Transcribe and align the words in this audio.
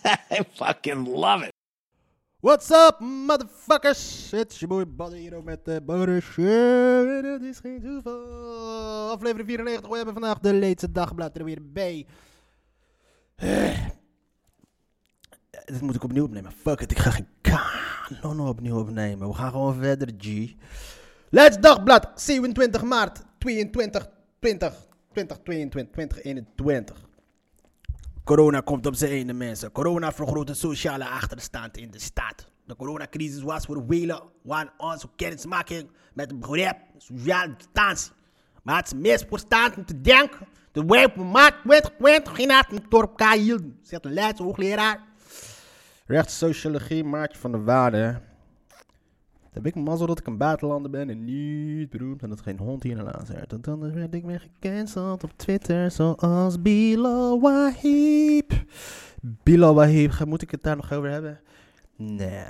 I 0.30 0.42
fucking 0.54 1.06
love 1.06 1.42
it. 1.44 1.52
What's 2.40 2.70
up, 2.70 3.00
motherfuckers? 3.00 4.32
Is 4.32 4.58
je 4.58 4.66
boy 4.66 5.14
hier 5.14 5.42
met 5.44 5.64
de 5.64 5.82
Butter 5.82 6.24
En 6.38 7.24
het 7.24 7.42
is 7.42 7.58
geen 7.58 7.82
toeval. 7.82 9.10
Aflevering 9.10 9.48
94. 9.48 9.90
We 9.90 9.96
hebben 9.96 10.14
vandaag 10.14 10.38
de 10.38 10.54
laatste 10.54 10.92
dagblad 10.92 11.36
er 11.36 11.44
weer 11.44 11.58
bij. 11.62 12.06
Eh. 13.36 13.86
Dit 15.64 15.80
moet 15.80 15.94
ik 15.94 16.02
opnieuw 16.02 16.24
opnemen. 16.24 16.52
Fuck 16.52 16.80
it, 16.80 16.90
ik 16.90 16.98
ga 16.98 17.10
geen 17.10 17.28
kanon 18.20 18.48
opnieuw 18.48 18.78
opnemen. 18.78 19.28
We 19.28 19.34
gaan 19.34 19.50
gewoon 19.50 19.74
verder, 19.74 20.08
G. 20.18 20.54
Laatste 21.30 21.60
dagblad, 21.60 22.10
27 22.14 22.82
maart 22.82 23.22
22, 23.38 24.08
20, 24.38 24.74
2022, 25.12 25.92
2021. 25.92 27.08
Corona 28.30 28.60
komt 28.60 28.86
op 28.86 28.94
zijn 28.94 29.10
einde, 29.10 29.32
mensen. 29.32 29.72
Corona 29.72 30.12
vergroot 30.12 30.46
de 30.46 30.54
sociale 30.54 31.08
achterstand 31.08 31.76
in 31.76 31.90
de 31.90 31.98
stad. 31.98 32.48
De 32.64 32.76
coronacrisis 32.76 33.42
was 33.42 33.64
voor 33.64 33.84
velen 33.88 34.22
van 34.44 34.70
onze 34.76 35.08
kennismaking 35.16 35.90
met 36.14 36.30
het 36.30 36.40
begrip 36.40 36.76
sociale 36.98 37.54
distantie. 37.56 38.12
Maar 38.62 38.76
het 38.76 38.86
is 38.86 38.94
misverstand 38.94 39.76
om 39.76 39.84
te 39.84 40.00
denken 40.00 40.46
dat 40.72 40.84
wij 40.86 41.04
op 41.04 41.16
maart 41.16 41.54
2020 41.62 42.34
geen 42.34 42.50
het 42.50 42.90
dorp 42.90 43.08
elkaar 43.08 43.36
hielden, 43.36 43.78
zegt 43.82 44.04
een 44.04 44.12
Leidse 44.12 44.42
hoogleraar. 44.42 45.00
Rechtssociologie, 46.06 47.04
Maartje 47.04 47.38
van 47.38 47.52
der 47.52 47.64
Waarde. 47.64 48.20
Dan 49.52 49.62
heb 49.62 49.76
ik 49.76 49.82
mazzel 49.82 50.06
dat 50.06 50.18
ik 50.18 50.26
een 50.26 50.36
buitenlander 50.36 50.90
ben 50.90 51.10
en 51.10 51.24
niet 51.24 51.90
beroemd 51.90 52.22
en 52.22 52.28
dat 52.28 52.40
geen 52.40 52.58
hond 52.58 52.82
hier 52.82 52.96
luistert. 52.96 53.50
Want 53.50 53.68
anders 53.68 53.94
werd 53.94 54.14
ik 54.14 54.24
weer 54.24 54.40
gecanceld 54.40 55.24
op 55.24 55.32
Twitter 55.36 55.90
zoals 55.90 56.62
Bilal 56.62 57.40
Wahib. 57.40 58.52
Moet 60.26 60.42
ik 60.42 60.50
het 60.50 60.62
daar 60.62 60.76
nog 60.76 60.92
over 60.92 61.10
hebben? 61.10 61.40
Nee. 61.96 62.44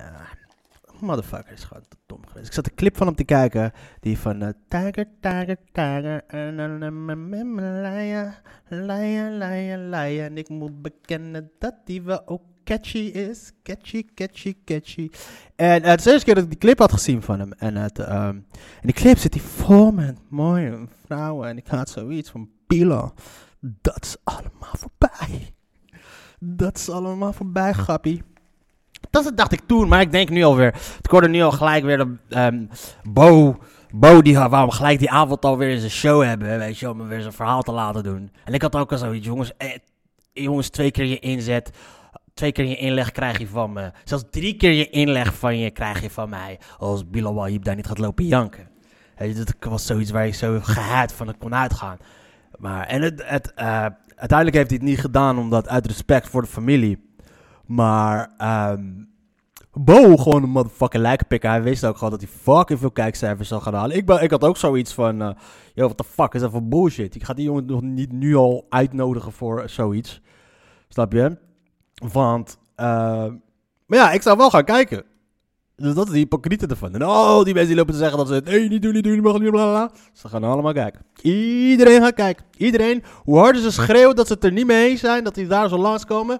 Motherfucker 1.00 1.52
is 1.52 1.64
gewoon 1.64 1.82
te 1.88 1.96
dom 2.06 2.26
geweest. 2.26 2.46
Ik 2.46 2.52
zat 2.52 2.66
een 2.66 2.74
clip 2.74 2.96
van 2.96 3.06
hem 3.06 3.16
te 3.16 3.24
kijken. 3.24 3.72
Die 4.00 4.18
van 4.18 4.42
uh, 4.42 4.48
Tiger, 4.68 5.06
Tiger, 5.20 5.56
Tiger. 5.72 6.24
En 6.26 6.58
ik 10.36 10.48
moet 10.48 10.82
bekennen 10.82 11.50
dat 11.58 11.74
die 11.84 12.02
wel 12.02 12.26
ook 12.26 12.42
catchy 12.64 12.98
is. 12.98 13.52
Catchy, 13.62 14.04
catchy, 14.14 14.54
catchy. 14.64 15.10
En 15.56 15.82
het 15.82 15.98
is 15.98 16.04
de 16.04 16.10
eerste 16.10 16.24
keer 16.24 16.34
dat 16.34 16.44
ik 16.44 16.50
die 16.50 16.58
clip 16.58 16.78
had 16.78 16.92
gezien 16.92 17.22
van 17.22 17.38
hem. 17.38 17.52
En 17.52 17.76
het, 17.76 17.98
um, 17.98 18.46
in 18.56 18.80
die 18.80 18.92
clip 18.92 19.18
zit 19.18 19.34
hij 19.34 19.42
vol 19.42 19.92
met 19.92 20.18
mooie 20.28 20.78
vrouwen. 21.06 21.48
En 21.48 21.56
ik 21.56 21.66
had 21.66 21.90
zoiets 21.90 22.30
van 22.30 22.48
Pilo. 22.66 23.12
Dat 23.60 23.98
is 24.00 24.16
allemaal 24.24 24.74
voorbij. 24.78 25.54
Dat 26.38 26.76
is 26.76 26.90
allemaal 26.90 27.32
voorbij, 27.32 27.72
grappie. 27.72 28.22
Dat 29.10 29.32
dacht 29.34 29.52
ik 29.52 29.60
toen, 29.66 29.88
maar 29.88 30.00
ik 30.00 30.12
denk 30.12 30.28
nu 30.28 30.42
alweer. 30.42 30.74
Ik 31.02 31.10
hoorde 31.10 31.28
nu 31.28 31.42
al 31.42 31.52
gelijk 31.52 31.84
weer 31.84 31.96
dat 31.96 32.08
um, 32.28 32.68
Bo, 33.02 33.58
Bo 33.90 34.22
die 34.22 34.38
hem 34.38 34.70
gelijk 34.70 34.98
die 34.98 35.10
avond 35.10 35.44
alweer 35.44 35.70
in 35.70 35.78
zijn 35.78 35.90
show 35.90 36.22
hebben. 36.22 36.58
Weet 36.58 36.78
je, 36.78 36.90
om 36.90 36.98
hem 36.98 37.08
weer 37.08 37.20
zijn 37.20 37.32
verhaal 37.32 37.62
te 37.62 37.72
laten 37.72 38.02
doen. 38.02 38.32
En 38.44 38.54
ik 38.54 38.62
had 38.62 38.76
ook 38.76 38.92
al 38.92 38.98
zoiets, 38.98 39.26
jongens, 39.26 39.56
eh, 39.56 39.68
jongens, 40.32 40.68
twee 40.68 40.90
keer 40.90 41.04
je 41.04 41.18
inzet 41.18 41.70
twee 42.34 42.52
keer 42.52 42.64
je 42.64 42.76
inleg 42.76 43.12
krijg 43.12 43.38
je 43.38 43.46
van 43.48 43.72
me. 43.72 43.92
Zelfs 44.04 44.24
drie 44.30 44.56
keer 44.56 44.72
je 44.72 44.90
inleg 44.90 45.34
van 45.34 45.58
je 45.58 45.70
krijg 45.70 46.02
je 46.02 46.10
van 46.10 46.28
mij. 46.28 46.58
Als 46.78 47.10
Bilal 47.10 47.34
Wahib 47.34 47.64
daar 47.64 47.76
niet 47.76 47.86
gaat 47.86 47.98
lopen 47.98 48.26
janken. 48.26 48.68
Dat 49.16 49.54
was 49.60 49.86
zoiets 49.86 50.10
waar 50.10 50.26
je 50.26 50.32
zo 50.32 50.58
gehaat 50.62 51.12
van 51.12 51.26
het 51.26 51.38
kon 51.38 51.54
uitgaan. 51.54 51.96
Maar, 52.58 52.86
en 52.86 53.02
het, 53.02 53.22
het, 53.24 53.52
uh, 53.56 53.86
uiteindelijk 54.14 54.56
heeft 54.56 54.70
hij 54.70 54.78
het 54.78 54.88
niet 54.88 55.00
gedaan 55.00 55.38
omdat 55.38 55.68
uit 55.68 55.86
respect 55.86 56.28
voor 56.28 56.42
de 56.42 56.48
familie. 56.48 57.08
Maar 57.66 58.30
um, 58.72 59.10
Bo 59.72 60.16
gewoon 60.16 60.42
een 60.42 60.50
motherfucking 60.50 61.02
lijkenpikker. 61.02 61.50
Hij 61.50 61.62
wist 61.62 61.84
ook 61.84 61.96
gewoon 61.96 62.10
dat 62.10 62.20
hij 62.20 62.30
fucking 62.30 62.78
veel 62.78 62.90
kijkcijfers 62.90 63.48
zou 63.48 63.62
gaan 63.62 63.74
halen. 63.74 63.96
Ik, 63.96 64.06
ben, 64.06 64.22
ik 64.22 64.30
had 64.30 64.44
ook 64.44 64.56
zoiets 64.56 64.94
van, 64.94 65.22
uh, 65.22 65.30
yo, 65.74 65.84
what 65.84 65.96
the 65.96 66.04
fuck 66.04 66.34
is 66.34 66.40
dat 66.40 66.50
voor 66.50 66.68
bullshit? 66.68 67.14
Ik 67.14 67.24
ga 67.24 67.34
die 67.34 67.44
jongen 67.44 67.66
nog 67.66 67.82
niet 67.82 68.12
nu 68.12 68.34
al 68.34 68.66
uitnodigen 68.68 69.32
voor 69.32 69.62
zoiets. 69.66 70.20
Snap 70.88 71.12
je? 71.12 71.38
Want, 72.00 72.58
uh, 72.76 72.86
maar 73.86 73.98
ja, 73.98 74.12
ik 74.12 74.22
zou 74.22 74.36
wel 74.36 74.50
gaan 74.50 74.64
kijken. 74.64 75.04
Dus 75.76 75.94
dat 75.94 76.06
is 76.06 76.12
de 76.12 76.18
hypocriete 76.18 76.66
ervan. 76.66 76.94
En 76.94 77.06
oh, 77.06 77.44
die 77.44 77.54
mensen 77.54 77.66
die 77.66 77.76
lopen 77.76 77.92
te 77.92 77.98
zeggen 77.98 78.18
dat 78.18 78.28
ze 78.28 78.34
het 78.34 78.68
niet 78.70 78.82
doen, 78.82 78.92
niet 78.92 79.04
doen, 79.04 79.12
niet 79.12 79.22
mag 79.22 79.38
niet, 79.38 79.50
bla. 79.50 79.90
Ze 80.12 80.28
gaan 80.28 80.44
allemaal 80.44 80.72
kijken. 80.72 81.04
Iedereen 81.22 82.02
gaat 82.02 82.14
kijken. 82.14 82.44
Iedereen, 82.56 83.02
hoe 83.24 83.38
harder 83.38 83.62
ze 83.62 83.70
schreeuwen 83.72 84.16
dat 84.16 84.26
ze 84.26 84.32
het 84.32 84.44
er 84.44 84.52
niet 84.52 84.66
mee 84.66 84.96
zijn, 84.96 85.24
dat 85.24 85.34
die 85.34 85.46
daar 85.46 85.68
zo 85.68 85.78
langskomen. 85.78 86.38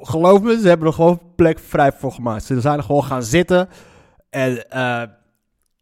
Geloof 0.00 0.40
me, 0.40 0.60
ze 0.60 0.68
hebben 0.68 0.86
er 0.86 0.92
gewoon 0.92 1.20
plek 1.36 1.58
vrij 1.58 1.92
voor 1.92 2.12
gemaakt. 2.12 2.44
Ze 2.44 2.60
zijn 2.60 2.84
gewoon 2.84 3.04
gaan 3.04 3.22
zitten. 3.22 3.68
En, 4.30 4.66
uh, 4.72 5.00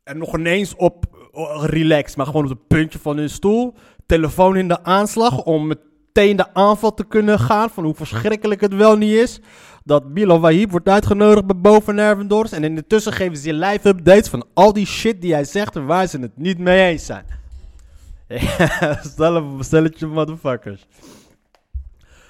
en 0.04 0.19
nog 0.19 0.38
ineens 0.38 0.76
op 0.76 1.04
uh, 1.34 1.64
relaxed, 1.66 2.16
maar 2.16 2.26
gewoon 2.26 2.44
op 2.44 2.50
het 2.50 2.66
puntje 2.66 2.98
van 2.98 3.16
hun 3.16 3.30
stoel. 3.30 3.74
Telefoon 4.06 4.56
in 4.56 4.69
de 4.69 4.84
aanslag 4.84 5.44
om 5.44 5.66
met 5.66 5.78
meteen 6.12 6.36
de 6.36 6.54
aanval 6.54 6.94
te 6.94 7.04
kunnen 7.04 7.38
gaan. 7.38 7.70
Van 7.70 7.84
hoe 7.84 7.94
verschrikkelijk 7.94 8.60
het 8.60 8.74
wel 8.74 8.96
niet 8.96 9.14
is. 9.14 9.40
Dat 9.84 10.14
Bilal 10.14 10.40
Wahib 10.40 10.70
wordt 10.70 10.88
uitgenodigd 10.88 11.46
bij 11.46 11.56
Boven 11.56 11.94
Nervendors. 11.94 12.52
En 12.52 12.64
in 12.64 12.74
de 12.74 12.86
tussen 12.86 13.12
geven 13.12 13.36
ze 13.36 13.46
je 13.46 13.54
live 13.54 13.88
updates 13.88 14.28
van 14.28 14.44
al 14.54 14.72
die 14.72 14.86
shit 14.86 15.20
die 15.20 15.32
hij 15.32 15.44
zegt 15.44 15.76
en 15.76 15.86
waar 15.86 16.06
ze 16.06 16.18
het 16.18 16.36
niet 16.36 16.58
mee 16.58 16.90
eens 16.90 17.06
zijn. 17.06 17.24
stel 19.12 19.56
stelletje 19.60 20.06
motherfuckers. 20.06 20.86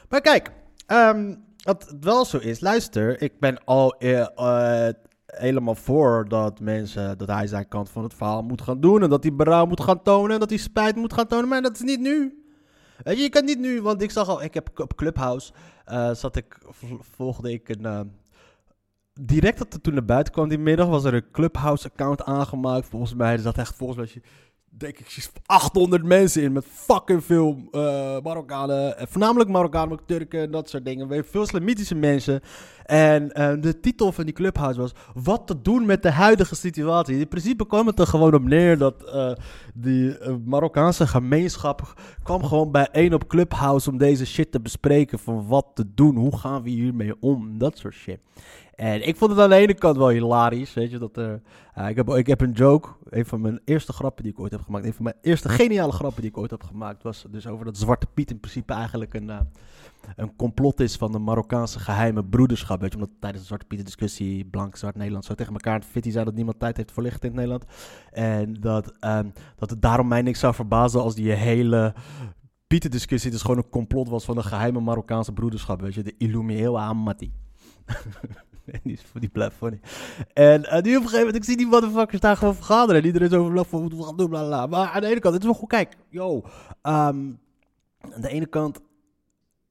Maar 0.09 0.21
kijk, 0.21 0.51
um, 0.87 1.45
wat 1.63 1.87
het 1.89 2.05
wel 2.05 2.25
zo 2.25 2.39
is, 2.39 2.61
luister, 2.61 3.23
ik 3.23 3.33
ben 3.41 3.65
al 3.65 3.95
uh, 3.99 4.27
uh, 4.37 4.89
helemaal 5.27 5.75
voor 5.75 6.25
dat 6.29 6.61
mensen, 6.61 7.19
dat 7.19 7.29
hij 7.29 7.47
zijn 7.47 7.69
kant 7.69 7.91
van 7.91 8.03
het 8.03 8.15
verhaal 8.15 8.43
moet 8.43 8.63
gaan 8.63 8.81
doen. 8.81 9.03
En 9.03 9.11
dat 9.11 9.23
hij 9.23 9.35
berouw 9.35 9.67
moet 9.67 9.81
gaan 9.81 10.03
tonen 10.03 10.33
en 10.33 10.41
dat 10.41 10.51
hij 10.51 10.59
spijt 10.59 10.97
moet 10.97 11.13
gaan 11.13 11.27
tonen. 11.27 11.49
Maar 11.49 11.63
dat 11.63 11.75
is 11.75 11.81
niet 11.81 12.01
nu. 12.01 12.42
Weet 13.03 13.17
je, 13.17 13.23
je 13.23 13.29
kan 13.29 13.45
niet 13.45 13.59
nu, 13.59 13.83
want 13.83 14.03
ik 14.03 14.11
zag 14.11 14.29
al, 14.29 14.43
ik 14.43 14.55
heb 14.55 14.81
op 14.81 14.97
Clubhouse, 14.97 15.53
uh, 15.89 16.15
zat 16.15 16.37
ik, 16.37 16.59
volgde 17.17 17.53
ik 17.53 17.69
een, 17.69 17.83
uh, 17.83 18.01
direct 19.21 19.59
dat 19.59 19.83
toen 19.83 19.95
naar 19.95 20.05
buiten 20.05 20.33
kwam 20.33 20.49
die 20.49 20.59
middag, 20.59 20.87
was 20.87 21.05
er 21.05 21.15
een 21.15 21.31
Clubhouse 21.33 21.89
account 21.91 22.23
aangemaakt. 22.23 22.87
Volgens 22.87 23.15
mij, 23.15 23.33
er 23.33 23.39
zat 23.39 23.59
echt, 23.59 23.75
volgens 23.75 23.99
mij, 23.99 24.23
denk 24.65 24.99
ik, 24.99 25.31
800 25.47 26.05
mensen 26.05 26.43
in 26.43 26.53
met 26.53 26.65
fucking 26.65 27.25
veel 27.25 27.69
uh, 27.73 28.21
Marokkanen. 28.21 28.95
Voornamelijk 29.09 29.51
Marokkanen, 29.51 30.05
Turken 30.07 30.41
en 30.41 30.51
dat 30.51 30.69
soort 30.69 30.85
dingen. 30.85 31.25
Veel 31.25 31.43
islamitische 31.43 31.95
mensen. 31.95 32.41
En 32.85 33.23
uh, 33.23 33.53
de 33.61 33.81
titel 33.81 34.13
van 34.13 34.25
die 34.25 34.35
clubhouse 34.35 34.81
was: 34.81 34.95
Wat 35.15 35.47
te 35.47 35.63
doen 35.63 35.87
met 35.87 36.03
de 36.03 36.11
huidige 36.11 36.55
situatie. 36.55 37.19
In 37.19 37.29
principe 37.29 37.67
kwam 37.67 37.87
het 37.87 37.99
er 37.99 38.07
gewoon 38.07 38.35
op 38.35 38.45
neer 38.45 38.79
dat 38.79 38.95
uh, 39.07 39.33
die 39.75 40.17
Marokkaanse 40.45 41.07
gemeenschap 41.07 41.95
kwam 42.23 42.45
gewoon 42.45 42.71
bijeen 42.71 43.15
op 43.15 43.29
clubhouse 43.29 43.91
om 43.91 43.99
deze 43.99 44.27
shit 44.27 44.53
te 44.53 44.61
bespreken. 44.61 45.19
Van 45.19 45.47
wat 45.47 45.67
te 45.75 45.85
doen, 45.95 46.17
hoe 46.17 46.37
gaan 46.37 46.63
we 46.63 46.71
hiermee 46.71 47.15
om, 47.21 47.59
dat 47.59 47.79
soort 47.79 47.95
shit. 47.95 48.19
En 48.75 49.07
ik 49.09 49.17
vond 49.17 49.31
het 49.31 49.41
aan 49.41 49.49
de 49.49 49.57
ene 49.57 49.75
kant 49.75 49.97
wel 49.97 50.09
hilarisch, 50.09 50.75
weet 50.75 50.91
je, 50.91 50.99
dat 50.99 51.17
er... 51.17 51.43
Ik, 51.89 51.97
heb, 51.97 52.09
ik 52.09 52.27
heb 52.27 52.41
een 52.41 52.53
joke, 52.53 52.89
een 53.09 53.27
van 53.27 53.41
mijn 53.41 53.61
eerste 53.65 53.93
grappen 53.93 54.23
die 54.23 54.33
ik 54.33 54.41
ooit 54.41 54.53
heb 54.53 54.63
gemaakt, 54.63 54.85
een 54.85 54.95
van 54.95 55.05
mijn 55.05 55.17
eerste 55.21 55.49
geniale 55.49 55.93
grappen 55.93 56.21
die 56.21 56.31
ik 56.31 56.37
ooit 56.37 56.51
heb 56.51 56.63
gemaakt, 56.63 57.03
was 57.03 57.25
dus 57.31 57.47
over 57.47 57.65
dat 57.65 57.77
Zwarte 57.77 58.07
Piet 58.15 58.31
in 58.31 58.41
principe 58.41 58.73
eigenlijk 58.73 59.15
een, 59.15 59.31
een 60.17 60.37
complot 60.37 60.81
is 60.81 60.97
van 60.97 61.13
de 61.13 61.19
Marokkaanse 61.19 61.79
geheime 61.79 62.25
broederschap, 62.25 62.81
weet 62.81 62.93
je, 62.93 62.99
omdat 62.99 63.15
tijdens 63.21 63.43
de 63.43 63.49
Zwarte 63.49 63.67
Piet 63.67 63.85
discussie 63.85 64.45
blank, 64.45 64.77
zwart, 64.77 64.97
Nederland 64.97 65.25
zo 65.25 65.35
tegen 65.35 65.53
elkaar 65.53 65.83
Fitty 65.83 66.11
zei 66.11 66.25
dat 66.25 66.35
niemand 66.35 66.59
tijd 66.59 66.77
heeft 66.77 66.93
voor 66.93 67.03
licht 67.03 67.23
in 67.23 67.29
het 67.29 67.37
Nederland. 67.37 67.65
En 68.11 68.55
dat, 68.55 68.93
um, 69.01 69.33
dat 69.57 69.71
het 69.71 69.83
daarom 69.83 70.09
mij 70.09 70.23
niks 70.23 70.41
zou 70.41 70.55
verbazen 70.55 71.03
als 71.03 71.15
die 71.15 71.33
hele 71.33 71.95
Pieten 72.67 72.91
discussie 72.91 73.31
dus 73.31 73.41
gewoon 73.41 73.57
een 73.57 73.69
complot 73.69 74.09
was 74.09 74.25
van 74.25 74.35
de 74.35 74.43
geheime 74.43 74.81
Marokkaanse 74.81 75.33
broederschap, 75.33 75.81
weet 75.81 75.95
je, 75.95 76.03
de 76.03 76.15
Illumieel 76.19 76.81
Amati. 76.81 77.33
die, 78.83 78.99
die 79.15 79.29
blijft 79.29 79.57
funny. 79.57 79.81
En 80.33 80.61
uh, 80.61 80.73
nu 80.73 80.79
op 80.79 80.83
een 80.83 80.93
gegeven 80.93 81.19
moment, 81.19 81.37
ik 81.37 81.45
zie 81.45 81.57
die 81.57 81.67
motherfuckers 81.67 82.21
daar 82.21 82.37
gewoon 82.37 82.55
vergaderen. 82.55 83.01
En 83.01 83.07
iedereen 83.07 83.29
is 83.29 83.35
over 83.35 83.65
van 83.65 83.83
wat 83.83 83.93
we 83.93 84.03
gaan 84.03 84.17
doen, 84.17 84.29
bla 84.29 84.47
bla. 84.47 84.67
Maar 84.67 84.89
aan 84.89 85.01
de 85.01 85.07
ene 85.07 85.21
kant, 85.21 85.35
het 85.35 85.43
is 85.43 85.49
wel 85.49 85.59
goed, 85.59 85.69
kijk, 85.69 85.97
yo. 86.09 86.37
Um, 86.37 87.41
aan 88.03 88.21
de 88.21 88.29
ene 88.29 88.47
kant, 88.47 88.81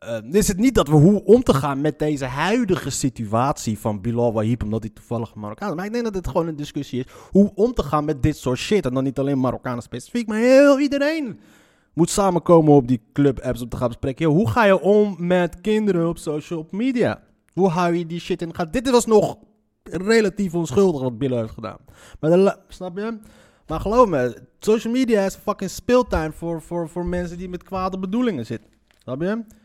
eh, 0.01 0.17
is 0.31 0.47
het 0.47 0.57
niet 0.57 0.75
dat 0.75 0.87
we 0.87 0.95
hoe 0.95 1.23
om 1.23 1.43
te 1.43 1.53
gaan 1.53 1.81
met 1.81 1.99
deze 1.99 2.25
huidige 2.25 2.89
situatie 2.89 3.79
van 3.79 4.01
Bilal 4.01 4.33
Wahib, 4.33 4.63
omdat 4.63 4.83
hij 4.83 4.91
toevallig 4.93 5.35
Marokkaan 5.35 5.69
is. 5.69 5.75
Maar 5.75 5.85
ik 5.85 5.91
denk 5.91 6.03
dat 6.03 6.15
het 6.15 6.27
gewoon 6.27 6.47
een 6.47 6.55
discussie 6.55 6.99
is 6.99 7.13
hoe 7.31 7.51
om 7.55 7.73
te 7.73 7.83
gaan 7.83 8.05
met 8.05 8.23
dit 8.23 8.37
soort 8.37 8.57
shit. 8.57 8.85
En 8.85 8.93
dan 8.93 9.03
niet 9.03 9.19
alleen 9.19 9.39
Marokkanen 9.39 9.83
specifiek, 9.83 10.27
maar 10.27 10.37
heel 10.37 10.79
iedereen 10.79 11.39
moet 11.93 12.09
samenkomen 12.09 12.73
op 12.73 12.87
die 12.87 13.01
club-apps 13.13 13.61
om 13.61 13.69
te 13.69 13.77
gaan 13.77 13.87
bespreken. 13.87 14.25
Hoe 14.25 14.49
ga 14.49 14.63
je 14.63 14.81
om 14.81 15.15
met 15.17 15.61
kinderen 15.61 16.07
op 16.07 16.17
social 16.17 16.67
media? 16.71 17.23
Hoe 17.53 17.69
hou 17.69 17.95
je 17.95 18.05
die 18.05 18.19
shit 18.19 18.41
in 18.41 18.55
gaten? 18.55 18.71
Dit 18.71 18.89
was 18.89 19.05
nog 19.05 19.37
relatief 19.83 20.53
onschuldig 20.53 21.01
wat 21.01 21.17
Bilal 21.17 21.39
heeft 21.39 21.53
gedaan. 21.53 21.77
Maar 22.19 22.57
snap 22.67 22.97
je? 22.97 23.17
Maar 23.67 23.79
geloof 23.79 24.07
me, 24.07 24.37
social 24.59 24.93
media 24.93 25.25
is 25.25 25.35
fucking 25.35 25.69
speeltuin 25.69 26.33
voor, 26.33 26.61
voor, 26.61 26.89
voor 26.89 27.05
mensen 27.05 27.37
die 27.37 27.49
met 27.49 27.63
kwade 27.63 27.99
bedoelingen 27.99 28.45
zitten. 28.45 28.69
Snap 29.03 29.21
je? 29.21 29.59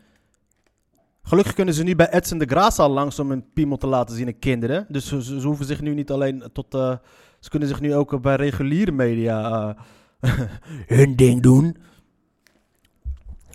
Gelukkig 1.27 1.53
kunnen 1.53 1.73
ze 1.73 1.83
nu 1.83 1.95
bij 1.95 2.09
Edson 2.09 2.37
de 2.37 2.47
Graça 2.49 2.75
al 2.75 2.89
langs 2.89 3.19
om 3.19 3.31
een 3.31 3.51
piemel 3.53 3.77
te 3.77 3.87
laten 3.87 4.15
zien 4.15 4.27
aan 4.27 4.39
kinderen. 4.39 4.85
Dus 4.89 5.07
ze, 5.07 5.41
hoeven 5.41 5.65
zich 5.65 5.81
nu 5.81 5.93
niet 5.93 6.11
alleen 6.11 6.43
tot... 6.53 6.73
eh, 6.73 6.95
ze 7.39 7.49
kunnen 7.49 7.67
zich 7.67 7.79
nu 7.79 7.95
ook 7.95 8.21
bij 8.21 8.35
reguliere 8.35 8.91
media 8.91 9.75
eh, 10.19 10.31
hun 10.97 11.15
ding 11.15 11.41
doen. 11.41 11.77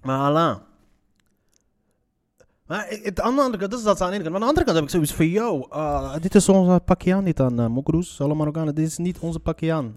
Maar 0.02 0.18
Allah. 0.18 0.56
Maar 2.66 2.86
het 2.88 3.20
andere 3.20 3.56
kant, 3.58 3.70
dat 3.70 3.78
is 3.78 3.84
dat 3.84 4.00
aan 4.00 4.10
de 4.10 4.14
ene 4.14 4.22
kant. 4.22 4.38
Maar 4.38 4.48
aan 4.48 4.54
de 4.54 4.60
andere 4.60 4.64
kant 4.64 4.76
heb 4.76 4.84
ik 4.84 4.90
zoiets 4.90 5.12
van, 5.12 5.26
yo, 5.26 5.68
eh, 5.70 6.14
dit 6.20 6.34
is 6.34 6.48
onze 6.48 6.80
Pakian 6.84 7.24
niet 7.24 7.40
aan 7.40 7.60
uh, 7.60 7.66
Mokroes, 7.66 8.20
alle. 8.20 8.72
Dit 8.72 8.86
is 8.86 8.98
niet 8.98 9.18
onze 9.18 9.40
Pakian. 9.40 9.96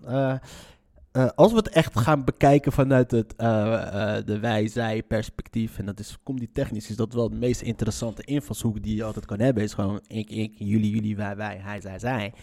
Eh, 1.15 1.27
als 1.35 1.51
we 1.51 1.57
het 1.57 1.69
echt 1.69 1.99
gaan 1.99 2.23
bekijken 2.23 2.71
vanuit 2.71 3.11
het 3.11 3.35
eh, 3.35 4.17
eh, 4.17 4.25
de 4.25 4.39
wij-zij-perspectief, 4.39 5.77
en 5.77 5.85
dat 5.85 5.99
is 5.99 6.17
comedy-technisch, 6.23 6.89
is 6.89 6.95
dat 6.95 7.13
wel 7.13 7.29
de 7.29 7.35
meest 7.35 7.61
interessante 7.61 8.23
invalshoek 8.23 8.83
die 8.83 8.95
je 8.95 9.03
altijd 9.03 9.25
kan 9.25 9.39
hebben. 9.39 9.63
Is 9.63 9.73
gewoon 9.73 10.01
ik, 10.07 10.29
ik, 10.29 10.53
jullie, 10.57 10.89
jullie, 10.89 11.15
wij, 11.15 11.35
wij, 11.35 11.59
hij, 11.61 11.81
zij, 11.81 11.99
zij. 11.99 12.33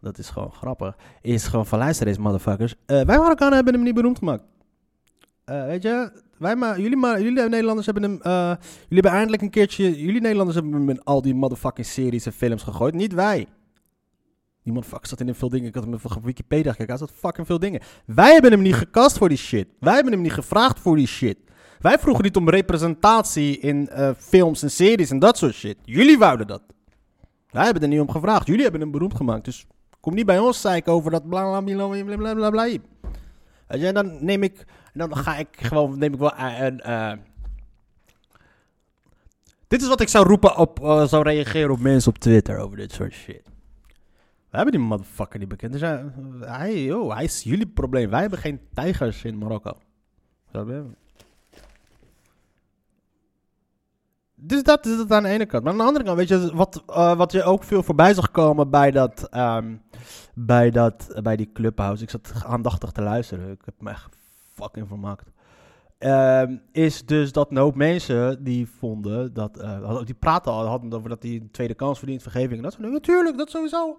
Dat 0.00 0.18
is 0.18 0.28
gewoon 0.28 0.52
grappig. 0.52 0.96
Is 1.20 1.46
gewoon 1.46 1.66
van 1.66 1.78
luister 1.78 2.06
eens, 2.06 2.18
motherfuckers. 2.18 2.74
Wij 2.86 3.04
Marokkanen 3.04 3.54
hebben 3.54 3.74
hem 3.74 3.82
niet 3.82 3.94
beroemd 3.94 4.18
gemaakt. 4.18 4.42
Weet 5.44 5.82
je, 5.82 6.12
wij 6.38 6.56
maar, 6.56 6.80
jullie, 6.80 6.96
maar, 6.96 7.22
jullie 7.22 7.48
Nederlanders 7.48 7.86
hebben 7.86 8.02
hem. 8.02 8.18
jullie 8.22 8.58
hebben 8.88 9.12
eindelijk 9.12 9.42
een 9.42 9.50
keertje. 9.50 10.00
Jullie 10.00 10.20
Nederlanders 10.20 10.56
hebben 10.56 10.74
hem 10.74 10.90
in 10.90 11.04
al 11.04 11.22
die 11.22 11.34
motherfucking 11.34 11.86
series 11.86 12.26
en 12.26 12.32
films 12.32 12.62
gegooid. 12.62 12.94
Niet 12.94 13.14
wij. 13.14 13.46
Die 14.62 14.72
motherfucker 14.72 15.08
zat 15.08 15.20
in 15.20 15.34
veel 15.34 15.48
dingen. 15.48 15.68
Ik 15.68 15.74
had 15.74 15.84
hem 15.84 15.94
op 15.94 16.24
Wikipedia 16.24 16.70
gekeken. 16.70 16.96
Hij 16.96 17.06
zat 17.06 17.16
fucking 17.16 17.46
veel 17.46 17.58
dingen. 17.58 17.80
Wij 18.04 18.32
hebben 18.32 18.50
hem 18.50 18.62
niet 18.62 18.74
gecast 18.74 19.18
voor 19.18 19.28
die 19.28 19.38
shit. 19.38 19.66
Wij 19.80 19.94
hebben 19.94 20.12
hem 20.12 20.22
niet 20.22 20.32
gevraagd 20.32 20.80
voor 20.80 20.96
die 20.96 21.06
shit. 21.06 21.36
Wij 21.80 21.98
vroegen 21.98 22.24
niet 22.24 22.36
om 22.36 22.48
representatie 22.48 23.58
in 23.58 23.88
eh, 23.88 24.10
films 24.18 24.62
en 24.62 24.70
series 24.70 25.10
en 25.10 25.18
dat 25.18 25.38
soort 25.38 25.54
shit. 25.54 25.76
Jullie 25.84 26.18
wouden 26.18 26.46
dat. 26.46 26.62
Wij 27.50 27.64
hebben 27.64 27.82
er 27.82 27.88
niet 27.88 28.00
om 28.00 28.10
gevraagd. 28.10 28.46
Jullie 28.46 28.62
hebben 28.62 28.80
hem 28.80 28.90
beroemd 28.90 29.16
gemaakt. 29.16 29.44
Dus 29.44 29.66
kom 30.00 30.14
niet 30.14 30.26
bij 30.26 30.38
ons 30.38 30.60
zeiken 30.60 30.92
over 30.92 31.10
dat 31.10 31.28
bla 31.28 31.60
bla 31.60 31.60
bla 31.60 31.86
bla 31.86 32.16
bla 32.16 32.34
bla 32.34 32.50
bla. 32.50 32.68
En 33.66 33.94
dan 33.94 34.24
neem 34.24 34.42
ik, 34.42 34.64
dan 34.92 35.16
ga 35.16 35.36
ik 35.36 35.48
gewoon, 35.60 35.98
neem 35.98 36.12
ik 36.12 36.18
wel 36.18 36.34
eh, 36.34 36.60
een, 36.60 36.80
eh, 36.80 37.12
dit 39.68 39.82
is 39.82 39.88
wat 39.88 40.00
ik 40.00 40.08
zou 40.08 40.26
roepen 40.26 40.56
op, 40.56 40.78
zou 41.08 41.22
reageren 41.22 41.70
op 41.70 41.80
mensen 41.80 42.10
op 42.10 42.18
Twitter 42.18 42.58
over 42.58 42.76
dit 42.76 42.92
soort 42.92 43.12
shit. 43.12 43.42
We 44.50 44.56
hebben 44.56 44.72
die 44.72 44.80
motherfucker 44.86 45.38
niet 45.38 45.48
bekend. 45.48 45.72
Dus 45.72 45.80
hij, 45.80 46.04
hij, 46.40 46.84
yo, 46.84 47.10
hij 47.12 47.24
is 47.24 47.42
jullie 47.42 47.66
probleem. 47.66 48.10
Wij 48.10 48.20
hebben 48.20 48.38
geen 48.38 48.60
tijgers 48.74 49.24
in 49.24 49.38
Marokko. 49.38 49.72
Snap 50.50 50.68
je? 50.68 50.84
Dus 54.34 54.62
dat 54.62 54.86
is 54.86 54.98
het 54.98 55.12
aan 55.12 55.22
de 55.22 55.28
ene 55.28 55.46
kant. 55.46 55.62
Maar 55.62 55.72
aan 55.72 55.78
de 55.78 55.84
andere 55.84 56.04
kant, 56.04 56.16
weet 56.16 56.28
je, 56.28 56.50
wat, 56.54 56.82
eh, 56.86 57.16
wat 57.16 57.32
je 57.32 57.42
ook 57.42 57.64
veel 57.64 57.82
voorbij 57.82 58.14
zag 58.14 58.30
komen 58.30 58.70
bij 58.70 58.90
dat, 58.90 59.28
ehm, 59.30 59.76
bij 60.34 60.70
dat, 60.70 61.20
bij 61.22 61.36
die 61.36 61.50
clubhouse. 61.52 62.02
Ik 62.02 62.10
zat 62.10 62.32
aandachtig 62.46 62.90
te 62.90 63.02
luisteren. 63.02 63.50
Ik 63.50 63.62
heb 63.64 63.74
me 63.78 63.90
echt 63.90 64.16
fucking 64.54 64.88
vermaakt. 64.88 65.30
Ehm, 65.98 66.56
is 66.72 67.06
dus 67.06 67.32
dat 67.32 67.50
een 67.50 67.56
hoop 67.56 67.74
mensen 67.74 68.44
die 68.44 68.68
vonden 68.68 69.32
dat, 69.32 69.58
eh, 69.58 70.04
die 70.04 70.14
praten 70.14 70.52
al, 70.52 70.66
hadden 70.66 70.92
over 70.92 71.08
dat 71.08 71.22
hij 71.22 71.32
een 71.32 71.50
tweede 71.50 71.74
kans 71.74 71.98
verdient, 71.98 72.22
vergeving. 72.22 72.56
En 72.56 72.62
dat 72.62 72.72
soort 72.72 72.84
dingen. 72.84 73.00
Natuurlijk, 73.00 73.38
dat 73.38 73.50
sowieso. 73.50 73.98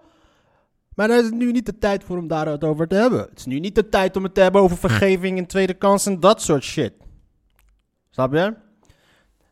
Maar 0.96 1.08
daar 1.08 1.18
is 1.20 1.26
het 1.26 1.34
nu 1.34 1.52
niet 1.52 1.66
de 1.66 1.78
tijd 1.78 2.04
voor 2.04 2.18
om 2.18 2.28
daar 2.28 2.48
het 2.48 2.64
over 2.64 2.88
te 2.88 2.96
hebben. 2.96 3.20
Het 3.20 3.38
is 3.40 3.46
nu 3.46 3.60
niet 3.60 3.76
de 3.76 3.90
tijd 3.90 4.16
om 4.16 4.24
het 4.24 4.34
te 4.34 4.42
hebben 4.42 4.62
over 4.62 4.78
vergeving 4.78 5.38
en 5.38 5.46
tweede 5.46 5.74
kans 5.74 6.06
en 6.06 6.20
dat 6.20 6.42
soort 6.42 6.64
shit. 6.64 6.94
Snap 8.10 8.34
je? 8.34 8.56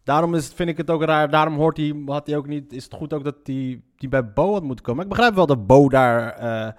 Daarom 0.04 0.36
is, 0.36 0.48
vind 0.54 0.70
ik 0.70 0.78
het 0.78 0.90
ook 0.90 1.04
raar. 1.04 1.30
Daarom 1.30 1.56
hoort 1.56 1.78
hij, 1.78 2.02
had 2.06 2.28
hij 2.28 2.38
ook 2.38 2.48
niet. 2.48 2.74
Is 2.74 2.84
het 2.84 2.94
goed 2.94 3.14
ook 3.14 3.24
dat 3.24 3.36
hij 3.44 3.82
die 3.96 4.10
bij 4.10 4.34
Bo 4.34 4.54
had 4.54 4.64
moeten 4.64 4.86
komen. 4.86 5.04
Ik 5.04 5.10
begrijp 5.10 5.34
wel 5.36 5.46
dat 5.46 5.68
Bo 5.68 5.90
daar. 5.90 6.30
eh, 6.34 6.72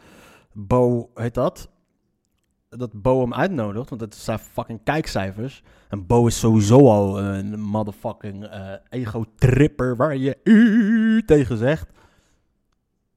Bo 0.53 1.11
heet 1.15 1.35
dat. 1.35 1.69
Dat 2.69 3.03
Bo 3.03 3.21
hem 3.21 3.35
uitnodigt. 3.35 3.89
Want 3.89 4.01
het 4.01 4.15
zijn 4.15 4.39
fucking 4.39 4.81
kijkcijfers. 4.85 5.63
En 5.89 6.07
Bo 6.07 6.27
is 6.27 6.39
sowieso 6.39 6.89
al 6.91 7.21
een 7.21 7.61
motherfucking 7.61 8.45
eh, 8.45 8.73
ego-tripper. 8.89 9.97
Waar 9.97 10.17
je 10.17 10.39
u 10.45 11.23
tegen 11.27 11.57
zegt. 11.57 11.91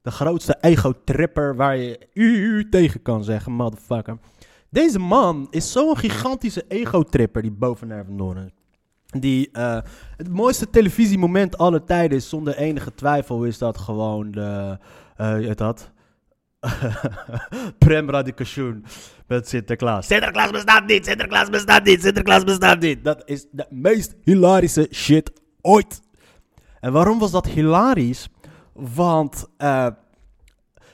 De 0.04 0.10
grootste 0.10 0.56
ego-tripper 0.60 1.56
waar 1.56 1.76
je 1.76 2.08
u 2.14 2.68
tegen 2.68 3.02
kan 3.02 3.24
zeggen, 3.24 3.52
motherfucker. 3.52 4.18
Deze 4.70 4.98
man 4.98 5.46
is 5.50 5.72
zo'n 5.72 5.96
gigantische 5.96 6.64
ego-tripper, 6.68 7.42
die 7.42 7.50
Bo 7.50 7.74
van 7.74 7.88
Nervendoorn. 7.88 8.52
Die, 9.06 9.50
eh, 9.52 9.78
het 10.16 10.28
mooiste 10.28 10.70
televisiemoment 10.70 11.58
aller 11.58 11.84
tijden 11.84 12.16
is, 12.16 12.28
zonder 12.28 12.56
enige 12.56 12.94
twijfel, 12.94 13.44
is 13.44 13.58
dat 13.58 13.78
gewoon 13.78 14.30
de, 14.30 14.78
je 15.16 15.46
weet 15.46 15.58
dat? 15.58 15.92
Prem 17.78 18.10
Radikation 18.10 18.84
met 19.26 19.48
Sinterklaas. 19.48 20.06
Sinterklaas 20.06 20.50
bestaat 20.50 20.86
niet, 20.86 21.04
Sinterklaas 21.04 21.50
bestaat 21.50 21.84
niet, 21.84 22.02
Sinterklaas 22.02 22.44
bestaat 22.44 22.80
niet. 22.80 23.04
Dat 23.04 23.22
is 23.24 23.46
de 23.50 23.66
meest 23.70 24.14
hilarische 24.22 24.88
shit 24.92 25.32
ooit. 25.60 26.00
En 26.80 26.92
waarom 26.92 27.18
was 27.18 27.30
dat 27.30 27.46
hilarisch? 27.46 28.28
Want, 28.74 29.46
eh, 29.56 29.86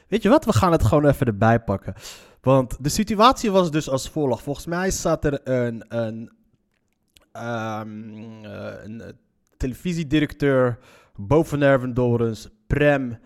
weet 0.08 0.22
je 0.22 0.28
wat, 0.28 0.44
we 0.44 0.52
gaan 0.52 0.72
het 0.72 0.84
gewoon 0.84 1.06
even 1.06 1.26
erbij 1.26 1.60
pakken. 1.60 1.94
Want 2.40 2.76
de 2.80 2.88
situatie 2.88 3.50
was 3.50 3.70
dus 3.70 3.88
als 3.88 4.08
volgt. 4.08 4.42
Volgens 4.42 4.66
mij 4.66 4.90
zat 4.90 5.24
er 5.24 5.40
een, 5.48 5.84
een, 5.88 6.30
ehm, 7.32 8.44
eh, 8.44 8.84
een 8.84 9.00
eh, 9.00 9.08
televisiedirecteur, 9.56 10.78
boven 11.16 11.58
Nervendorens, 11.58 12.48
Prem, 12.66 13.18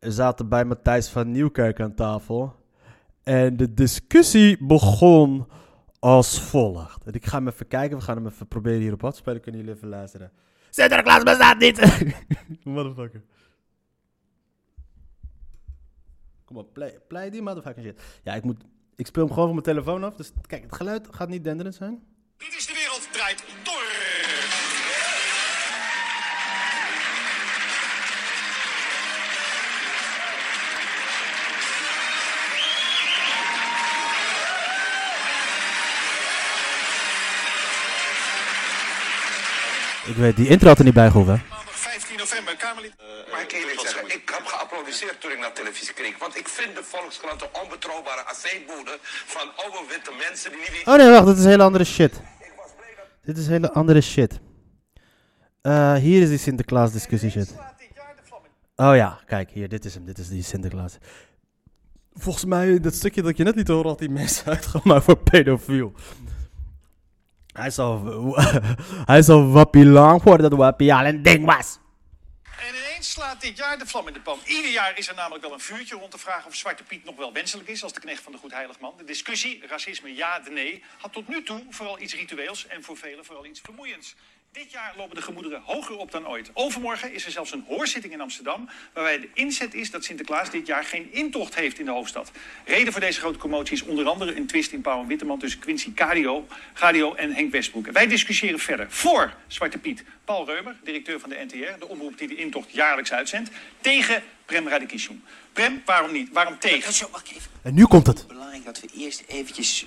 zaten 0.00 0.48
bij 0.48 0.64
Matthijs 0.64 1.08
van 1.08 1.30
Nieuwkerk 1.30 1.80
aan 1.80 1.94
tafel. 1.94 2.54
En 3.22 3.56
de 3.56 3.74
discussie 3.74 4.66
begon 4.66 5.46
als 5.98 6.40
volgt. 6.40 7.04
En 7.04 7.12
ik 7.12 7.26
ga 7.26 7.36
hem 7.36 7.48
even 7.48 7.68
kijken, 7.68 7.98
we 7.98 8.04
gaan 8.04 8.16
hem 8.16 8.26
even 8.26 8.48
proberen 8.48 8.80
hier 8.80 8.92
op 8.92 9.00
wat 9.00 9.16
spelen. 9.16 9.40
Kunnen 9.40 9.60
jullie 9.60 9.76
even 9.76 9.88
luisteren? 9.88 10.30
Sinterklaas 10.70 11.22
bestaat 11.22 11.58
niet! 11.58 12.04
Motherfucker. 12.64 13.22
Kom 16.52 16.60
op, 16.60 16.72
play, 16.72 16.98
play 17.08 17.30
die 17.30 17.42
motherfucking 17.42 17.86
shit. 17.86 18.02
Ja, 18.22 18.34
ik, 18.34 18.42
moet, 18.42 18.64
ik 18.96 19.06
speel 19.06 19.24
hem 19.24 19.32
gewoon 19.32 19.52
van 19.52 19.62
mijn 19.62 19.76
telefoon 19.76 20.04
af. 20.04 20.14
Dus 20.14 20.32
kijk, 20.46 20.62
het 20.62 20.74
geluid 20.74 21.08
gaat 21.10 21.28
niet 21.28 21.44
denderend 21.44 21.74
zijn. 21.74 22.02
Dit 22.36 22.54
is 22.58 22.66
de 22.66 22.72
wereld 22.72 23.08
draait 23.12 23.44
door. 23.62 23.82
Ik 40.06 40.16
weet, 40.16 40.36
die 40.36 40.48
intro 40.48 40.68
had 40.68 40.78
er 40.78 40.84
niet 40.84 40.94
bij 40.94 41.10
gehoeven. 41.10 41.42
Hè? 42.08 42.16
Maandag 42.16 42.16
15 42.16 42.16
november, 42.16 42.56
Kamerlid. 42.56 42.94
Mag 43.30 43.42
ik 43.42 43.52
eerlijk 43.52 43.80
zeggen, 43.80 44.04
ik 44.04 44.30
heb 44.34 44.44
geapplaudisseerd 44.44 45.20
toen 45.20 45.30
ik 45.30 45.38
naar 45.38 45.52
televisie 45.52 45.94
keek. 45.94 46.16
Want 46.18 46.36
ik 46.36 46.48
vind 46.48 46.76
de 46.76 46.82
Volkskrant 46.82 47.42
een 47.42 47.62
onbetrouwbare 47.62 48.24
aceetbode 48.26 48.98
van 49.34 49.46
oude 49.56 49.80
witte 49.88 50.12
mensen 50.18 50.50
die 50.50 50.60
niet 50.60 50.70
weten... 50.70 50.92
Oh 50.92 50.98
nee, 50.98 51.10
wacht, 51.10 51.26
dit 51.26 51.38
is 51.38 51.44
hele 51.44 51.62
andere 51.62 51.84
shit. 51.84 52.20
Dit 53.24 53.38
is 53.38 53.46
hele 53.46 53.72
andere 53.72 54.00
shit. 54.00 54.40
Eh, 55.62 55.94
hier 55.94 56.22
is 56.22 56.28
die 56.28 56.38
Sinterklaas 56.38 56.92
discussie 56.92 57.30
shit. 57.30 57.54
Oh 58.76 58.96
ja, 58.96 59.20
kijk 59.26 59.50
hier, 59.50 59.68
dit 59.68 59.84
is 59.84 59.94
hem, 59.94 60.04
dit 60.04 60.18
is 60.18 60.28
die 60.28 60.42
Sinterklaas. 60.42 60.98
Volgens 62.14 62.44
mij, 62.44 62.80
dat 62.80 62.94
stukje 62.94 63.22
dat 63.22 63.36
je 63.36 63.44
net 63.44 63.54
liet 63.54 63.68
horen, 63.68 63.88
had 63.88 63.98
die 63.98 64.10
mensen 64.10 64.46
uitgemaakt 64.56 65.04
voor 65.04 65.18
pedofiel. 65.18 65.92
Hij 67.52 67.70
zal, 67.70 68.02
hij 69.12 69.22
zal 69.22 69.48
wappie 69.48 69.86
lang 69.86 70.22
worden 70.22 70.50
dat 70.50 70.58
wappie 70.58 70.94
al 70.94 71.04
een 71.04 71.22
ding 71.22 71.44
was. 71.44 71.80
En 72.68 72.74
ineens 72.74 73.10
slaat 73.10 73.40
dit 73.40 73.56
jaar 73.56 73.78
de 73.78 73.86
vlam 73.86 74.06
in 74.06 74.12
de 74.12 74.20
pan. 74.20 74.40
Ieder 74.46 74.70
jaar 74.70 74.98
is 74.98 75.08
er 75.08 75.14
namelijk 75.14 75.44
wel 75.44 75.52
een 75.52 75.60
vuurtje 75.60 75.94
rond 75.94 76.12
de 76.12 76.18
vraag 76.18 76.46
of 76.46 76.54
Zwarte 76.54 76.82
Piet 76.82 77.04
nog 77.04 77.16
wel 77.16 77.32
wenselijk 77.32 77.68
is 77.68 77.82
als 77.82 77.92
de 77.92 78.00
knecht 78.00 78.22
van 78.22 78.32
de 78.32 78.38
Goedheiligman. 78.38 78.94
De 78.96 79.04
discussie, 79.04 79.66
racisme 79.66 80.14
ja 80.14 80.40
de 80.40 80.50
nee, 80.50 80.84
had 80.98 81.12
tot 81.12 81.28
nu 81.28 81.42
toe 81.42 81.64
vooral 81.70 82.00
iets 82.00 82.14
ritueels 82.14 82.66
en 82.66 82.82
voor 82.82 82.96
velen 82.96 83.24
vooral 83.24 83.46
iets 83.46 83.60
vermoeiends. 83.60 84.14
Dit 84.52 84.70
jaar 84.70 84.94
lopen 84.96 85.16
de 85.16 85.22
gemoederen 85.22 85.62
hoger 85.64 85.96
op 85.96 86.10
dan 86.10 86.28
ooit. 86.28 86.50
Overmorgen 86.52 87.12
is 87.12 87.24
er 87.24 87.30
zelfs 87.30 87.52
een 87.52 87.64
hoorzitting 87.66 88.12
in 88.12 88.20
Amsterdam... 88.20 88.68
waarbij 88.92 89.20
de 89.20 89.28
inzet 89.34 89.74
is 89.74 89.90
dat 89.90 90.04
Sinterklaas 90.04 90.50
dit 90.50 90.66
jaar 90.66 90.84
geen 90.84 91.12
intocht 91.12 91.54
heeft 91.54 91.78
in 91.78 91.84
de 91.84 91.90
hoofdstad. 91.90 92.30
Reden 92.64 92.92
voor 92.92 93.00
deze 93.00 93.20
grote 93.20 93.38
commotie 93.38 93.74
is 93.74 93.82
onder 93.82 94.06
andere 94.06 94.36
een 94.36 94.46
twist 94.46 94.72
in 94.72 94.80
Pauw 94.80 95.00
en 95.00 95.06
Witteman... 95.06 95.38
tussen 95.38 95.60
Quincy 95.60 95.92
Cadio, 95.94 96.46
Gadio 96.72 97.14
en 97.14 97.34
Henk 97.34 97.52
Westbroek. 97.52 97.86
Wij 97.86 98.06
discussiëren 98.06 98.58
verder 98.58 98.86
voor 98.90 99.34
Zwarte 99.46 99.78
Piet 99.78 100.04
Paul 100.24 100.46
Reumer, 100.46 100.76
directeur 100.82 101.20
van 101.20 101.28
de 101.28 101.44
NTR... 101.44 101.78
de 101.78 101.88
omroep 101.88 102.18
die 102.18 102.28
de 102.28 102.36
intocht 102.36 102.70
jaarlijks 102.70 103.12
uitzendt... 103.12 103.50
tegen 103.80 104.22
Prem 104.44 104.68
Radikishun. 104.68 105.24
Prem, 105.52 105.82
waarom 105.84 106.12
niet? 106.12 106.32
Waarom 106.32 106.58
tegen? 106.58 106.92
Zo, 106.92 107.08
wacht 107.10 107.30
even. 107.30 107.50
En 107.62 107.74
nu 107.74 107.84
komt 107.84 108.06
het. 108.06 108.26
Belangrijk 108.26 108.64
dat 108.64 108.80
we 108.80 108.88
eerst 108.96 109.22
eventjes 109.26 109.86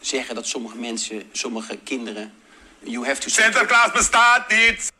zeggen 0.00 0.34
dat 0.34 0.46
sommige 0.46 0.76
mensen, 0.76 1.22
sommige 1.32 1.78
kinderen... 1.84 2.32
You 2.82 3.06
have 3.06 3.20
to... 3.20 3.28
Sinterklaas 3.28 3.92
bestaat 3.92 4.48
niet! 4.48 4.92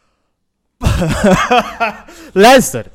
Luister. 2.47 2.87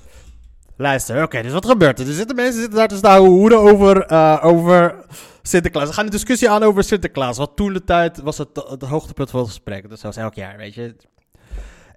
Luister, 0.77 1.23
oké, 1.23 1.41
dus 1.41 1.51
wat 1.51 1.65
gebeurt 1.65 1.99
er? 1.99 2.07
Er 2.07 2.13
zitten 2.13 2.35
mensen 2.35 2.59
zitten 2.59 2.77
daar 2.77 2.87
te 2.87 2.95
staan 2.95 3.25
hoeden 3.25 3.59
over, 3.59 4.05
eh, 4.05 4.39
over 4.41 4.95
Sinterklaas. 5.41 5.87
We 5.87 5.93
gaan 5.93 6.05
een 6.05 6.11
discussie 6.11 6.49
aan 6.49 6.63
over 6.63 6.83
Sinterklaas. 6.83 7.37
Wat 7.37 7.51
toen 7.55 7.73
de 7.73 7.83
tijd 7.83 8.21
was 8.21 8.37
het 8.37 8.49
het 8.69 8.81
hoogtepunt 8.81 9.29
van 9.29 9.39
het 9.39 9.49
gesprek. 9.49 9.89
Dat 9.89 9.99
zoals 9.99 10.17
elk 10.17 10.33
jaar, 10.33 10.57
weet 10.57 10.73
je. 10.73 10.95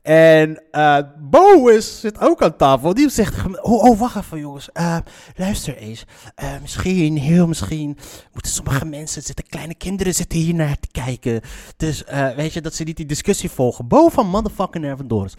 En 0.08 0.62
eh 0.70 0.98
Bo 1.18 1.80
zit 1.80 2.20
ook 2.20 2.42
aan 2.42 2.56
tafel. 2.56 2.94
Die 2.94 3.08
zegt, 3.08 3.44
oh, 3.62 3.84
oh 3.84 3.98
wacht 3.98 4.16
even 4.16 4.38
jongens. 4.38 4.72
Eh, 4.72 4.96
luister 5.36 5.76
eens. 5.76 6.04
Eh, 6.34 6.52
misschien, 6.60 7.16
heel 7.16 7.46
misschien, 7.46 7.98
moeten 8.32 8.52
sommige 8.52 8.84
mensen 8.84 9.22
zitten, 9.22 9.46
kleine 9.46 9.74
kinderen 9.74 10.14
zitten 10.14 10.38
hier 10.38 10.54
naar 10.54 10.80
te 10.80 10.88
kijken. 10.92 11.40
Dus 11.76 12.04
weet 12.36 12.52
je, 12.52 12.60
dat 12.60 12.74
ze 12.74 12.84
niet 12.84 12.96
die 12.96 13.06
discussie 13.06 13.50
volgen. 13.50 13.88
Bo 13.88 14.08
van 14.08 14.28
motherfucking 14.28 14.84
Ervendoris. 14.84 15.34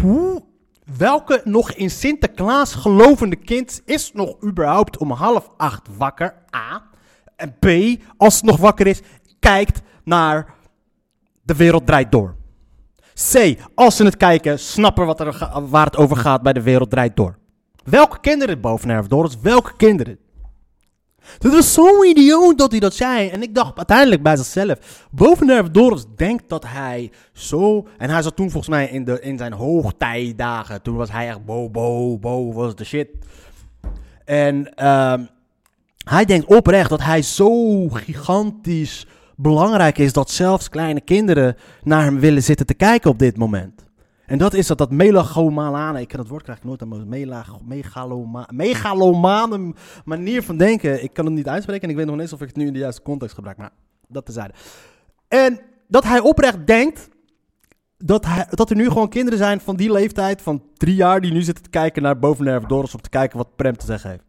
Hoe, 0.00 0.42
welke 0.96 1.40
nog 1.44 1.72
in 1.72 1.90
Sinterklaas 1.90 2.74
gelovende 2.74 3.36
kind 3.36 3.82
is 3.84 4.12
nog 4.12 4.42
überhaupt 4.44 4.96
om 4.96 5.10
half 5.10 5.50
acht 5.56 5.88
wakker? 5.96 6.34
A. 6.56 6.82
En 7.36 7.56
B, 7.58 7.66
als 8.16 8.34
het 8.34 8.44
nog 8.44 8.56
wakker 8.56 8.86
is, 8.86 9.00
kijkt 9.38 9.80
naar 10.04 10.54
De 11.42 11.54
Wereld 11.54 11.86
Draait 11.86 12.12
Door. 12.12 12.37
C. 13.32 13.56
Als 13.74 13.96
ze 13.96 14.04
het 14.04 14.16
kijken, 14.16 14.58
snappen 14.58 15.06
wat 15.06 15.20
er, 15.20 15.50
waar 15.68 15.84
het 15.84 15.96
over 15.96 16.16
gaat 16.16 16.42
bij 16.42 16.52
De 16.52 16.62
Wereld 16.62 16.90
Draait 16.90 17.16
Door. 17.16 17.38
Welke 17.84 18.20
kinderen 18.20 18.60
boven 18.60 18.90
Ervendoris? 18.90 19.40
Welke 19.40 19.76
kinderen? 19.76 20.18
Dat 21.38 21.52
was 21.52 21.72
zo 21.72 22.04
idioot 22.04 22.58
dat 22.58 22.70
hij 22.70 22.80
dat 22.80 22.94
zei. 22.94 23.28
En 23.28 23.42
ik 23.42 23.54
dacht 23.54 23.76
uiteindelijk 23.76 24.22
bij 24.22 24.36
zichzelf. 24.36 25.06
Boven 25.10 25.72
Doris 25.72 26.04
denkt 26.16 26.48
dat 26.48 26.64
hij 26.66 27.10
zo. 27.32 27.86
En 27.98 28.10
hij 28.10 28.22
zat 28.22 28.36
toen 28.36 28.50
volgens 28.50 28.74
mij 28.74 28.88
in, 28.88 29.04
de, 29.04 29.20
in 29.20 29.38
zijn 29.38 29.52
hoogtijdagen. 29.52 30.82
Toen 30.82 30.96
was 30.96 31.10
hij 31.10 31.28
echt 31.28 31.44
bo, 31.44 31.70
bo, 31.70 32.18
bo, 32.18 32.52
was 32.52 32.74
de 32.74 32.84
shit. 32.84 33.08
En 34.24 34.74
ehm, 34.74 35.24
hij 36.04 36.24
denkt 36.24 36.46
oprecht 36.46 36.88
dat 36.90 37.02
hij 37.02 37.22
zo 37.22 37.88
gigantisch 37.88 39.06
belangrijk 39.38 39.98
is. 39.98 40.12
Dat 40.12 40.30
zelfs 40.30 40.68
kleine 40.68 41.00
kinderen 41.00 41.56
naar 41.82 42.04
hem 42.04 42.18
willen 42.18 42.42
zitten 42.42 42.66
te 42.66 42.74
kijken 42.74 43.10
op 43.10 43.18
dit 43.18 43.36
moment. 43.36 43.86
En 44.26 44.38
dat 44.38 44.54
is 44.54 44.66
dat, 44.66 44.78
dat 44.78 44.90
megalomane, 44.90 46.00
ik 46.00 46.08
kan 46.08 46.20
het 46.20 46.28
woord 46.28 46.42
krijg 46.42 46.58
ik 46.58 46.64
nooit 46.64 46.82
aan 46.82 47.08
megaloma, 47.64 48.48
megalomane 48.52 49.74
manier 50.04 50.42
van 50.42 50.56
denken. 50.56 51.02
Ik 51.02 51.12
kan 51.12 51.24
het 51.24 51.34
niet 51.34 51.48
uitspreken 51.48 51.82
en 51.82 51.90
ik 51.90 51.96
weet 51.96 52.06
nog 52.06 52.14
niet 52.14 52.24
eens 52.24 52.32
of 52.32 52.40
ik 52.40 52.46
het 52.46 52.56
nu 52.56 52.66
in 52.66 52.72
de 52.72 52.78
juiste 52.78 53.02
context 53.02 53.34
gebruik, 53.34 53.56
maar 53.56 53.70
dat 54.08 54.26
tezijde. 54.26 54.54
En 55.28 55.60
dat 55.86 56.04
hij 56.04 56.20
oprecht 56.20 56.66
denkt 56.66 57.08
dat, 57.96 58.24
hij, 58.26 58.46
dat 58.50 58.70
er 58.70 58.76
nu 58.76 58.88
gewoon 58.88 59.08
kinderen 59.08 59.38
zijn 59.38 59.60
van 59.60 59.76
die 59.76 59.92
leeftijd, 59.92 60.42
van 60.42 60.62
drie 60.74 60.94
jaar, 60.94 61.20
die 61.20 61.32
nu 61.32 61.42
zitten 61.42 61.64
te 61.64 61.70
kijken 61.70 62.02
naar 62.02 62.18
Bovennerve 62.18 62.66
Doris 62.66 62.94
om 62.94 63.00
te 63.00 63.08
kijken 63.08 63.38
wat 63.38 63.56
Prem 63.56 63.76
te 63.76 63.86
zeggen 63.86 64.10
heeft. 64.10 64.24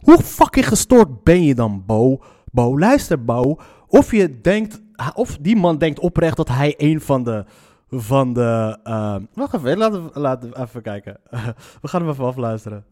Hoe 0.00 0.22
fucking 0.22 0.68
gestoord 0.68 1.22
ben 1.22 1.44
je 1.44 1.54
dan, 1.54 1.82
Bo? 1.86 2.22
Bo, 2.52 2.78
luister, 2.78 3.24
Bo. 3.24 3.60
Of 3.94 4.10
je 4.10 4.40
denkt, 4.40 4.80
of 5.14 5.36
die 5.40 5.56
man 5.56 5.78
denkt 5.78 5.98
oprecht 5.98 6.36
dat 6.36 6.48
hij 6.48 6.74
een 6.76 7.00
van 7.00 7.24
de, 7.24 7.44
van 7.90 8.32
de, 8.32 8.78
ehm, 8.84 9.22
wacht 9.34 9.54
even, 9.54 9.78
laten 9.78 10.12
we, 10.12 10.20
laten 10.20 10.50
we 10.50 10.58
even 10.60 10.82
kijken. 10.82 11.20
we 11.82 11.88
gaan 11.88 12.00
hem 12.00 12.10
even 12.10 12.24
afluisteren. 12.24 12.84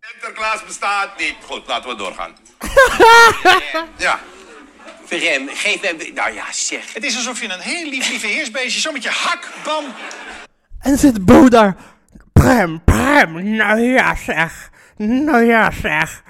Sinterklaas 0.00 0.64
bestaat 0.64 1.18
niet. 1.18 1.36
Goed, 1.44 1.66
laten 1.66 1.90
we 1.90 1.96
doorgaan. 1.96 2.32
ja. 4.06 4.20
Rem, 5.08 5.48
geef 5.48 5.80
hem... 5.80 6.14
Nou 6.14 6.34
ja, 6.34 6.52
zeg. 6.52 6.94
Het 6.94 7.04
is 7.04 7.16
alsof 7.16 7.40
je 7.40 7.52
een 7.52 7.60
heel 7.60 7.88
lief, 7.88 8.10
lieve 8.10 8.26
heersbeestje 8.26 8.80
zo 8.80 8.92
met 8.92 9.02
je 9.02 9.10
hak, 9.10 9.52
bam, 9.64 9.84
En 10.78 10.90
dan 10.90 10.98
zit 10.98 11.24
Bo 11.24 11.48
daar. 11.48 11.76
Prem, 12.32 12.84
prem, 12.84 13.56
nou 13.56 13.80
ja 13.80 14.14
zeg. 14.14 14.70
Nou 14.96 15.44
ja 15.44 15.70
zeg. 15.70 16.22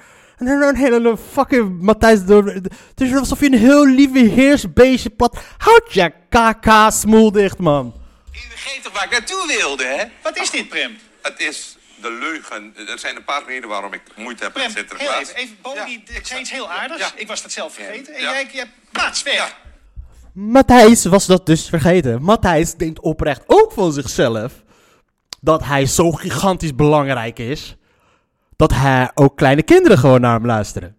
En 0.49 0.59
dan 0.61 0.69
een 0.69 0.77
hele 0.77 1.17
fucking 1.33 1.81
Matthijs 1.83 2.25
door. 2.25 2.45
Het 2.47 3.01
is 3.01 3.15
alsof 3.15 3.41
je 3.41 3.47
een 3.47 3.59
heel 3.59 3.87
lieve 3.87 4.19
heersbeestje 4.19 5.11
plat. 5.11 5.39
Houd 5.59 5.93
je 5.93 6.13
kaka 6.29 6.91
smoel 6.91 7.33
dicht, 7.33 7.59
man. 7.59 7.95
Je 8.33 8.41
begreep 8.51 8.83
toch 8.83 8.93
waar 8.93 9.05
ik 9.05 9.11
naartoe 9.11 9.47
wilde, 9.59 9.85
hè? 9.85 10.05
Wat 10.23 10.37
is 10.39 10.51
dit, 10.51 10.69
Prem? 10.69 10.97
Het 11.23 11.41
is 11.41 11.77
de 12.01 12.11
leugen. 12.11 12.75
Er 12.89 12.99
zijn 12.99 13.17
een 13.17 13.25
paar 13.25 13.43
redenen 13.47 13.69
waarom 13.69 13.93
ik 13.93 14.03
moeite 14.17 14.43
heb 14.43 14.55
met 14.55 14.63
heel 14.63 14.73
Sinterklaas. 14.73 15.21
even. 15.21 15.35
even 15.37 15.57
Bo, 15.63 15.73
Ja, 15.75 15.85
die, 15.85 16.03
ik 16.07 16.17
ik 16.17 16.27
zei 16.27 16.41
iets 16.41 16.51
heel 16.51 16.65
ja, 16.65 16.71
aardigs. 16.81 17.01
ja. 17.01 17.11
Ik 17.15 17.27
was 17.29 17.43
dat 17.43 17.53
zelf 17.53 17.75
vergeten. 17.75 18.15
En 18.15 18.23
Ja. 18.23 18.31
jij, 18.33 18.49
jij 18.53 18.71
plaats 18.93 19.23
weg. 19.23 19.35
Ja. 19.35 19.49
Matthijs 20.35 21.05
was 21.05 21.27
dat 21.27 21.47
dus 21.47 21.69
vergeten. 21.69 22.23
Matthijs 22.23 22.75
denkt 22.75 23.01
oprecht 23.01 23.43
ook 23.47 23.73
van 23.73 23.93
zichzelf. 23.93 24.53
Dat 25.41 25.65
hij 25.65 25.87
zo 25.87 26.11
gigantisch 26.13 26.75
belangrijk 26.75 27.39
is. 27.39 27.77
Dat 28.63 28.73
hij 28.73 29.11
ook 29.15 29.37
kleine 29.37 29.63
kinderen 29.63 29.99
gewoon 29.99 30.21
naar 30.21 30.35
hem 30.35 30.47
luisteren. 30.47 30.97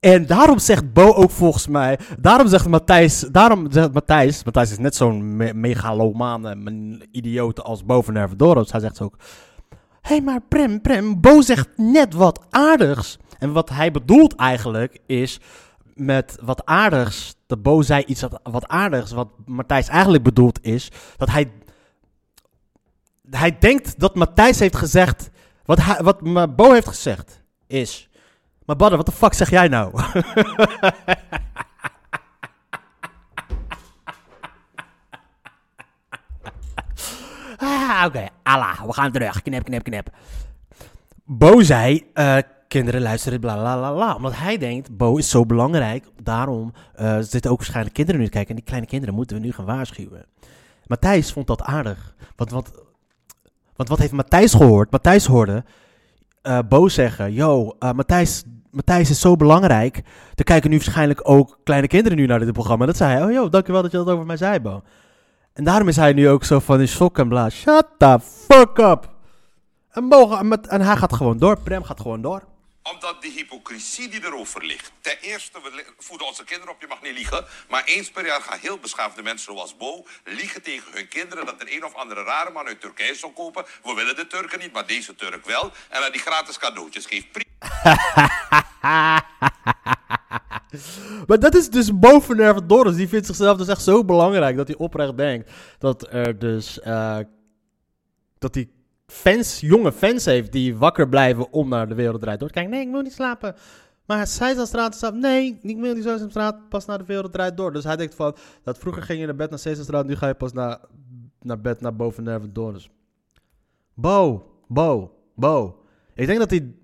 En 0.00 0.26
daarom 0.26 0.58
zegt 0.58 0.92
Bo 0.92 1.12
ook 1.12 1.30
volgens 1.30 1.66
mij. 1.66 1.98
Daarom 2.18 2.48
zegt 2.48 2.68
Matthijs. 2.68 3.20
Daarom 3.20 3.72
zegt 3.72 3.92
Matthijs. 3.92 4.44
Matthijs 4.44 4.70
is 4.70 4.78
net 4.78 4.96
zo'n 4.96 5.36
me 5.36 5.54
megalomane 5.54 7.06
idioot 7.10 7.62
als 7.62 7.84
Bo 7.84 8.02
van. 8.02 8.14
Hij 8.14 8.80
zegt 8.80 9.00
ook. 9.00 9.16
Hé, 10.00 10.14
hey, 10.14 10.20
maar 10.20 10.40
Prem, 10.48 10.80
Prem. 10.80 11.20
Bo 11.20 11.40
zegt 11.40 11.68
net 11.76 12.14
wat 12.14 12.40
aardigs. 12.50 13.18
En 13.38 13.52
wat 13.52 13.68
hij 13.68 13.90
bedoelt 13.90 14.34
eigenlijk 14.36 14.98
is. 15.06 15.40
Met 15.94 16.38
wat 16.42 16.66
aardigs. 16.66 17.36
Dat 17.46 17.62
Bo 17.62 17.82
zei 17.82 18.04
iets 18.06 18.24
wat 18.42 18.68
aardigs. 18.68 19.10
Wat 19.12 19.28
Matthijs 19.46 19.88
eigenlijk 19.88 20.22
bedoelt 20.22 20.58
is. 20.62 20.90
Dat 21.16 21.30
hij. 21.30 21.50
Hij 23.30 23.58
denkt 23.58 23.98
dat 23.98 24.14
Matthijs 24.14 24.58
heeft 24.58 24.76
gezegd. 24.76 25.30
Wat, 25.68 25.78
hij, 25.84 26.02
wat 26.02 26.20
Bo 26.56 26.72
heeft 26.72 26.88
gezegd 26.88 27.42
is. 27.66 28.08
Maar 28.64 28.76
Badder, 28.76 28.96
wat 28.96 29.06
de 29.06 29.12
fuck 29.12 29.32
zeg 29.32 29.50
jij 29.50 29.68
nou? 29.68 29.92
ah, 37.58 38.02
oké. 38.06 38.28
Allah, 38.42 38.82
we 38.82 38.92
gaan 38.92 39.12
terug. 39.12 39.42
Knip, 39.42 39.64
knip, 39.64 39.82
knip. 39.82 40.10
Bo 41.24 41.62
zei, 41.62 42.10
eh, 42.14 42.36
kinderen 42.68 43.00
luisteren, 43.02 43.40
bla 43.40 43.54
bla 43.54 43.76
bla 43.76 43.92
bla. 43.92 44.14
Omdat 44.14 44.36
hij 44.36 44.58
denkt, 44.58 44.96
Bo 44.96 45.16
is 45.16 45.30
zo 45.30 45.46
belangrijk. 45.46 46.06
Daarom 46.22 46.72
eh, 46.94 47.18
zitten 47.20 47.50
ook 47.50 47.58
waarschijnlijk 47.58 47.94
kinderen 47.94 48.20
nu 48.20 48.26
te 48.26 48.32
kijken. 48.32 48.50
En 48.50 48.56
die 48.56 48.64
kleine 48.64 48.86
kinderen 48.86 49.14
moeten 49.14 49.36
we 49.36 49.42
nu 49.42 49.52
gaan 49.52 49.64
waarschuwen. 49.64 50.26
Matthijs 50.86 51.32
vond 51.32 51.46
dat 51.46 51.62
aardig. 51.62 52.14
Want 52.36 52.50
wat, 52.50 52.86
want 53.78 53.88
wat 53.88 53.98
heeft 53.98 54.12
Matthijs 54.12 54.54
gehoord? 54.54 54.90
Matthijs 54.90 55.26
hoorde 55.26 55.64
eh 56.42 56.58
Bo 56.68 56.88
zeggen: 56.88 57.32
Yo, 57.32 57.76
eh, 57.78 57.92
Matthijs, 57.92 58.44
Matthijs 58.70 59.10
is 59.10 59.20
zo 59.20 59.36
belangrijk. 59.36 60.02
Er 60.34 60.44
kijken 60.44 60.70
nu 60.70 60.76
waarschijnlijk 60.76 61.20
ook 61.22 61.58
kleine 61.64 61.86
kinderen 61.86 62.18
nu 62.18 62.26
naar 62.26 62.38
dit 62.38 62.52
programma. 62.52 62.86
Dat 62.86 62.96
zei 62.96 63.12
hij: 63.12 63.24
Oh, 63.24 63.32
yo, 63.32 63.48
dankjewel 63.48 63.82
dat 63.82 63.90
je 63.90 63.96
dat 63.96 64.08
over 64.08 64.26
mij 64.26 64.36
zei, 64.36 64.60
Bo. 64.60 64.82
En 65.52 65.64
daarom 65.64 65.88
is 65.88 65.96
hij 65.96 66.12
nu 66.12 66.28
ook 66.28 66.44
zo 66.44 66.58
van 66.58 66.80
in 66.80 66.88
shock 66.88 67.18
en 67.18 67.28
bla. 67.28 67.50
Shut 67.50 67.86
the 67.98 68.18
fuck 68.20 68.78
up. 68.78 69.10
En, 69.90 70.12
ga- 70.12 70.42
met, 70.42 70.66
en 70.66 70.80
hij 70.80 70.96
gaat 70.96 71.12
gewoon 71.12 71.38
door. 71.38 71.60
Prem 71.60 71.82
gaat 71.82 72.00
gewoon 72.00 72.20
door. 72.22 72.42
Omdat 72.92 73.22
die 73.22 73.32
hypocrisie 73.32 74.08
die 74.08 74.24
erover 74.24 74.64
ligt. 74.64 74.92
Ten 75.00 75.16
eerste, 75.20 75.60
we 75.62 75.84
voeden 75.98 76.26
onze 76.26 76.44
kinderen 76.44 76.74
op, 76.74 76.80
je 76.80 76.86
mag 76.86 77.02
niet 77.02 77.12
liegen. 77.12 77.44
Maar 77.68 77.84
eens 77.84 78.10
per 78.10 78.26
jaar 78.26 78.40
gaan 78.40 78.58
heel 78.58 78.78
beschaafde 78.78 79.22
mensen 79.22 79.52
zoals 79.52 79.76
Bo 79.76 80.06
liegen 80.24 80.62
tegen 80.62 80.92
hun 80.92 81.08
kinderen 81.08 81.46
dat 81.46 81.60
er 81.60 81.72
een 81.72 81.84
of 81.84 81.94
andere 81.94 82.22
rare 82.22 82.50
man 82.50 82.66
uit 82.66 82.80
Turkije 82.80 83.14
zal 83.14 83.30
kopen. 83.32 83.64
We 83.82 83.94
willen 83.94 84.16
de 84.16 84.26
Turken 84.26 84.58
niet, 84.58 84.72
maar 84.72 84.86
deze 84.86 85.14
Turk 85.14 85.44
wel. 85.44 85.72
En 85.88 86.00
dat 86.00 86.12
die 86.12 86.20
gratis 86.20 86.58
cadeautjes 86.58 87.06
geeft. 87.06 87.26
Maar 91.26 91.38
dat 91.38 91.54
is 91.54 91.68
dus 91.68 91.98
boven 91.98 92.36
Nervadoris. 92.36 92.96
Die 92.96 93.08
vindt 93.08 93.26
zichzelf 93.26 93.58
dus 93.58 93.68
echt 93.68 93.82
zo 93.82 94.04
belangrijk 94.04 94.56
dat 94.56 94.68
hij 94.68 94.76
oprecht 94.76 95.16
denkt 95.16 95.50
dat 95.78 96.12
er 96.12 96.38
dus. 96.38 96.80
eh, 96.80 97.18
dat 98.38 98.54
hij 98.54 98.68
fans, 99.12 99.60
jonge 99.60 99.92
fans 99.92 100.24
heeft 100.24 100.52
die 100.52 100.76
wakker 100.76 101.08
blijven 101.08 101.52
om 101.52 101.68
naar 101.68 101.88
de 101.88 101.94
wereld 101.94 102.20
draait 102.20 102.38
door 102.38 102.48
te 102.48 102.54
kijken. 102.54 102.72
Nee, 102.72 102.86
ik 102.86 102.92
wil 102.92 103.02
niet 103.02 103.12
slapen. 103.12 103.54
Maar 104.06 104.26
Sesamstraat 104.26 104.94
staat, 104.94 105.14
nee, 105.14 105.58
niet 105.62 105.78
meer 105.78 105.94
die 105.94 106.02
Sesamstraat, 106.02 106.68
pas 106.68 106.86
naar 106.86 106.98
de 106.98 107.04
wereld 107.04 107.32
draait 107.32 107.56
door. 107.56 107.72
Dus 107.72 107.84
hij 107.84 107.96
denkt 107.96 108.14
van, 108.14 108.36
dat 108.62 108.78
vroeger 108.78 109.02
ging 109.02 109.20
je 109.20 109.26
naar 109.26 109.34
bed 109.34 109.50
naar 109.50 109.58
Sesamstraat, 109.58 110.06
nu 110.06 110.16
ga 110.16 110.26
je 110.26 110.34
pas 110.34 110.52
naar, 110.52 110.80
naar 111.40 111.60
bed 111.60 111.80
naar 111.80 111.96
boven 111.96 112.24
Nerven 112.24 112.52
Dorens. 112.52 112.90
Bo, 113.94 114.50
Bo, 114.68 115.16
Bo. 115.34 115.84
Ik 116.14 116.26
denk 116.26 116.38
dat 116.38 116.50
hij, 116.50 116.74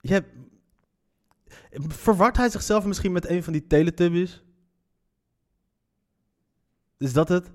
je 0.00 0.24
verwart 1.88 2.36
hij 2.36 2.50
zichzelf 2.50 2.84
misschien 2.84 3.12
met 3.12 3.28
een 3.28 3.42
van 3.42 3.52
die 3.52 3.66
Teletubbies? 3.66 4.42
Is 6.98 7.12
dat 7.12 7.28
het? 7.28 7.50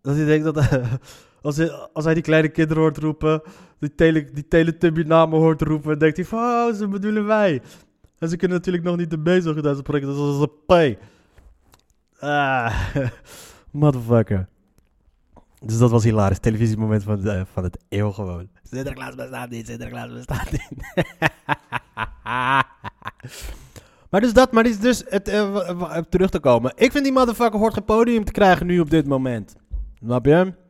Dat 0.00 0.16
hij 0.16 0.24
denkt 0.24 0.44
dat 0.44 0.68
als, 1.46 1.56
hij, 1.56 1.70
als 1.92 2.04
die 2.04 2.20
kleine 2.20 2.48
kinderen 2.48 2.82
hoort 2.82 2.98
roepen, 2.98 3.42
die, 3.78 3.94
tele, 3.94 4.30
die 4.32 4.48
Teletubby-namen 4.48 5.38
hoort 5.38 5.62
roepen, 5.62 5.98
denkt 5.98 6.16
hij 6.16 6.26
van, 6.26 6.38
oh, 6.38 6.74
ze 6.74 6.88
bedoelen 6.88 7.26
wij. 7.26 7.62
En 8.18 8.28
ze 8.28 8.36
kunnen 8.36 8.56
natuurlijk 8.56 8.84
nog 8.84 8.96
niet 8.96 9.10
de 9.10 9.18
bezig 9.18 9.54
gedaan 9.54 9.76
spreken, 9.76 10.08
dus 10.08 10.16
dat 10.16 10.34
is 10.34 10.40
een 10.40 10.50
P. 10.66 10.72
Ah, 12.22 12.94
motherfucker. 13.70 14.48
Dus 15.60 15.78
dat 15.78 15.90
was 15.90 16.04
hilarisch. 16.04 16.38
Televisiemoment 16.38 17.02
van, 17.02 17.46
van 17.52 17.62
het 17.62 17.78
eeuw 17.88 18.10
gewoon. 18.10 18.48
Sinterklaas 18.62 19.14
bestaat 19.14 19.50
niet, 19.50 19.66
Sinterklaas 19.66 20.12
bestaat 20.12 20.50
niet. 20.50 20.68
maar 24.10 24.20
dus 24.20 24.32
dat, 24.32 24.52
maar 24.52 24.62
dit 24.62 24.72
is 24.72 24.80
dus 24.80 25.04
het, 25.08 25.28
eh, 25.28 25.98
terug 26.08 26.30
te 26.30 26.40
komen. 26.40 26.72
Ik 26.76 26.92
vind 26.92 27.04
die 27.04 27.12
motherfucker 27.12 27.58
hoort 27.58 27.74
geen 27.74 27.84
podium 27.84 28.24
te 28.24 28.32
krijgen 28.32 28.66
nu 28.66 28.80
op 28.80 28.90
dit 28.90 29.06
moment. 29.06 29.56
Snap 29.98 30.26
je? 30.26 30.64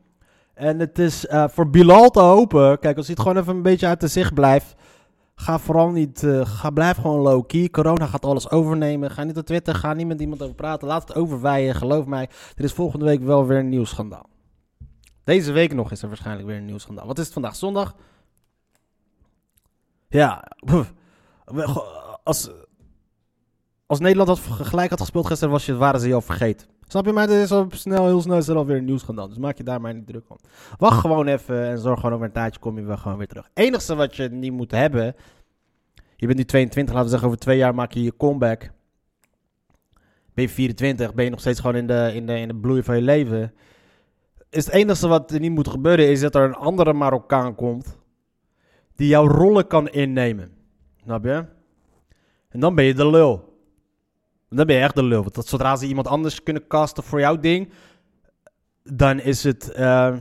En 0.57 0.79
het 0.79 0.99
is 0.99 1.27
eh, 1.27 1.47
voor 1.47 1.69
Bilal 1.69 2.09
te 2.09 2.19
hopen. 2.19 2.79
Kijk, 2.79 2.97
als 2.97 3.05
hij 3.05 3.15
het 3.17 3.25
gewoon 3.27 3.41
even 3.41 3.55
een 3.55 3.61
beetje 3.61 3.87
uit 3.87 3.99
de 3.99 4.07
zicht 4.07 4.33
blijft. 4.33 4.75
Ga 5.35 5.59
vooral 5.59 5.89
niet. 5.89 6.23
eh, 6.23 6.45
ga, 6.45 6.69
blijf 6.69 6.97
gewoon 6.97 7.19
low-key. 7.19 7.69
Corona 7.69 8.05
gaat 8.05 8.25
alles 8.25 8.49
overnemen. 8.49 9.11
Ga 9.11 9.23
niet 9.23 9.37
op 9.37 9.45
Twitter. 9.45 9.75
Ga 9.75 9.93
niet 9.93 10.07
met 10.07 10.21
iemand 10.21 10.41
over 10.41 10.55
praten. 10.55 10.87
Laat 10.87 11.07
het 11.07 11.17
overwijen. 11.17 11.75
Geloof 11.75 12.05
mij. 12.05 12.29
Er 12.55 12.63
is 12.63 12.73
volgende 12.73 13.05
week 13.05 13.21
wel 13.21 13.45
weer 13.45 13.57
een 13.57 13.69
nieuw 13.69 13.85
schandaal. 13.85 14.29
Deze 15.23 15.51
week 15.51 15.73
nog 15.73 15.91
is 15.91 16.01
er 16.01 16.07
waarschijnlijk 16.07 16.47
weer 16.47 16.57
een 16.57 16.65
nieuw 16.65 16.77
schandaal. 16.77 17.07
Wat 17.07 17.17
is 17.17 17.23
het 17.23 17.33
vandaag? 17.33 17.55
Zondag? 17.55 17.95
Ja. 20.09 20.43
Als, 22.23 22.49
als 23.85 23.99
Nederland 23.99 24.29
had 24.29 24.39
gelijk 24.67 24.89
had 24.89 24.99
gespeeld 24.99 25.27
gisteren, 25.27 25.53
was 25.53 25.65
je, 25.65 25.75
waren 25.75 25.99
ze 25.99 26.07
je 26.07 26.13
al 26.13 26.21
vergeten. 26.21 26.67
Snap 26.87 27.05
je? 27.05 27.11
Maar 27.11 27.29
er 27.29 27.41
is 27.41 27.51
al 27.51 27.67
snel, 27.69 28.05
heel 28.05 28.21
snel 28.21 28.37
is 28.37 28.47
er 28.47 28.55
alweer 28.55 28.77
een 28.77 28.85
nieuwsschandaal. 28.85 29.27
Dus 29.27 29.37
maak 29.37 29.57
je 29.57 29.63
daar 29.63 29.81
maar 29.81 29.93
niet 29.93 30.07
druk 30.07 30.29
om. 30.29 30.37
Wacht 30.77 30.99
gewoon 30.99 31.27
even 31.27 31.67
en 31.67 31.77
zorg 31.79 31.99
gewoon 31.99 32.15
over 32.15 32.25
een 32.25 32.31
tijdje 32.31 32.59
kom 32.59 32.77
je 32.77 32.85
wel 32.85 32.97
gewoon 32.97 33.17
weer 33.17 33.27
terug. 33.27 33.49
enigste 33.53 33.95
wat 33.95 34.15
je 34.15 34.29
niet 34.29 34.51
moet 34.51 34.71
hebben... 34.71 35.15
Je 36.19 36.25
bent 36.25 36.37
nu 36.37 36.45
22, 36.45 36.93
laten 36.93 37.09
we 37.09 37.11
zeggen 37.11 37.27
over 37.27 37.39
twee 37.41 37.57
jaar 37.57 37.75
maak 37.75 37.91
je 37.91 38.03
je 38.03 38.17
comeback. 38.17 38.71
Ben 40.33 40.43
je 40.43 40.49
24, 40.49 41.13
ben 41.13 41.23
je 41.23 41.29
nog 41.29 41.39
steeds 41.39 41.59
gewoon 41.59 41.75
in 41.75 41.87
de, 41.87 42.11
in 42.13 42.25
de, 42.25 42.39
in 42.39 42.47
de 42.47 42.55
bloei 42.55 42.83
van 42.83 42.95
je 42.95 43.01
leven. 43.01 43.53
Is 44.49 44.65
het 44.65 44.73
enige 44.73 45.07
wat 45.07 45.31
er 45.31 45.39
niet 45.39 45.51
moet 45.51 45.67
gebeuren 45.67 46.09
is 46.09 46.19
dat 46.19 46.35
er 46.35 46.43
een 46.43 46.53
andere 46.53 46.93
Marokkaan 46.93 47.55
komt... 47.55 47.97
die 48.95 49.07
jouw 49.07 49.27
rollen 49.27 49.67
kan 49.67 49.87
innemen. 49.87 50.51
Snap 51.03 51.23
je? 51.23 51.45
En 52.49 52.59
dan 52.59 52.75
ben 52.75 52.85
je 52.85 52.93
de 52.93 53.09
lul. 53.09 53.46
Dan 54.49 54.65
ben 54.65 54.75
je 54.75 54.81
echt 54.81 54.95
de 54.95 55.03
lul. 55.03 55.21
Want 55.21 55.35
dat, 55.35 55.47
zodra 55.47 55.75
ze 55.75 55.85
iemand 55.87 56.07
anders 56.07 56.43
kunnen 56.43 56.67
casten 56.67 57.03
voor 57.03 57.19
jouw 57.19 57.39
ding, 57.39 57.69
dan 58.83 59.19
is 59.19 59.43
het. 59.43 59.71
eh, 59.71 60.15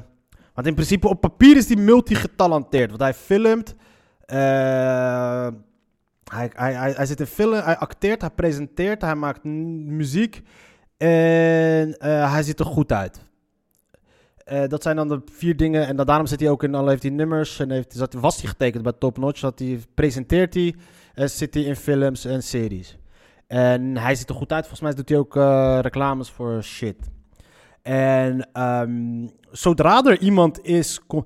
want 0.55 0.67
in 0.67 0.75
principe 0.75 1.09
op 1.09 1.21
papier 1.21 1.57
is 1.57 1.69
hij 1.69 1.77
multigetalenteerd. 1.77 2.89
Want 2.89 3.01
hij 3.03 3.15
filmt. 3.15 3.75
eh, 4.21 5.49
hij, 6.33 6.51
hij, 6.55 6.73
hij, 6.75 6.93
hij 6.93 7.07
zit 7.07 7.21
in 7.21 7.27
film, 7.27 7.53
hij 7.53 7.77
acteert, 7.77 8.21
hij 8.21 8.31
presenteert, 8.31 9.03
hij 9.03 9.15
maakt 9.15 9.45
muziek. 9.45 10.43
En 10.97 11.99
eh, 11.99 12.33
hij 12.33 12.43
ziet 12.43 12.59
er 12.61 12.67
goed 12.67 12.93
uit. 12.93 13.25
Dat 14.69 14.83
zijn 14.83 14.97
dan 14.97 15.09
de 15.09 15.21
vier 15.33 15.57
dingen. 15.57 15.87
En 15.87 15.97
dan, 15.97 16.07
daarom 16.07 16.27
zit 16.27 16.41
hij 16.41 16.51
ook 16.51 16.63
in 16.63 16.75
al 16.75 16.89
heeft 16.89 17.03
hij 17.03 17.13
nummers. 17.13 17.59
En 17.61 17.71
heeft, 17.71 17.93
zat, 17.93 18.13
was 18.15 18.41
hij 18.41 18.49
getekend 18.51 18.83
bij 18.83 18.93
Top 18.99 19.19
Notch. 19.19 19.39
Zat 19.39 19.59
hij, 19.59 19.81
presenteert 19.95 20.55
hij. 20.55 20.75
En 21.15 21.31
zit 21.31 21.55
hij 21.55 21.63
in 21.63 21.77
films 21.77 22.25
en 22.25 22.43
series. 22.43 22.97
En 23.47 23.97
hij 23.97 24.15
ziet 24.15 24.29
er 24.29 24.35
goed 24.35 24.53
uit. 24.53 24.61
Volgens 24.67 24.81
mij 24.81 24.95
doet 24.95 25.09
hij 25.09 25.19
ook 25.19 25.37
eh, 25.37 25.79
reclames 25.81 26.31
voor 26.31 26.63
shit. 26.63 26.97
En 27.83 28.49
ehm, 28.53 29.27
zodra 29.51 30.03
er 30.05 30.19
iemand 30.19 30.65
is, 30.65 31.01
ko- 31.07 31.25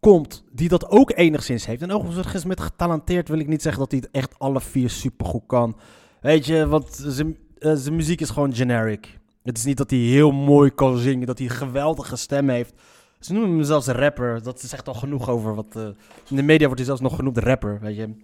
komt 0.00 0.44
die 0.52 0.68
dat 0.68 0.88
ook 0.88 1.12
enigszins 1.16 1.66
heeft. 1.66 1.82
En 1.82 1.92
overigens 1.92 2.44
met 2.44 2.60
getalenteerd 2.60 3.28
wil 3.28 3.38
ik 3.38 3.48
niet 3.48 3.62
zeggen 3.62 3.80
dat 3.82 3.90
hij 3.90 4.00
het 4.04 4.10
echt 4.12 4.38
alle 4.38 4.60
vier 4.60 4.90
supergoed 4.90 5.42
kan. 5.46 5.76
Weet 6.20 6.46
je, 6.46 6.66
want 6.66 6.86
zijn 7.06 7.36
eh, 7.58 7.72
zijn 7.74 7.96
muziek 7.96 8.20
is 8.20 8.30
gewoon 8.30 8.54
generic. 8.54 9.18
Het 9.42 9.58
is 9.58 9.64
niet 9.64 9.76
dat 9.76 9.90
hij 9.90 9.98
heel 9.98 10.30
mooi 10.32 10.70
kan 10.70 10.96
zingen, 10.98 11.26
dat 11.26 11.38
hij 11.38 11.46
een 11.46 11.54
geweldige 11.54 12.16
stem 12.16 12.48
heeft. 12.48 12.74
Ze 13.20 13.32
noemen 13.32 13.50
hem 13.50 13.62
zelfs 13.62 13.86
rapper. 13.86 14.42
Dat 14.42 14.60
zegt 14.60 14.88
al 14.88 14.94
genoeg 14.94 15.28
over 15.28 15.54
wat... 15.54 15.76
eh, 15.76 15.82
in 16.28 16.36
de 16.36 16.42
media 16.42 16.64
wordt 16.66 16.76
hij 16.78 16.84
zelfs 16.84 17.00
nog 17.00 17.16
genoemd 17.16 17.38
rapper, 17.38 17.78
weet 17.80 17.96
je. 17.96 18.14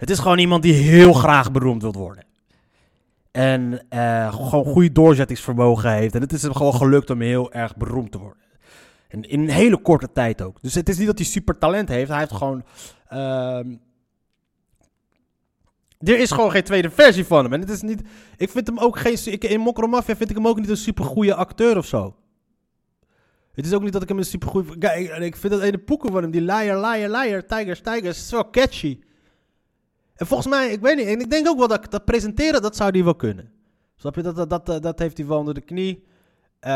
Het 0.00 0.10
is 0.10 0.18
gewoon 0.18 0.38
iemand 0.38 0.62
die 0.62 0.72
heel 0.72 1.12
graag 1.12 1.52
beroemd 1.52 1.82
wil 1.82 1.92
worden. 1.92 2.24
En 3.30 3.86
eh, 3.88 4.34
gewoon 4.34 4.64
goede 4.64 4.92
doorzettingsvermogen 4.92 5.92
heeft. 5.92 6.14
En 6.14 6.20
het 6.20 6.32
is 6.32 6.42
hem 6.42 6.54
gewoon 6.54 6.74
gelukt 6.74 7.10
om 7.10 7.20
heel 7.20 7.52
erg 7.52 7.76
beroemd 7.76 8.12
te 8.12 8.18
worden. 8.18 8.42
En 9.08 9.22
in 9.22 9.40
een 9.40 9.50
hele 9.50 9.76
korte 9.82 10.12
tijd 10.12 10.42
ook. 10.42 10.62
Dus 10.62 10.74
het 10.74 10.88
is 10.88 10.98
niet 10.98 11.06
dat 11.06 11.18
hij 11.18 11.26
super 11.26 11.58
talent 11.58 11.88
heeft. 11.88 12.10
Hij 12.10 12.18
heeft 12.18 12.32
gewoon... 12.32 12.64
ehm, 13.08 13.74
er 15.98 16.18
is 16.18 16.30
gewoon 16.30 16.50
geen 16.50 16.62
tweede 16.62 16.90
versie 16.90 17.24
van 17.24 17.44
hem. 17.44 17.52
En 17.52 17.60
het 17.60 17.70
is 17.70 17.82
niet... 17.82 18.02
Ik 18.36 18.50
vind 18.50 18.66
hem 18.66 18.78
ook 18.78 18.98
geen... 18.98 19.18
Ik, 19.24 19.44
in 19.44 19.60
Mokro 19.60 19.86
Mafia 19.86 20.16
vind 20.16 20.30
ik 20.30 20.36
hem 20.36 20.48
ook 20.48 20.60
niet 20.60 20.68
een 20.68 20.76
super 20.76 21.04
goede 21.04 21.34
acteur 21.34 21.76
of 21.76 21.86
zo. 21.86 22.16
Het 23.52 23.66
is 23.66 23.72
ook 23.72 23.82
niet 23.82 23.92
dat 23.92 24.02
ik 24.02 24.08
hem 24.08 24.18
een 24.18 24.24
super 24.24 24.48
goede... 24.48 24.78
Kijk, 24.78 25.08
ik, 25.08 25.36
vind 25.36 25.52
dat 25.52 25.62
ene 25.62 25.78
poeken 25.78 26.12
van 26.12 26.22
hem, 26.22 26.30
die 26.30 26.40
liar, 26.40 26.80
liar, 26.80 27.10
liar, 27.10 27.46
tigers, 27.46 27.80
tigers, 27.80 28.30
wel 28.30 28.50
catchy. 28.50 28.98
En 30.20 30.26
volgens 30.26 30.48
mij, 30.48 30.70
ik 30.70 30.80
weet 30.80 30.96
niet, 30.96 31.06
en 31.06 31.20
ik 31.20 31.30
denk 31.30 31.48
ook 31.48 31.58
wel 31.58 31.68
dat 31.68 31.90
dat 31.90 32.04
presenteren, 32.04 32.62
dat 32.62 32.76
zou 32.76 32.90
hij 32.90 33.04
wel 33.04 33.14
kunnen. 33.14 33.52
Snap 33.96 34.14
je, 34.14 34.22
dat, 34.22 34.50
dat, 34.50 34.66
dat, 34.66 34.82
dat 34.82 34.98
heeft 34.98 35.16
hij 35.16 35.26
wel 35.26 35.38
onder 35.38 35.54
de 35.54 35.60
knie. 35.60 36.04
Eh, 36.58 36.72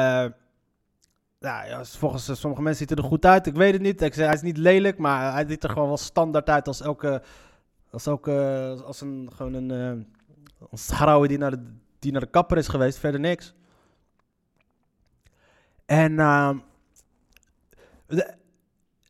nou 1.38 1.66
ja, 1.66 1.84
volgens 1.84 2.28
eh, 2.28 2.34
sommige 2.34 2.62
mensen 2.62 2.86
ziet 2.86 2.96
hij 2.96 3.04
er 3.04 3.10
goed 3.10 3.24
uit, 3.24 3.46
ik 3.46 3.54
weet 3.54 3.72
het 3.72 3.82
niet. 3.82 4.02
Ik 4.02 4.14
zeg, 4.14 4.26
hij 4.26 4.34
is 4.34 4.42
niet 4.42 4.56
lelijk, 4.56 4.98
maar 4.98 5.32
hij 5.32 5.46
ziet 5.48 5.64
er 5.64 5.70
gewoon 5.70 5.88
wel 5.88 5.96
standaard 5.96 6.50
uit 6.50 6.66
als 6.66 6.80
elke... 6.80 7.22
Als, 7.90 8.06
elke, 8.06 8.76
als 8.84 9.00
een, 9.00 9.30
gewoon 9.34 9.54
een, 9.54 9.70
eh 9.70 10.04
een 10.70 11.28
die 11.28 11.38
naar, 11.38 11.50
de, 11.50 11.62
die 11.98 12.12
naar 12.12 12.20
de 12.20 12.26
kapper 12.26 12.56
is 12.56 12.68
geweest, 12.68 12.98
verder 12.98 13.20
niks. 13.20 13.54
En... 15.86 16.18
ehm, 16.18 16.58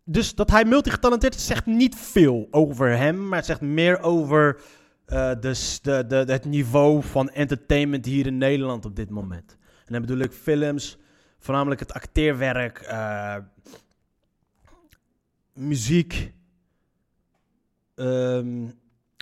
dus 0.04 0.34
dat 0.34 0.50
hij 0.50 0.64
multigetalenteerd 0.64 1.34
is, 1.34 1.46
zegt 1.46 1.66
niet 1.66 1.96
veel 1.96 2.48
over 2.50 2.96
hem, 2.96 3.28
maar 3.28 3.38
het 3.38 3.46
zegt 3.46 3.60
meer 3.60 4.00
over 4.00 4.60
eh, 5.06 5.30
de, 5.40 6.04
de, 6.06 6.24
het 6.26 6.44
niveau 6.44 7.02
van 7.02 7.30
entertainment 7.30 8.04
hier 8.04 8.26
in 8.26 8.38
Nederland 8.38 8.84
op 8.84 8.96
dit 8.96 9.10
moment. 9.10 9.56
En 9.84 9.92
dan 9.92 10.00
bedoel 10.00 10.18
ik 10.18 10.32
films, 10.32 10.98
voornamelijk 11.38 11.80
het 11.80 11.92
acteerwerk, 11.92 12.78
eh, 12.78 13.36
muziek. 15.52 16.32
Ehm 17.94 18.66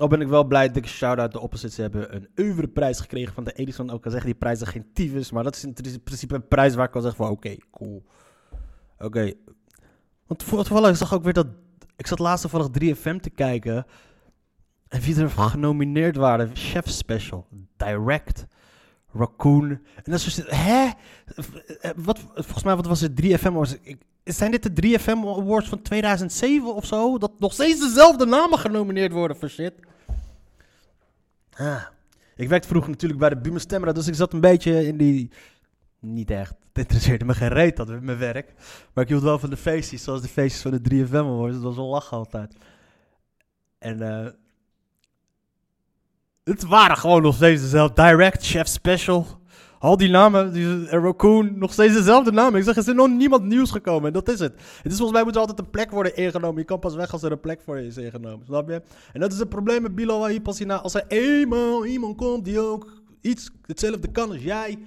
al 0.03 0.09
ben 0.09 0.21
ik 0.21 0.29
wel 0.29 0.45
blij, 0.45 0.71
dikke 0.71 0.89
shout-out, 0.89 1.33
de 1.33 1.41
Opposites 1.41 1.77
hebben 1.77 2.15
een 2.15 2.29
oeuvre 2.37 2.69
prijs 2.69 3.01
gekregen 3.01 3.35
van 3.35 3.45
de 3.45 3.53
Edison. 3.53 3.91
Ook 3.91 4.05
al 4.05 4.11
zeggen 4.11 4.31
die 4.31 4.39
prijzen 4.39 4.67
geen 4.67 4.93
tyfus, 4.93 5.31
maar 5.31 5.45
dat 5.45 5.57
is 5.57 5.65
in 5.65 6.03
principe 6.05 6.35
een 6.35 6.49
prijs 6.49 6.75
waar 6.75 6.87
ik 6.87 6.93
wel 6.93 7.03
zeg 7.03 7.17
van 7.17 7.31
oké, 7.31 7.57
cool. 7.71 8.05
Oké, 8.99 9.33
want 10.27 10.43
voor- 10.43 10.65
toevallig 10.65 10.91
ik 10.91 10.97
zag 10.97 11.15
ook 11.15 11.25
weer 11.25 11.33
dat. 11.33 11.47
Ik 11.97 12.07
zat 12.07 12.19
laatst 12.19 12.41
toevallig 12.51 12.69
3FM 12.71 13.19
te 13.21 13.31
kijken. 13.31 13.87
En 14.89 15.01
wie 15.01 15.21
er 15.21 15.31
genomineerd 15.31 16.17
waren: 16.17 16.51
Chef 16.55 16.89
Special, 16.89 17.47
Direct, 17.77 18.47
Raccoon. 19.13 19.71
En 19.71 19.81
dat 20.05 20.15
is 20.15 20.25
dus. 20.35 20.43
Hè? 20.47 20.89
Eh, 21.81 21.91
Wat, 21.97 22.19
volgens 22.35 22.63
mij 22.65 22.77
wat 22.77 22.87
was 22.87 23.01
het 23.01 23.17
3FM 23.17 23.47
Awards? 23.47 23.77
Ik- 23.83 24.03
Zijn 24.25 24.51
dit 24.51 24.63
de 24.63 24.73
3FM 24.73 25.27
Awards 25.27 25.69
van 25.69 25.83
2007 25.83 26.75
of 26.75 26.87
zo? 26.87 27.19
Dat 27.19 27.33
nog 27.39 27.53
steeds 27.53 27.81
dezelfde 27.81 28.27
namen 28.27 28.59
genomineerd 28.59 29.13
worden 29.13 29.37
voor 29.37 29.49
shit. 29.49 29.73
Ah. 31.53 31.83
Ik 32.37 32.49
werkte 32.49 32.69
vroeger 32.69 32.91
natuurlijk 32.91 33.21
bij 33.21 33.29
de 33.29 33.37
Buma 33.37 33.59
Stemra, 33.59 33.93
dus 33.93 34.07
ik 34.07 34.15
zat 34.15 34.33
een 34.33 34.41
beetje 34.41 34.87
in 34.87 34.97
die 34.97 35.31
niet 36.03 36.31
echt. 36.31 36.55
Het 36.73 36.83
interesseerde 36.83 37.25
me 37.25 37.35
geen 37.35 37.49
reet 37.49 37.77
dat 37.77 37.89
met 37.89 38.03
mijn 38.03 38.19
werk. 38.19 38.53
Maar 38.95 39.05
ik 39.05 39.11
hield 39.11 39.23
wel 39.23 39.39
van 39.39 39.51
de 39.51 39.57
feestjes, 39.57 40.03
zoals 40.03 40.23
de 40.23 40.29
feestjes 40.29 40.63
van 40.63 40.71
de 40.71 41.07
3FM 41.07 41.15
Awards. 41.15 41.55
Dat 41.55 41.65
was 41.65 41.77
wel 41.77 41.89
lachen 41.89 42.17
altijd. 42.17 42.57
En 43.79 44.03
eh 44.03 44.33
het 46.45 46.63
waren 46.63 46.97
gewoon 46.97 47.23
nog 47.23 47.35
steeds 47.35 47.63
dezelfde. 47.63 48.03
Direct, 48.03 48.47
Chef 48.47 48.67
Special. 48.67 49.27
Al 49.79 49.97
die 49.97 50.11
namen, 50.11 50.53
die, 50.53 50.87
Raccoon, 50.87 51.59
nog 51.59 51.73
steeds 51.73 51.95
dezelfde 51.95 52.33
namen. 52.33 52.59
Ik 52.59 52.65
zeg, 52.65 52.77
er 52.77 52.89
is 52.89 52.95
nog 52.95 53.09
niemand 53.09 53.45
nieuws 53.45 53.71
gekomen. 53.71 54.07
En 54.07 54.13
dat 54.13 54.29
is 54.29 54.39
het. 54.39 54.53
Het 54.83 54.93
is 54.93 54.99
volgens 54.99 55.13
mij 55.13 55.23
moet 55.25 55.35
er 55.35 55.41
altijd 55.41 55.59
een 55.59 55.71
plek 55.71 55.91
worden 55.91 56.17
ingenomen. 56.17 56.59
Je 56.59 56.65
kan 56.65 56.79
pas 56.79 56.95
weg 56.95 57.13
als 57.13 57.23
er 57.23 57.33
een 57.33 57.41
plek 57.41 57.61
voor 57.65 57.79
je 57.79 57.87
is 57.87 57.97
ingenomen. 57.97 58.47
Snap 58.47 58.69
je? 58.69 58.83
En 59.13 59.21
dat 59.21 59.33
is 59.33 59.39
het 59.39 59.49
probleem 59.49 59.83
met 59.83 59.95
Bilal 59.95 60.29
na, 60.67 60.81
als 60.81 60.95
er 60.95 61.05
eenmaal 61.09 61.87
iemand 61.87 62.17
komt 62.17 62.45
die 62.45 62.61
ook 62.61 63.03
iets 63.21 63.51
hetzelfde 63.67 64.11
kan 64.11 64.31
als 64.31 64.43
jij... 64.43 64.79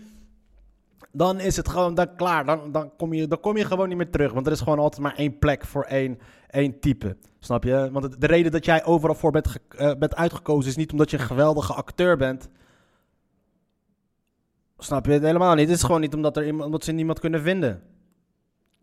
Dan 1.16 1.40
is 1.40 1.56
het 1.56 1.70
gewoon 1.70 1.94
dan 1.94 2.16
klaar. 2.16 2.46
Dan, 2.46 2.72
dan, 2.72 2.92
kom 2.98 3.14
je, 3.14 3.28
dan 3.28 3.40
kom 3.40 3.58
je 3.58 3.66
gewoon 3.66 3.88
niet 3.88 3.98
meer 3.98 4.10
terug. 4.10 4.34
Want 4.34 4.46
er 4.46 4.52
is 4.52 4.60
gewoon 4.60 4.80
altijd 4.80 5.02
maar 5.02 5.16
één 5.16 5.40
plek 5.40 5.66
voor 5.66 5.84
één, 5.84 6.20
één 6.50 6.80
type. 6.80 7.18
Snap 7.40 7.64
je? 7.64 7.90
Want 7.92 8.12
de, 8.12 8.18
de 8.18 8.28
reden 8.28 8.52
dat 8.52 8.66
jij 8.66 8.86
overal 8.86 9.16
voor 9.16 9.32
eh, 9.32 9.92
bent 10.00 10.16
uitgekozen... 10.16 10.70
is 10.70 10.76
niet 10.76 10.92
omdat 10.92 11.12
je 11.12 11.18
een 11.18 11.24
geweldige 11.24 11.74
acteur 11.74 12.18
bent... 12.18 12.50
Snap 14.78 15.06
je 15.06 15.12
het 15.12 15.24
helemaal 15.24 15.56
niet? 15.56 15.68
Het 15.68 15.78
is 15.78 15.84
gewoon 15.84 16.02
niet 16.02 16.14
omdat, 16.14 16.38
er 16.38 16.46
iemand, 16.46 16.66
omdat 16.66 16.84
ze 16.84 16.92
niemand 16.92 17.20
kunnen 17.20 17.42
vinden. 17.42 17.82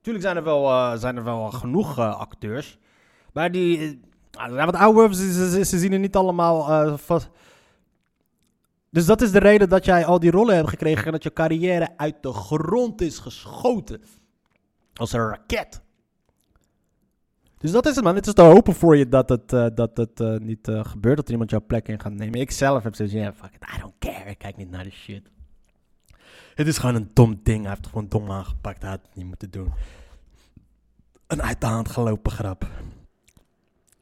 Tuurlijk 0.01 0.25
zijn 0.25 0.37
er 0.37 0.45
wel, 0.45 0.69
eh, 0.69 0.97
zijn 0.97 1.17
er 1.17 1.25
wel 1.25 1.51
genoeg 1.51 1.99
eh, 1.99 2.19
acteurs. 2.19 2.79
Maar 3.33 3.53
die. 3.53 4.01
zijn 4.31 4.67
wat 4.67 4.75
ouder, 4.75 5.15
ze, 5.15 5.65
zien 5.65 5.93
er 5.93 5.99
niet 5.99 6.17
allemaal 6.17 6.99
vast. 6.99 7.31
Dus 8.93 9.07
dat 9.07 9.21
is 9.21 9.33
de 9.33 9.39
reden 9.39 9.69
dat 9.69 9.85
jij 9.85 10.05
al 10.05 10.21
die 10.21 10.31
rollen 10.31 10.55
hebt 10.55 10.69
gekregen 10.69 11.05
en 11.05 11.13
dat 11.13 11.23
je 11.23 11.33
carrière 11.33 11.97
uit 11.97 12.23
de 12.23 12.33
grond 12.33 13.01
is 13.01 13.19
geschoten. 13.19 14.03
Als 14.95 15.13
een 15.13 15.29
raket. 15.29 15.83
Dus 17.59 17.71
dat 17.71 17.87
is 17.87 17.95
het, 17.95 18.05
man. 18.05 18.15
Het 18.15 18.27
is 18.27 18.33
te 18.33 18.43
hopen 18.43 18.75
voor 18.75 18.97
je 18.97 19.09
dat 19.09 19.29
het, 19.29 19.53
eh, 19.53 19.67
dat 19.75 20.21
eh, 20.21 20.37
niet 20.37 20.69
eh, 20.69 20.85
gebeurt, 20.85 21.17
dat 21.17 21.27
er 21.27 21.33
iemand 21.33 21.51
jouw 21.51 21.65
plek 21.67 21.89
in 21.89 22.01
gaat 22.01 22.13
nemen. 22.13 22.41
Ik 22.41 22.51
zelf 22.51 22.83
heb 22.83 22.95
zoiets, 22.95 23.15
ja, 23.15 23.33
fuck 23.33 23.55
it, 23.55 23.63
I 23.77 23.81
don't 23.81 23.95
care. 23.99 24.31
Ik 24.31 24.39
kijk 24.39 24.57
niet 24.57 24.71
naar 24.71 24.85
de 24.85 24.91
shit. 24.91 25.31
Het 26.55 26.67
is 26.67 26.79
gewoon 26.79 26.95
een 26.95 27.11
dom 27.13 27.41
ding. 27.43 27.61
Hij 27.61 27.69
heeft 27.69 27.85
het 27.85 27.93
gewoon 27.93 28.09
dom 28.09 28.31
aangepakt. 28.31 28.83
Hij 28.83 28.91
had 28.91 29.01
het 29.03 29.15
niet 29.15 29.27
moeten 29.27 29.51
doen. 29.51 29.73
Een 31.27 31.43
uit 31.43 31.61
de 31.61 31.67
hand 31.67 31.89
gelopen 31.89 32.33
grap. 32.33 32.69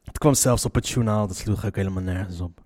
Het 0.03 0.17
kwam 0.17 0.33
zelfs 0.33 0.65
op 0.65 0.75
het 0.75 0.89
journaal. 0.89 1.27
Dat 1.27 1.37
sloeg 1.37 1.65
ook 1.65 1.75
helemaal 1.75 2.03
nergens 2.03 2.39
op. 2.39 2.61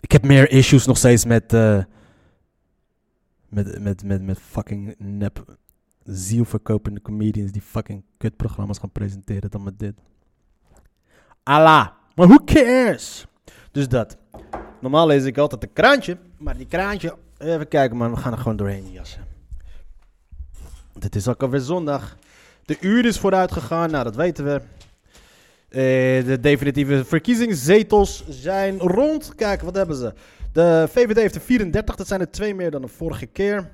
Ik 0.00 0.12
heb 0.12 0.24
meer 0.24 0.50
issues 0.50 0.86
nog 0.86 0.96
steeds 0.96 1.24
met... 1.24 1.52
eh, 1.52 1.82
met, 3.48 3.80
met, 3.80 4.04
met, 4.04 4.22
met 4.22 4.38
fucking 4.40 4.94
nep 4.98 5.56
zielverkopende 6.04 7.02
comedians 7.02 7.52
die 7.52 7.62
fucking 7.62 8.04
kutprogramma's 8.16 8.78
gaan 8.78 8.92
presenteren 8.92 9.50
dan 9.50 9.62
met 9.62 9.78
dit. 9.78 9.94
Allah. 11.42 11.88
Maar 12.14 12.26
who 12.26 12.44
cares? 12.44 13.26
Dus 13.70 13.88
dat. 13.88 14.16
Normaal 14.80 15.06
lees 15.06 15.24
ik 15.24 15.38
altijd 15.38 15.62
een 15.62 15.72
kraantje, 15.72 16.18
maar 16.36 16.56
die 16.56 16.66
kraantje, 16.66 17.16
even 17.38 17.68
kijken 17.68 17.96
man, 17.96 18.10
we 18.10 18.16
gaan 18.16 18.32
er 18.32 18.38
gewoon 18.38 18.56
doorheen 18.56 18.90
jassen. 18.90 19.24
Dit 20.92 21.16
is 21.16 21.28
ook 21.28 21.42
alweer 21.42 21.60
zondag. 21.60 22.16
De 22.64 22.76
uur 22.80 23.04
is 23.04 23.18
vooruit 23.18 23.52
gegaan, 23.52 23.90
nou 23.90 24.04
dat 24.04 24.16
weten 24.16 24.44
we. 24.44 24.60
Eh, 25.68 25.80
de 26.24 26.38
definitieve 26.40 27.04
verkiezingszetels 27.04 28.24
zijn 28.28 28.78
rond. 28.78 29.34
Kijk, 29.34 29.60
wat 29.62 29.74
hebben 29.74 29.96
ze? 29.96 30.12
De 30.52 30.86
VVD 30.90 31.16
heeft 31.16 31.34
er 31.34 31.40
34, 31.40 31.96
dat 31.96 32.06
zijn 32.06 32.20
er 32.20 32.30
twee 32.30 32.54
meer 32.54 32.70
dan 32.70 32.82
de 32.82 32.88
vorige 32.88 33.26
keer. 33.26 33.70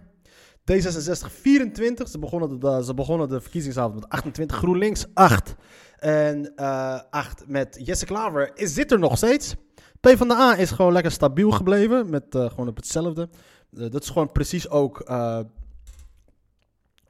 D66 0.73 1.31
24, 1.31 2.09
ze 2.09 2.19
begonnen 2.19 2.61
de, 2.61 2.83
ze 2.85 2.95
begonnen 2.95 3.29
de 3.29 3.41
verkiezingsavond 3.41 3.95
met 3.95 4.09
28, 4.09 4.57
GroenLinks 4.57 5.07
8. 5.15 5.55
En 5.99 6.53
eh 6.57 7.01
8 7.11 7.45
met 7.47 7.81
Jesse 7.85 8.07
Klaver 8.07 8.51
is, 8.55 8.75
zit 8.75 8.93
er 8.93 8.99
nog 8.99 9.17
steeds. 9.17 9.55
PvdA 10.01 10.57
is 10.57 10.71
gewoon 10.71 10.93
lekker 10.93 11.13
stabiel 11.13 11.51
gebleven. 11.51 12.11
Met 12.11 12.35
eh, 12.35 12.51
gewoon 12.51 12.69
op 12.69 12.77
hetzelfde. 12.77 13.29
Dat 13.71 14.03
is 14.03 14.09
gewoon 14.09 14.33
precies 14.33 14.69
ook. 14.69 15.03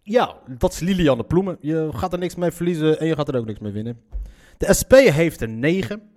ja, 0.03 0.37
dat 0.59 0.73
is 0.73 0.81
Lilianne 0.81 1.25
Ploemen. 1.25 1.57
Je 1.61 1.89
gaat 1.93 2.13
er 2.13 2.19
niks 2.19 2.35
mee 2.35 2.51
verliezen 2.51 3.01
en 3.01 3.07
je 3.07 3.15
gaat 3.15 3.29
er 3.29 3.37
ook 3.37 3.47
niks 3.47 3.61
mee 3.61 3.73
winnen. 3.73 4.03
De 4.57 4.73
SP 4.79 4.93
heeft 4.93 5.41
er 5.41 5.49
9. 5.49 6.11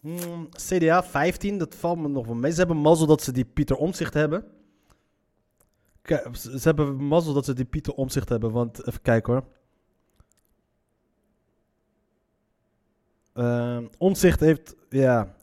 Hmm, 0.00 0.48
CDA 0.50 1.02
15, 1.04 1.58
dat 1.58 1.74
valt 1.74 1.98
me 1.98 2.08
nog 2.08 2.26
wel 2.26 2.34
mee. 2.34 2.50
Ze 2.52 2.58
hebben 2.58 2.76
mazzel 2.76 3.06
dat 3.06 3.22
ze 3.22 3.32
die 3.32 3.44
Pieter 3.44 3.76
Omzicht 3.76 4.14
hebben. 4.14 4.44
Ze 6.32 6.60
hebben 6.62 6.96
mazzel 6.96 7.32
dat 7.32 7.44
ze 7.44 7.52
die 7.54 7.64
Pieter 7.64 7.94
Omzicht 7.94 8.28
hebben, 8.28 8.50
want 8.52 8.86
even 8.86 9.02
kijken 9.02 9.32
hoor. 9.32 9.44
Ehm 13.32 13.86
Omzicht 13.98 14.40
heeft, 14.40 14.74
ja. 14.88 15.34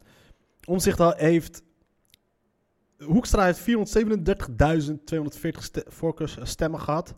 Omzicht 0.65 0.99
heeft. 1.17 1.63
Hoekstra 2.97 3.43
heeft 3.45 3.59
437.240 3.59 3.63
ste- 5.63 5.85
voorkeurs 5.87 6.37
eh, 6.37 6.45
stemmen 6.45 6.79
gehad. 6.79 7.15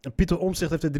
En 0.00 0.14
Pieter 0.14 0.38
Omzicht 0.38 0.70
heeft 0.70 0.82
er 0.82 0.90
342.472 0.90 0.94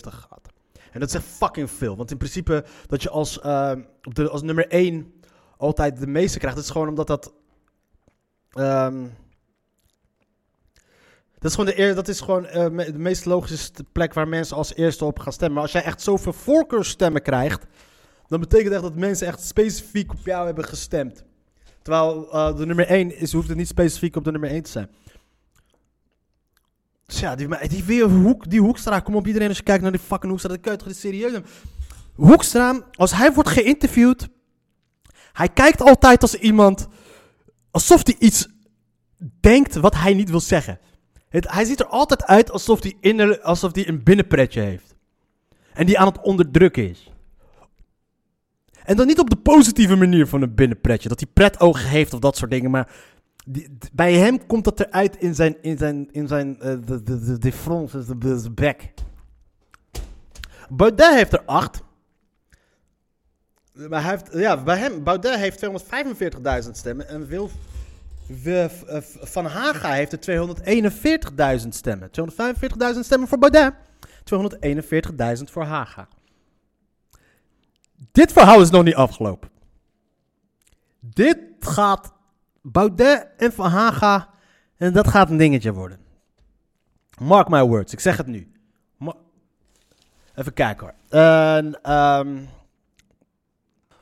gehad. 0.00 0.48
En 0.92 1.00
dat 1.00 1.08
is 1.08 1.14
echt 1.14 1.24
fucking 1.24 1.70
veel. 1.70 1.96
Want 1.96 2.10
in 2.10 2.16
principe 2.16 2.64
dat 2.86 3.02
je 3.02 3.10
als, 3.10 3.40
ehm, 3.40 3.82
op 4.02 4.14
de, 4.14 4.28
als 4.28 4.42
nummer 4.42 4.68
1 4.68 5.14
altijd 5.56 6.00
de 6.00 6.06
meeste 6.06 6.38
krijgt. 6.38 6.56
Dat 6.56 6.64
is 6.64 6.70
gewoon 6.70 6.88
omdat 6.88 7.06
dat. 7.06 7.32
ehm, 8.52 9.06
dat 11.38 11.50
is 11.50 11.58
gewoon, 11.58 11.74
de, 11.74 11.94
dat 11.94 12.08
is 12.08 12.20
gewoon 12.20 12.46
eh, 12.46 12.86
de 12.86 12.98
meest 12.98 13.24
logische 13.24 13.70
plek 13.92 14.14
waar 14.14 14.28
mensen 14.28 14.56
als 14.56 14.74
eerste 14.74 15.04
op 15.04 15.18
gaan 15.18 15.32
stemmen. 15.32 15.54
Maar 15.54 15.62
als 15.62 15.72
jij 15.72 15.82
echt 15.82 16.02
zoveel 16.02 16.32
voorkeursstemmen 16.32 17.22
krijgt, 17.22 17.66
dan 18.26 18.40
betekent 18.40 18.72
echt 18.72 18.82
dat 18.82 18.94
mensen 18.94 19.26
echt 19.26 19.42
specifiek 19.42 20.12
op 20.12 20.24
jou 20.24 20.46
hebben 20.46 20.64
gestemd. 20.64 21.24
Terwijl 21.82 22.32
eh, 22.32 22.56
de 22.56 22.66
nummer 22.66 22.86
1 22.86 23.18
is, 23.18 23.32
hoeft 23.32 23.48
het 23.48 23.56
niet 23.56 23.68
specifiek 23.68 24.16
op 24.16 24.24
de 24.24 24.30
nummer 24.30 24.50
1 24.50 24.62
te 24.62 24.70
zijn. 24.70 24.88
Dus 27.06 27.20
ja, 27.20 27.34
die, 27.34 27.68
die, 27.68 27.84
weer 27.84 28.08
die 28.48 28.60
Hoekstra, 28.60 29.00
kom 29.00 29.16
op 29.16 29.26
iedereen 29.26 29.48
als 29.48 29.56
je 29.56 29.62
kijkt 29.62 29.82
naar 29.82 29.92
die 29.92 30.00
fucking 30.00 30.28
Hoekstra, 30.28 30.52
dat 30.52 30.60
kan 30.60 30.72
je 30.72 30.78
toch 30.78 30.94
serieus 30.94 31.32
nemen. 31.32 31.48
Hoekstra, 32.14 32.80
als 32.92 33.12
hij 33.12 33.32
wordt 33.32 33.48
geïnterviewd, 33.48 34.28
hij 35.32 35.48
kijkt 35.48 35.80
altijd 35.80 36.22
als 36.22 36.34
iemand, 36.34 36.88
alsof 37.70 38.06
hij 38.06 38.16
iets 38.18 38.48
denkt 39.40 39.74
wat 39.74 39.94
hij 39.94 40.14
niet 40.14 40.30
wil 40.30 40.40
zeggen. 40.40 40.78
Hij 41.28 41.64
ziet 41.64 41.80
er 41.80 41.86
altijd 41.86 42.24
uit 42.24 42.50
alsof 42.50 42.82
hij, 42.82 43.42
alsof 43.42 43.74
hij 43.74 43.88
een 43.88 44.02
binnenpretje 44.02 44.60
heeft. 44.60 44.94
En 45.72 45.86
die 45.86 45.98
aan 45.98 46.06
het 46.06 46.20
onderdrukken 46.20 46.90
is. 46.90 47.10
En 48.84 48.96
dan 48.96 49.06
niet 49.06 49.18
op 49.18 49.30
de 49.30 49.36
positieve 49.36 49.96
manier 49.96 50.26
van 50.26 50.42
een 50.42 50.54
binnenpretje. 50.54 51.08
Dat 51.08 51.20
hij 51.20 51.28
pretogen 51.32 51.88
heeft 51.88 52.12
of 52.12 52.20
dat 52.20 52.36
soort 52.36 52.50
dingen. 52.50 52.70
Maar 52.70 52.88
bij 53.92 54.14
hem 54.14 54.46
komt 54.46 54.64
dat 54.64 54.80
eruit 54.80 55.16
in 55.16 55.34
zijn, 55.34 55.56
in 55.62 55.78
zijn, 55.78 56.08
in 56.12 56.28
zijn, 56.28 56.60
eh, 56.60 56.76
de, 56.84 57.02
de, 57.02 57.38
de, 57.38 58.42
de 58.42 58.50
bek. 58.54 58.92
Baudet 60.68 61.14
heeft 61.14 61.32
er 61.32 61.42
acht. 61.44 61.82
Maar 63.72 64.04
heeft, 64.04 64.28
ja, 64.32 64.62
bij 64.62 64.78
hem, 64.78 65.02
Baudet 65.02 65.36
heeft 65.36 65.58
245.000 66.64 66.70
stemmen. 66.70 67.08
En 67.08 67.26
Wil, 67.26 67.50
eh, 68.26 68.66
Van 69.20 69.46
Haga 69.46 69.92
heeft 69.92 70.12
er 70.12 70.20
241.000 70.20 71.74
stemmen. 71.74 72.10
245.000 72.10 73.04
stemmen 73.04 73.28
voor 73.28 73.38
Baudet. 73.38 73.74
241.000 74.24 75.50
voor 75.50 75.64
Haga. 75.64 76.08
Dit 78.12 78.32
verhaal 78.32 78.60
is 78.60 78.70
nog 78.70 78.84
niet 78.84 78.94
afgelopen. 78.94 79.50
Dit 81.00 81.38
gaat 81.58 82.13
Baudet 82.66 83.26
en 83.36 83.52
Van 83.52 83.70
Haga. 83.70 84.28
En 84.76 84.92
dat 84.92 85.08
gaat 85.08 85.30
een 85.30 85.36
dingetje 85.36 85.72
worden. 85.72 85.98
Mark 87.18 87.48
my 87.48 87.62
words, 87.62 87.92
ik 87.92 88.00
zeg 88.00 88.16
het 88.16 88.26
nu. 88.26 88.52
Even 90.34 90.52
kijken 90.52 90.86
hoor. 90.86 91.20
Ehm, 91.82 92.42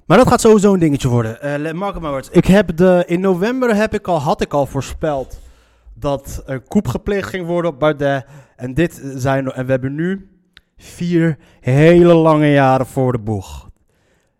maar 0.06 0.18
dat 0.18 0.28
gaat 0.28 0.40
sowieso 0.40 0.72
een 0.72 0.78
dingetje 0.80 1.08
worden. 1.08 1.40
Eh, 1.40 1.72
mark 1.72 2.00
my 2.00 2.08
words. 2.08 2.30
Ik 2.30 2.44
heb 2.44 2.76
de, 2.76 3.02
in 3.06 3.20
november 3.20 3.74
heb 3.74 3.94
ik 3.94 4.08
al, 4.08 4.20
had 4.20 4.40
ik 4.40 4.52
al 4.52 4.66
voorspeld 4.66 5.40
dat 5.94 6.42
er 6.46 6.60
koep 6.60 6.88
gepleegd 6.88 7.28
ging 7.28 7.46
worden 7.46 7.70
op 7.70 7.78
Baudet. 7.78 8.24
En, 8.56 8.74
dit 8.74 9.02
zijn, 9.14 9.52
en 9.52 9.64
we 9.64 9.70
hebben 9.70 9.94
nu 9.94 10.30
vier 10.76 11.38
hele 11.60 12.14
lange 12.14 12.50
jaren 12.50 12.86
voor 12.86 13.12
de 13.12 13.18
boeg. 13.18 13.70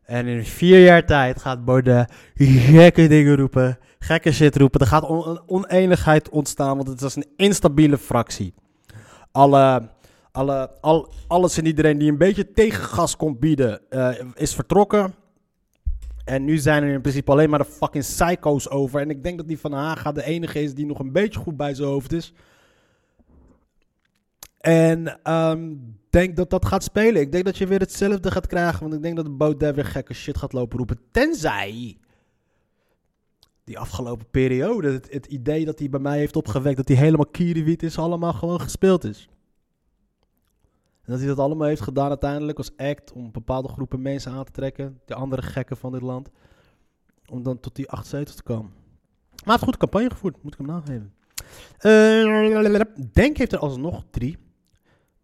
En 0.02 0.26
in 0.26 0.44
vier 0.44 0.84
jaar 0.84 1.06
tijd 1.06 1.40
gaat 1.40 1.64
Baudet 1.64 2.12
gekke 2.34 3.08
dingen 3.08 3.36
roepen, 3.36 3.78
gekke 4.02 4.32
shit 4.32 4.56
roepen. 4.56 4.80
Er 4.80 4.86
gaat 4.86 5.02
een 5.02 5.40
oneenigheid 5.46 6.28
ontstaan, 6.28 6.76
want 6.76 6.88
het 6.88 7.02
is 7.02 7.16
een 7.16 7.26
instabiele 7.36 7.98
fractie. 7.98 8.54
Alle, 9.32 9.88
alle, 10.32 10.70
al, 10.80 11.12
alles 11.26 11.58
en 11.58 11.66
iedereen 11.66 11.98
die 11.98 12.10
een 12.10 12.18
beetje 12.18 12.52
tegengas 12.52 13.16
komt 13.16 13.40
bieden, 13.40 13.90
eh, 13.90 14.10
is 14.34 14.54
vertrokken. 14.54 15.14
En 16.24 16.44
nu 16.44 16.58
zijn 16.58 16.82
er 16.82 16.92
in 16.92 17.00
principe 17.00 17.30
alleen 17.30 17.50
maar 17.50 17.58
de 17.58 17.64
fucking 17.64 18.04
psycho's 18.04 18.68
over. 18.68 19.00
En 19.00 19.10
ik 19.10 19.22
denk 19.22 19.36
dat 19.36 19.48
die 19.48 19.58
Van 19.58 19.72
Haga 19.72 20.12
de 20.12 20.24
enige 20.24 20.62
is 20.62 20.74
die 20.74 20.86
nog 20.86 20.98
een 20.98 21.12
beetje 21.12 21.40
goed 21.40 21.56
bij 21.56 21.74
zijn 21.74 21.88
hoofd 21.88 22.12
is. 22.12 22.32
En 24.60 25.18
ehm 25.22 25.60
denk 26.12 26.36
dat 26.36 26.50
dat 26.50 26.66
gaat 26.66 26.82
spelen. 26.82 27.20
Ik 27.20 27.32
denk 27.32 27.44
dat 27.44 27.58
je 27.58 27.66
weer 27.66 27.78
hetzelfde 27.78 28.30
gaat 28.30 28.46
krijgen. 28.46 28.80
Want 28.80 28.94
ik 28.94 29.02
denk 29.02 29.16
dat 29.16 29.36
Baudet 29.36 29.74
weer 29.74 29.84
gekke 29.84 30.14
shit 30.14 30.38
gaat 30.38 30.52
lopen 30.52 30.78
roepen. 30.78 30.98
Tenzij 31.10 31.96
die 33.72 33.80
afgelopen 33.80 34.26
periode, 34.30 34.92
het, 34.92 35.12
het 35.12 35.26
idee 35.26 35.64
dat 35.64 35.78
hij 35.78 35.88
bij 35.88 36.00
mij 36.00 36.18
heeft 36.18 36.36
opgewekt 36.36 36.76
dat 36.76 36.88
hij 36.88 36.96
helemaal 36.96 37.26
kierenwiet 37.26 37.82
is, 37.82 37.98
allemaal 37.98 38.32
gewoon 38.32 38.60
gespeeld 38.60 39.04
is. 39.04 39.28
En 41.02 41.12
dat 41.12 41.18
hij 41.18 41.28
dat 41.28 41.38
allemaal 41.38 41.68
heeft 41.68 41.80
gedaan 41.80 42.08
uiteindelijk 42.08 42.58
als 42.58 42.76
act 42.76 43.12
om 43.12 43.32
bepaalde 43.32 43.68
groepen 43.68 44.02
mensen 44.02 44.32
aan 44.32 44.44
te 44.44 44.52
trekken, 44.52 45.00
de 45.04 45.14
andere 45.14 45.42
gekken 45.42 45.76
van 45.76 45.92
dit 45.92 46.00
land, 46.00 46.30
om 47.28 47.42
dan 47.42 47.60
tot 47.60 47.76
die 47.76 47.90
acht 47.90 48.06
zetels 48.06 48.36
te 48.36 48.42
komen. 48.42 48.70
Maar 48.70 49.40
hij 49.44 49.52
heeft 49.52 49.64
goed 49.64 49.76
campagne 49.76 50.10
gevoerd, 50.10 50.42
moet 50.42 50.52
ik 50.52 50.58
hem 50.58 50.66
nageven. 50.66 51.14
Eh, 51.78 52.80
Denk 53.12 53.36
heeft 53.36 53.52
er 53.52 53.58
alsnog 53.58 54.04
drie. 54.10 54.38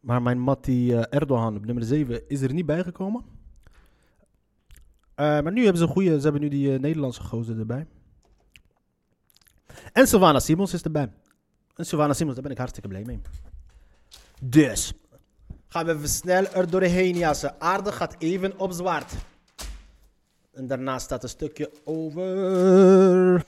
Maar 0.00 0.22
mijn 0.22 0.40
Matti 0.40 0.92
eh, 0.92 1.02
Erdogan 1.11 1.56
op 1.56 1.64
nummer 1.64 1.84
7 1.84 2.28
is 2.28 2.40
er 2.40 2.52
niet 2.52 2.66
bijgekomen. 2.66 3.24
Eh, 5.14 5.26
maar 5.40 5.52
nu 5.52 5.62
hebben 5.62 5.78
ze 5.78 5.87
een 5.87 5.92
goede, 5.92 6.16
ze 6.16 6.22
hebben 6.22 6.40
nu 6.40 6.48
die 6.48 6.78
Nederlandse 6.78 7.22
gozer 7.22 7.58
erbij. 7.58 7.87
En 9.92 10.06
Sylvana 10.06 10.40
Simons 10.40 10.72
is 10.72 10.82
erbij. 10.82 11.10
En 11.76 11.86
Sylvana 11.86 12.12
Simons, 12.12 12.34
daar 12.34 12.42
ben 12.42 12.52
ik 12.52 12.58
hartstikke 12.58 12.88
blij 12.88 13.02
mee. 13.04 13.20
Dus, 14.40 14.92
gaan 15.68 15.86
we 15.86 15.92
even 15.92 16.08
snel 16.08 16.46
er 16.46 16.70
doorheen 16.70 17.16
jassen. 17.16 17.54
Aarde 17.58 17.92
gaat 17.92 18.14
even 18.18 18.58
op 18.58 18.72
zwart. 18.72 19.12
En 20.52 20.66
daarna 20.66 20.98
staat 20.98 21.22
een 21.22 21.28
stukje 21.28 21.70
over. 21.84 23.44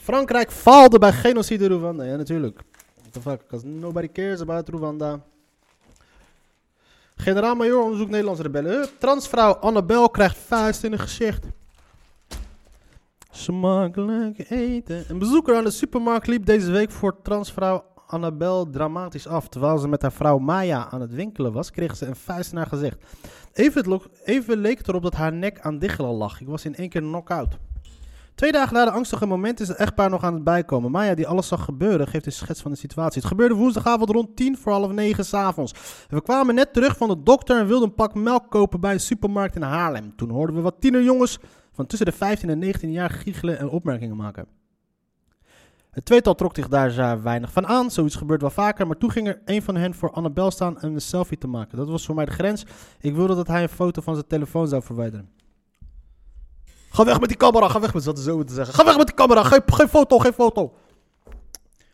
Frankrijk 0.00 0.50
faalde 0.52 0.98
bij 0.98 1.12
genocide 1.12 1.66
Rwanda. 1.66 2.04
Ja, 2.04 2.16
natuurlijk. 2.16 2.60
What 3.00 3.12
the 3.12 3.20
fuck, 3.20 3.38
because 3.38 3.66
nobody 3.66 4.08
cares 4.12 4.40
about 4.40 4.68
Rwanda. 4.68 5.20
Generaal-major 7.16 7.82
onderzoekt 7.82 8.10
Nederlandse 8.10 8.42
rebellen. 8.42 8.88
Transvrouw 8.98 9.52
Annabel 9.52 10.10
krijgt 10.10 10.36
vuist 10.36 10.84
in 10.84 10.92
een 10.92 10.98
gezicht. 10.98 11.44
Smakelijk 13.36 14.50
eten. 14.50 15.04
Een 15.08 15.18
bezoeker 15.18 15.56
aan 15.56 15.64
de 15.64 15.70
supermarkt 15.70 16.26
liep 16.26 16.46
deze 16.46 16.70
week 16.70 16.90
voor 16.90 17.22
transvrouw 17.22 17.84
Annabel 18.06 18.70
dramatisch 18.70 19.26
af. 19.26 19.48
Terwijl 19.48 19.78
ze 19.78 19.88
met 19.88 20.02
haar 20.02 20.12
vrouw 20.12 20.38
Maya 20.38 20.90
aan 20.90 21.00
het 21.00 21.14
winkelen 21.14 21.52
was, 21.52 21.70
kreeg 21.70 21.96
ze 21.96 22.06
een 22.06 22.16
vuist 22.16 22.50
in 22.50 22.56
haar 22.56 22.66
gezicht. 22.66 23.04
Even, 23.52 24.00
even 24.24 24.58
leek 24.58 24.78
het 24.78 24.88
erop 24.88 25.02
dat 25.02 25.14
haar 25.14 25.32
nek 25.32 25.60
aan 25.60 25.78
diggelen 25.78 26.10
lag. 26.10 26.40
Ik 26.40 26.46
was 26.46 26.64
in 26.64 26.74
één 26.74 26.88
keer 26.88 27.00
knock-out. 27.00 27.58
Twee 28.34 28.52
dagen 28.52 28.74
na 28.74 28.84
de 28.84 28.90
angstige 28.90 29.26
moment 29.26 29.60
is 29.60 29.68
het 29.68 29.76
echtpaar 29.76 30.10
nog 30.10 30.24
aan 30.24 30.34
het 30.34 30.44
bijkomen. 30.44 30.90
Maya, 30.90 31.14
die 31.14 31.28
alles 31.28 31.48
zag 31.48 31.64
gebeuren, 31.64 32.06
geeft 32.06 32.26
een 32.26 32.32
schets 32.32 32.62
van 32.62 32.70
de 32.70 32.76
situatie. 32.76 33.20
Het 33.20 33.30
gebeurde 33.30 33.54
woensdagavond 33.54 34.10
rond 34.10 34.36
tien 34.36 34.56
voor 34.56 34.72
half 34.72 34.90
negen 34.90 35.24
s'avonds. 35.24 35.74
We 36.08 36.22
kwamen 36.22 36.54
net 36.54 36.72
terug 36.72 36.96
van 36.96 37.08
de 37.08 37.22
dokter 37.22 37.58
en 37.58 37.66
wilden 37.66 37.88
een 37.88 37.94
pak 37.94 38.14
melk 38.14 38.50
kopen 38.50 38.80
bij 38.80 38.92
een 38.92 39.00
supermarkt 39.00 39.56
in 39.56 39.62
Haarlem. 39.62 40.16
Toen 40.16 40.30
hoorden 40.30 40.56
we 40.56 40.62
wat 40.62 40.80
tienerjongens 40.80 41.38
van 41.74 41.86
tussen 41.86 42.06
de 42.06 42.12
15 42.12 42.48
en 42.48 42.58
19 42.58 42.92
jaar 42.92 43.10
giechelen 43.10 43.58
en 43.58 43.68
opmerkingen 43.68 44.16
maken. 44.16 44.46
Het 45.90 46.04
tweetal 46.04 46.34
trok 46.34 46.56
zich 46.56 46.68
daar 46.68 47.22
weinig 47.22 47.52
van 47.52 47.66
aan. 47.66 47.90
Zoiets 47.90 48.16
gebeurt 48.16 48.40
wel 48.40 48.50
vaker. 48.50 48.86
Maar 48.86 48.96
toen 48.96 49.10
ging 49.10 49.28
er 49.28 49.40
een 49.44 49.62
van 49.62 49.76
hen 49.76 49.94
voor 49.94 50.10
Annabel 50.10 50.50
staan 50.50 50.80
en 50.80 50.94
een 50.94 51.00
selfie 51.00 51.38
te 51.38 51.46
maken. 51.46 51.78
Dat 51.78 51.88
was 51.88 52.06
voor 52.06 52.14
mij 52.14 52.24
de 52.24 52.30
grens. 52.30 52.64
Ik 53.00 53.14
wilde 53.14 53.34
dat 53.34 53.46
hij 53.46 53.62
een 53.62 53.68
foto 53.68 54.00
van 54.00 54.14
zijn 54.14 54.26
telefoon 54.26 54.68
zou 54.68 54.82
verwijderen. 54.82 55.30
Ga 56.90 57.04
weg 57.04 57.20
met 57.20 57.28
die 57.28 57.38
camera, 57.38 57.68
ga 57.68 57.80
weg 57.80 57.94
met 57.94 58.02
zat 58.02 58.18
zo 58.18 58.44
te 58.44 58.54
zeggen. 58.54 58.74
Ga 58.74 58.84
weg 58.84 58.96
met 58.96 59.06
die 59.06 59.14
camera, 59.14 59.42
geen, 59.42 59.62
geen 59.66 59.88
foto, 59.88 60.18
geen 60.18 60.32
foto. 60.32 60.74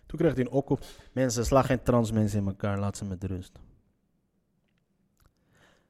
Toen 0.07 0.19
kreeg 0.19 0.35
hij 0.35 0.45
een 0.45 0.51
okko. 0.51 0.79
Mensen, 1.13 1.45
sla 1.47 1.63
geen 1.63 1.83
trans 1.83 2.13
mensen 2.13 2.39
in 2.39 2.47
elkaar, 2.47 2.79
laat 2.79 2.97
ze 2.97 3.05
met 3.05 3.25
rust. 3.25 3.59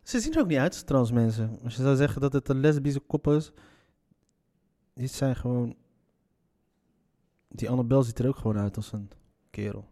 Ze 0.02 0.20
zien 0.20 0.34
er 0.34 0.40
ook 0.40 0.46
niet 0.46 0.58
uit 0.58 0.86
trans 0.86 1.12
mensen. 1.12 1.58
Als 1.64 1.76
je 1.76 1.82
zou 1.82 1.96
zeggen 1.96 2.20
dat 2.20 2.32
het 2.32 2.48
een 2.48 2.60
lesbische 2.60 3.00
kop 3.00 3.26
is. 3.26 3.52
Dit 5.00 5.12
zijn 5.12 5.36
gewoon... 5.36 5.76
Die 7.48 7.70
Annabel 7.70 8.02
ziet 8.02 8.18
er 8.18 8.28
ook 8.28 8.36
gewoon 8.36 8.58
uit 8.58 8.76
als 8.76 8.92
een 8.92 9.10
kerel. 9.50 9.88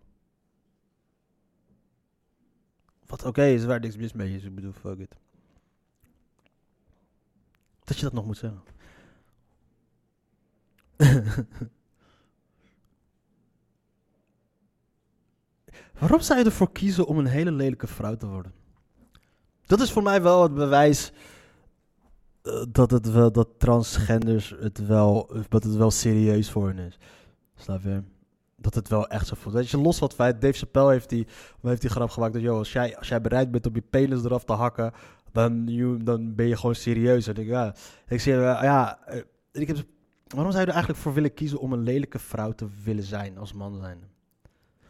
Wat 3.07 3.25
oké 3.25 3.45
is, 3.45 3.65
waar 3.65 3.81
niks 3.81 3.97
mis 3.97 4.13
mee 4.13 4.35
is. 4.35 4.45
Ik 4.45 4.55
bedoel, 4.55 4.73
fuck 4.73 4.99
it. 4.99 5.17
Dat 7.85 7.97
je 7.97 8.03
dat 8.03 8.13
nog 8.13 8.27
moet 8.27 8.37
zeggen. 8.37 8.63
Waarom 15.99 16.21
zou 16.21 16.39
je 16.39 16.45
ervoor 16.45 16.73
kiezen 16.73 17.07
om 17.07 17.19
een 17.19 17.27
hele 17.27 17.53
lelijke 17.53 17.87
vrouw 17.87 18.17
te 18.17 18.27
worden? 18.27 18.55
Dat 19.67 19.81
is 19.81 19.93
voor 19.93 20.03
mij 20.03 20.23
wel 20.23 20.43
het 20.43 20.55
bewijs 20.55 21.13
dat 22.69 22.91
het 22.91 23.11
wel 23.11 23.33
dat 23.33 23.49
transgenders 23.59 24.55
het 24.61 24.87
wel 24.87 25.31
dat 25.49 25.65
het 25.65 25.77
wel 25.77 25.91
serieus 25.91 26.51
voor 26.51 26.67
hen 26.69 26.79
is. 26.79 26.99
Snap 27.57 27.83
je? 27.83 28.03
Dat 28.57 28.75
het 28.75 28.89
wel 28.89 29.09
echt 29.09 29.27
zo 29.27 29.35
voelt. 29.39 29.55
Weet 29.55 29.71
je, 29.71 29.79
los 29.79 29.99
wat 29.99 30.15
feit, 30.15 30.41
Dave 30.41 30.59
Chappelle 30.59 30.91
heeft 30.91 31.09
die, 31.09 31.27
heeft 31.63 31.81
die 31.81 31.91
grap 31.91 32.11
gemaakt 32.11 32.33
dat, 32.33 32.43
joh, 32.43 32.59
als 32.59 32.73
jij, 32.73 32.97
als 32.97 33.09
jij 33.09 33.21
bereid 33.21 33.51
bent 33.51 33.67
om 33.67 33.75
je 33.75 33.83
penis 33.91 34.25
eraf 34.25 34.45
te 34.45 34.53
hakken, 34.53 34.93
dan, 35.33 35.67
dan 36.05 36.35
ben 36.35 36.47
je 36.47 36.57
gewoon 36.57 36.75
serieus. 36.75 37.27
En 37.27 37.37
ik, 37.37 37.47
ja, 37.47 37.75
ik 38.09 38.21
zeg, 38.21 38.35
eh, 38.35 38.63
ja, 38.63 38.99
eh, 39.07 39.23
ik 39.53 39.67
heb, 39.67 39.77
waarom 40.27 40.53
zou 40.53 40.63
je 40.63 40.69
er 40.69 40.77
eigenlijk 40.77 41.03
voor 41.03 41.15
willen 41.15 41.35
kiezen 41.35 41.59
om 41.59 41.73
een 41.73 41.83
lelijke 41.83 42.19
vrouw 42.19 42.53
te 42.53 42.67
willen 42.85 43.05
zijn 43.05 43.39
als 43.39 43.53
man 43.53 43.77
zijn? 43.81 43.99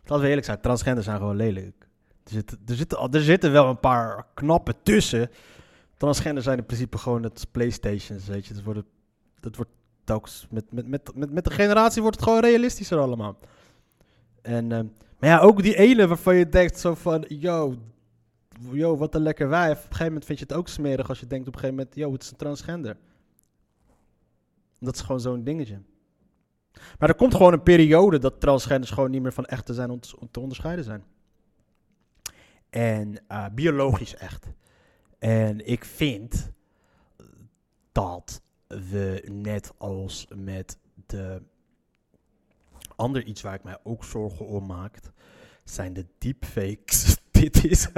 Laten 0.05 0.23
we 0.23 0.29
eerlijk 0.29 0.47
zijn, 0.47 0.61
transgenders 0.61 1.07
zijn 1.07 1.19
gewoon 1.19 1.37
lelijk. 1.37 1.89
Er 2.25 2.31
zitten, 2.33 2.59
er, 2.67 2.75
zitten, 2.75 3.13
er 3.13 3.23
zitten 3.23 3.53
wel 3.53 3.69
een 3.69 3.81
paar 3.81 4.27
knappen 4.35 4.75
tussen. 4.83 5.31
Transgenders 5.99 6.45
zijn 6.45 6.59
in 6.59 6.67
principe 6.67 6.99
gewoon 6.99 7.23
het 7.23 7.47
Playstations, 7.51 8.27
weet 8.27 8.47
je. 8.47 8.55
Dat 8.55 8.63
wordt, 8.63 8.83
dat 9.41 9.57
wordt 9.57 9.71
telkens, 10.05 10.47
met, 10.51 10.73
met, 10.73 10.89
met, 10.89 11.15
met, 11.15 11.33
met 11.33 11.45
de 11.45 11.51
generatie 11.51 12.03
wordt 12.03 12.17
het 12.17 12.25
gewoon 12.25 12.43
realistischer 12.43 12.99
allemaal. 12.99 13.39
En, 14.43 14.73
ehm, 14.73 14.87
maar 15.19 15.31
ja, 15.31 15.39
ook 15.39 15.63
die 15.63 15.77
ene 15.77 16.07
waarvan 16.07 16.37
je 16.37 16.49
denkt 16.49 16.79
zo 16.79 16.95
van, 16.95 17.25
yo, 17.29 17.77
yo, 18.71 18.97
wat 18.97 19.15
een 19.15 19.23
lekker 19.23 19.49
wijf. 19.49 19.77
Op 19.77 19.77
een 19.77 19.83
gegeven 19.83 20.07
moment 20.07 20.25
vind 20.25 20.39
je 20.39 20.45
het 20.49 20.55
ook 20.55 20.69
smerig 20.69 21.09
als 21.09 21.21
je 21.21 21.27
denkt 21.27 21.49
op 21.49 21.55
een 21.55 21.61
gegeven 21.61 21.79
moment, 21.79 21.97
yo, 21.97 22.13
het 22.13 22.23
is 22.23 22.31
een 22.31 22.37
transgender. 22.37 22.97
Dat 24.81 24.95
is 24.95 25.01
gewoon 25.01 25.21
zo'n 25.21 25.45
dingetje. 25.45 25.81
Maar 26.99 27.09
er 27.09 27.15
komt 27.15 27.35
gewoon 27.35 27.53
een 27.53 27.63
periode 27.63 28.19
dat 28.19 28.41
transgenders 28.41 28.91
gewoon 28.91 29.11
niet 29.11 29.23
meer 29.23 29.33
van 29.33 29.45
echt 29.45 29.67
te 29.67 29.75
zijn 29.75 29.91
om 29.91 30.01
te, 30.01 30.21
om 30.21 30.31
te 30.31 30.41
onderscheiden 30.41 30.85
zijn. 30.85 31.05
En 32.71 33.27
eh, 33.29 33.47
biologisch 33.55 34.17
echt. 34.17 34.47
En 35.19 35.67
ik 35.67 35.85
vind 35.85 36.51
dat 37.93 38.43
we 38.67 39.25
net 39.31 39.73
als 39.79 40.27
met 40.35 40.79
de 41.07 41.43
ander 42.97 43.25
iets 43.25 43.43
waar 43.43 43.55
ik 43.55 43.63
mij 43.63 43.79
ook 43.83 44.05
zorgen 44.05 44.47
om 44.47 44.67
maak, 44.67 45.01
zijn 45.65 45.93
de 45.93 46.07
deepfakes. 46.19 47.17
Dit 47.31 47.65
is. 47.65 47.89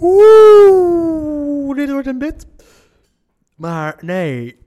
Oeh, 0.00 1.76
dit 1.76 1.90
wordt 1.90 2.06
een 2.06 2.18
bit. 2.18 2.46
Maar 3.56 3.98
nee, 4.00 4.61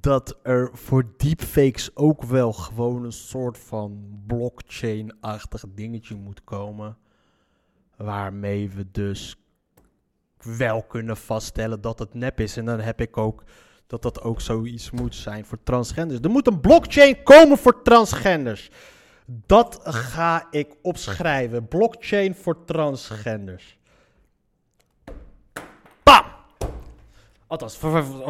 dat 0.00 0.38
er 0.42 0.70
voor 0.72 1.12
deepfakes 1.16 1.96
ook 1.96 2.22
wel 2.22 2.52
gewoon 2.52 3.04
een 3.04 3.12
soort 3.12 3.58
van 3.58 4.22
blockchain-achtig 4.26 5.64
dingetje 5.74 6.14
moet 6.14 6.44
komen. 6.44 6.96
Waarmee 7.96 8.70
we 8.70 8.90
dus 8.90 9.36
wel 10.42 10.82
kunnen 10.82 11.16
vaststellen 11.16 11.80
dat 11.80 11.98
het 11.98 12.14
nep 12.14 12.40
is. 12.40 12.56
En 12.56 12.64
dan 12.64 12.80
heb 12.80 13.00
ik 13.00 13.16
ook 13.16 13.44
dat 13.86 14.02
dat 14.02 14.22
ook 14.22 14.40
zoiets 14.40 14.90
moet 14.90 15.14
zijn 15.14 15.44
voor 15.44 15.62
transgenders. 15.62 16.20
Er 16.20 16.30
moet 16.30 16.46
een 16.46 16.60
blockchain 16.60 17.22
komen 17.22 17.58
voor 17.58 17.82
transgenders. 17.82 18.70
Dat 19.26 19.80
ga 19.82 20.46
ik 20.50 20.76
opschrijven. 20.82 21.68
Blockchain 21.68 22.34
voor 22.34 22.64
transgenders. 22.64 23.78
Bam! 26.02 26.24
Althans, 27.52 27.78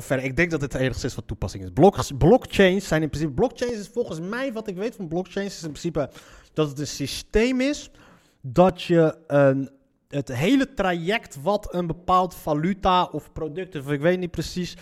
verder. 0.06 0.24
Ik 0.24 0.36
denk 0.36 0.50
dat 0.50 0.60
het 0.60 0.74
enigszins 0.74 1.14
van 1.14 1.24
toepassing 1.24 1.64
is. 1.64 1.70
Block, 1.72 2.18
blockchains 2.18 2.86
zijn 2.88 3.02
in 3.02 3.08
principe... 3.08 3.32
Blockchains 3.32 3.74
is 3.78 3.88
volgens 3.88 4.20
mij, 4.20 4.52
wat 4.52 4.68
ik 4.68 4.76
weet 4.76 4.96
van 4.96 5.08
blockchains, 5.08 5.54
is 5.54 5.62
in 5.62 5.68
principe 5.68 6.10
dat 6.52 6.68
het 6.68 6.78
een 6.78 6.86
systeem 6.86 7.60
is 7.60 7.90
dat 8.40 8.82
je 8.82 9.18
een, 9.26 9.70
het 10.08 10.28
hele 10.28 10.74
traject 10.74 11.42
wat 11.42 11.74
een 11.74 11.86
bepaald 11.86 12.34
valuta 12.34 13.04
of 13.04 13.32
product, 13.32 13.76
of 13.76 13.90
ik 13.90 14.00
weet 14.00 14.18
niet 14.18 14.30
precies, 14.30 14.76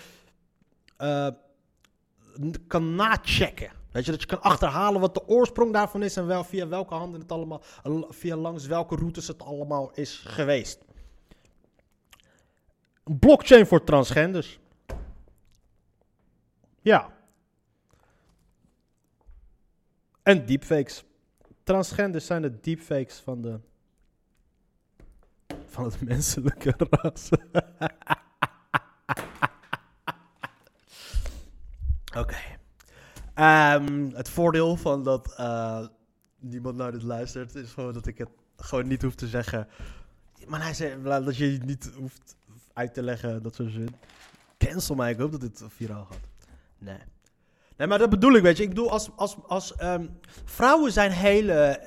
n- 2.41 2.55
kan 2.67 2.95
nachecken. 2.95 3.71
Weet 3.93 4.05
je, 4.05 4.11
dat 4.11 4.21
je 4.21 4.27
kan 4.27 4.43
achterhalen 4.43 5.01
wat 5.01 5.15
de 5.15 5.29
oorsprong 5.29 5.73
daarvan 5.73 6.03
is 6.03 6.17
en 6.17 6.27
wel 6.27 6.45
via 6.45 6.69
welke 6.69 6.95
handen 6.95 7.21
het 7.21 7.33
allemaal, 7.33 7.63
via 8.09 8.37
langs 8.37 8.67
welke 8.67 8.97
routes 8.97 9.29
het 9.29 9.43
allemaal 9.43 9.91
is 9.95 10.23
geweest. 10.27 10.89
Blockchain 13.05 13.67
voor 13.67 13.85
transgenders. 13.85 14.61
Ja. 16.81 17.13
En 20.23 20.47
deepfakes. 20.47 21.05
Transgenders 21.63 22.27
zijn 22.27 22.43
de 22.43 22.61
deepfakes 22.61 23.19
van 23.19 23.43
de, 23.43 23.61
van 25.67 25.85
het 25.85 26.01
menselijke 26.01 26.75
ras. 26.91 27.29
Oké. 32.17 32.37
Ehm, 33.35 34.11
het 34.15 34.29
voordeel 34.29 34.77
van 34.77 35.03
dat 35.05 35.35
eh, 35.37 35.87
niemand 36.39 36.77
naar 36.77 36.93
dit 36.93 37.03
luistert 37.03 37.55
is 37.55 37.73
gewoon 37.73 37.93
dat 37.93 38.07
ik 38.07 38.19
het 38.19 38.29
gewoon 38.57 38.89
niet 38.89 39.03
hoef 39.03 39.15
te 39.15 39.29
zeggen. 39.29 39.69
Maar 40.47 40.63
hij 40.63 40.75
zei 40.75 41.03
dat 41.03 41.37
je 41.37 41.61
niet 41.65 41.91
hoeft 41.97 42.37
uit 42.73 42.95
te 42.95 43.03
leggen, 43.03 43.43
dat 43.43 43.55
soort 43.55 43.73
zin. 43.73 43.95
Cancel 44.59 44.95
mij, 44.95 45.11
ik 45.11 45.19
hoop 45.19 45.31
dat 45.33 45.41
dit 45.41 45.63
viraal 45.69 46.05
gaat. 46.05 46.29
Nee. 46.79 46.99
Nee, 47.77 47.89
maar 47.89 47.99
dat 47.99 48.11
bedoel 48.11 48.33
ik, 48.33 48.43
weet 48.43 48.57
je. 48.57 48.63
Ik 48.63 48.69
bedoel, 48.69 48.91
als, 48.91 49.11
als, 49.17 49.37
als 49.47 49.77
ehm, 49.77 50.07
vrouwen 50.45 50.93
zijn 50.93 51.11
hele 51.11 51.81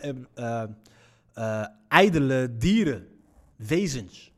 ijdele 1.87 2.57
dieren, 2.57 3.07
wezens. 3.55 4.31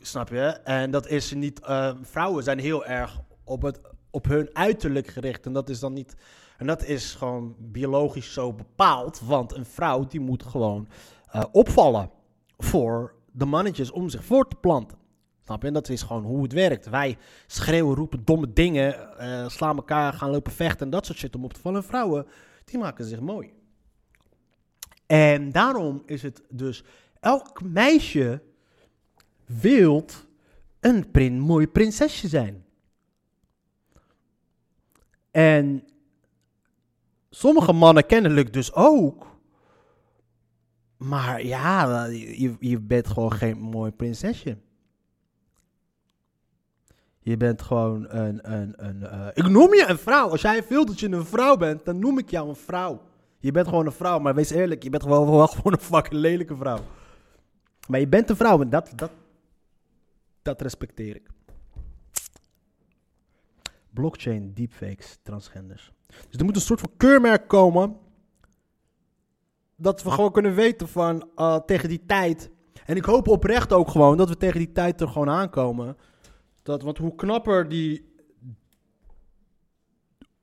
Snap, 0.00 0.28
je? 0.28 0.46
En 0.46 0.90
dat 0.90 1.08
is 1.08 1.34
niet. 1.34 1.60
vrouwen 2.02 2.42
zijn 2.42 2.58
heel 2.58 2.84
erg 2.84 3.20
op, 3.44 3.62
het, 3.62 3.80
op 4.10 4.24
hun 4.24 4.50
uiterlijk 4.52 5.06
gericht. 5.06 5.46
En 5.46 5.52
dat 5.52 5.68
is 5.68 5.80
dan 5.80 5.92
niet. 5.92 6.14
En 6.62 6.66
dat 6.66 6.84
is 6.84 7.14
gewoon 7.14 7.54
biologisch 7.58 8.32
zo 8.32 8.52
bepaald. 8.52 9.20
Want 9.20 9.54
een 9.54 9.66
vrouw 9.66 10.06
die 10.06 10.20
moet 10.20 10.42
gewoon 10.42 10.88
eh, 11.30 11.44
opvallen 11.52 12.10
voor 12.58 13.14
de 13.32 13.44
mannetjes 13.44 13.90
om 13.90 14.08
zich 14.08 14.24
voor 14.24 14.48
te 14.48 14.56
planten. 14.56 14.98
Snap 15.44 15.60
je? 15.60 15.66
En 15.68 15.74
dat 15.74 15.88
is 15.88 16.02
gewoon 16.02 16.24
hoe 16.24 16.42
het 16.42 16.52
werkt. 16.52 16.88
Wij 16.88 17.18
schreeuwen, 17.46 17.96
roepen 17.96 18.24
domme 18.24 18.52
dingen, 18.52 19.18
eh, 19.18 19.48
slaan 19.48 19.76
elkaar, 19.76 20.12
gaan 20.12 20.30
lopen 20.30 20.52
vechten 20.52 20.84
en 20.84 20.90
dat 20.90 21.06
soort 21.06 21.18
shit 21.18 21.36
om 21.36 21.44
op 21.44 21.52
te 21.52 21.60
vallen. 21.60 21.80
En 21.80 21.88
vrouwen, 21.88 22.26
die 22.64 22.78
maken 22.78 23.04
zich 23.04 23.20
mooi. 23.20 23.52
En 25.06 25.52
daarom 25.52 26.02
is 26.06 26.22
het 26.22 26.42
dus, 26.48 26.84
elk 27.20 27.62
meisje 27.62 28.42
wil 29.46 30.04
een 30.80 31.10
prin, 31.10 31.40
mooi 31.40 31.68
prinsesje 31.68 32.28
zijn. 32.28 32.64
En 35.30 35.84
sommige 37.30 37.72
mannen 37.72 38.06
kennelijk 38.06 38.52
dus 38.52 38.72
ook. 38.72 39.30
Maar 40.96 41.44
ja, 41.44 42.04
je, 42.04 42.56
je 42.60 42.80
bent 42.80 43.06
gewoon 43.06 43.32
geen 43.32 43.58
mooi 43.58 43.90
prinsesje. 43.90 44.58
Je 47.22 47.36
bent 47.36 47.62
gewoon 47.62 48.06
een. 48.08 48.52
een, 48.52 48.74
een 48.76 49.06
eh, 49.06 49.26
ik 49.34 49.48
noem 49.48 49.74
je 49.74 49.84
een 49.88 49.98
vrouw. 49.98 50.28
Als 50.28 50.40
jij 50.40 50.64
wilt 50.68 50.86
dat 50.86 51.00
je 51.00 51.08
een 51.08 51.24
vrouw 51.24 51.56
bent, 51.56 51.84
dan 51.84 51.98
noem 51.98 52.18
ik 52.18 52.30
jou 52.30 52.48
een 52.48 52.56
vrouw. 52.56 53.00
Je 53.38 53.50
bent 53.50 53.68
gewoon 53.68 53.86
een 53.86 53.92
vrouw, 53.92 54.18
maar 54.18 54.34
wees 54.34 54.50
eerlijk, 54.50 54.82
je 54.82 54.90
bent 54.90 55.02
gewoon, 55.02 55.30
wel 55.30 55.46
gewoon 55.46 55.72
een 55.72 55.80
fucking 55.80 56.20
lelijke 56.20 56.56
vrouw. 56.56 56.78
Maar 57.88 58.00
je 58.00 58.08
bent 58.08 58.30
een 58.30 58.36
vrouw 58.36 58.60
en 58.60 58.70
dat, 58.70 58.92
dat, 58.96 59.10
dat 60.42 60.60
respecteer 60.62 61.16
ik. 61.16 61.28
Blockchain, 63.90 64.52
deepfakes, 64.54 65.18
transgenders. 65.22 65.92
Dus 66.06 66.38
er 66.38 66.44
moet 66.44 66.56
een 66.56 66.62
soort 66.62 66.80
van 66.80 66.92
keurmerk 66.96 67.48
komen. 67.48 67.96
Dat 69.76 70.02
we 70.02 70.10
gewoon 70.10 70.32
kunnen 70.32 70.54
weten 70.54 70.88
van 70.88 71.28
eh, 71.36 71.56
tegen 71.56 71.88
die 71.88 72.02
tijd. 72.06 72.50
En 72.86 72.96
ik 72.96 73.04
hoop 73.04 73.28
oprecht 73.28 73.72
ook 73.72 73.88
gewoon 73.88 74.16
dat 74.16 74.28
we 74.28 74.36
tegen 74.36 74.58
die 74.58 74.72
tijd 74.72 75.00
er 75.00 75.08
gewoon 75.08 75.30
aankomen. 75.30 75.96
Dat, 76.62 76.82
want 76.82 76.98
hoe 76.98 77.14
knapper 77.14 77.68
die. 77.68 78.10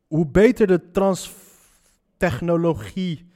Hoe 0.07 0.27
beter 0.27 0.67
de 0.67 0.91
transtechnologie 0.91 3.31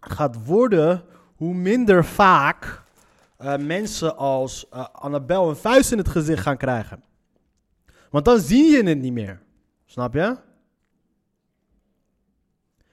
gaat 0.00 0.46
worden, 0.46 1.04
hoe 1.34 1.54
minder 1.54 2.04
vaak 2.04 2.82
eh, 3.36 3.56
mensen 3.56 4.16
als 4.16 4.68
eh, 4.68 4.86
Annabel 4.92 5.48
een 5.48 5.56
vuist 5.56 5.92
in 5.92 5.98
het 5.98 6.08
gezicht 6.08 6.42
gaan 6.42 6.56
krijgen. 6.56 7.04
Want 8.10 8.24
dan 8.24 8.40
zie 8.40 8.70
je 8.70 8.84
het 8.84 8.98
niet 8.98 9.12
meer. 9.12 9.42
Snap 9.84 10.14
je? 10.14 10.36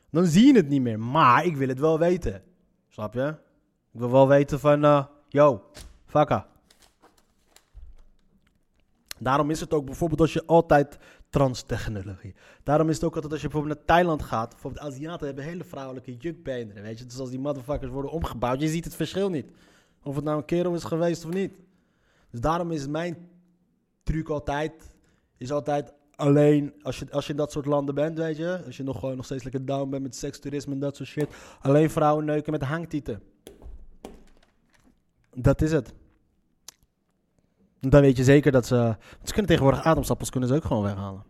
Dan 0.09 0.25
zie 0.25 0.45
je 0.45 0.55
het 0.55 0.67
niet 0.67 0.81
meer. 0.81 0.99
Maar 0.99 1.45
ik 1.45 1.55
wil 1.55 1.67
het 1.67 1.79
wel 1.79 1.99
weten. 1.99 2.43
Snap 2.87 3.13
je? 3.13 3.35
Ik 3.91 3.99
wil 3.99 4.11
wel 4.11 4.27
weten 4.27 4.59
van, 4.59 4.83
eh, 4.83 5.05
yo, 5.27 5.63
fakka. 6.05 6.47
Daarom 9.21 9.49
is 9.49 9.59
het 9.59 9.73
ook 9.73 9.85
bijvoorbeeld 9.85 10.21
als 10.21 10.33
je 10.33 10.45
altijd 10.45 10.97
transtechnologie. 11.29 12.35
Daarom 12.63 12.89
is 12.89 12.95
het 12.95 13.03
ook 13.03 13.15
altijd 13.15 13.31
als 13.31 13.41
je 13.41 13.47
bijvoorbeeld 13.47 13.77
naar 13.77 13.87
Thailand 13.87 14.21
gaat. 14.21 14.49
Bijvoorbeeld 14.49 14.83
Aziaten 14.83 15.25
hebben 15.25 15.43
hele 15.43 15.63
vrouwelijke 15.63 16.15
jukbeenderen. 16.15 16.83
Weet 16.83 16.99
je, 16.99 17.05
dus 17.05 17.19
als 17.19 17.29
die 17.29 17.39
motherfuckers 17.39 17.91
worden 17.91 18.11
omgebouwd, 18.11 18.61
je 18.61 18.67
ziet 18.67 18.83
het 18.83 18.95
verschil 18.95 19.29
niet. 19.29 19.51
Of 20.03 20.15
het 20.15 20.23
nou 20.23 20.37
een 20.37 20.45
kerel 20.45 20.73
is 20.73 20.83
geweest 20.83 21.25
of 21.25 21.33
niet. 21.33 21.53
Dus 22.29 22.39
daarom 22.39 22.71
is 22.71 22.87
mijn 22.87 23.29
truc 24.03 24.29
altijd, 24.29 24.95
is 25.37 25.51
altijd 25.51 25.93
alleen 26.15 26.73
als 26.81 26.99
je, 26.99 27.11
als 27.11 27.25
je 27.25 27.31
in 27.31 27.37
dat 27.37 27.51
soort 27.51 27.65
landen 27.65 27.95
bent, 27.95 28.17
weet 28.17 28.37
je. 28.37 28.61
Als 28.65 28.77
je 28.77 28.83
nog 28.83 28.99
gewoon 28.99 29.15
nog 29.15 29.25
steeds 29.25 29.43
lekker 29.43 29.65
down 29.65 29.89
bent 29.89 30.03
met 30.03 30.15
sekstoerisme 30.15 30.73
en 30.73 30.79
dat 30.79 30.95
soort 30.95 31.09
shit. 31.09 31.27
Alleen 31.61 31.89
vrouwen 31.89 32.25
neuken 32.25 32.51
met 32.51 32.61
hangtieten. 32.61 33.21
Dat 35.33 35.61
is 35.61 35.71
het. 35.71 35.93
Dan 37.89 38.01
weet 38.01 38.17
je 38.17 38.23
zeker 38.23 38.51
dat 38.51 38.65
ze... 38.65 38.95
Ze 39.23 39.31
kunnen 39.31 39.45
tegenwoordig 39.45 39.83
ademsappels 39.83 40.29
kunnen 40.29 40.49
ze 40.49 40.55
ook 40.55 40.65
gewoon 40.65 40.83
weghalen. 40.83 41.23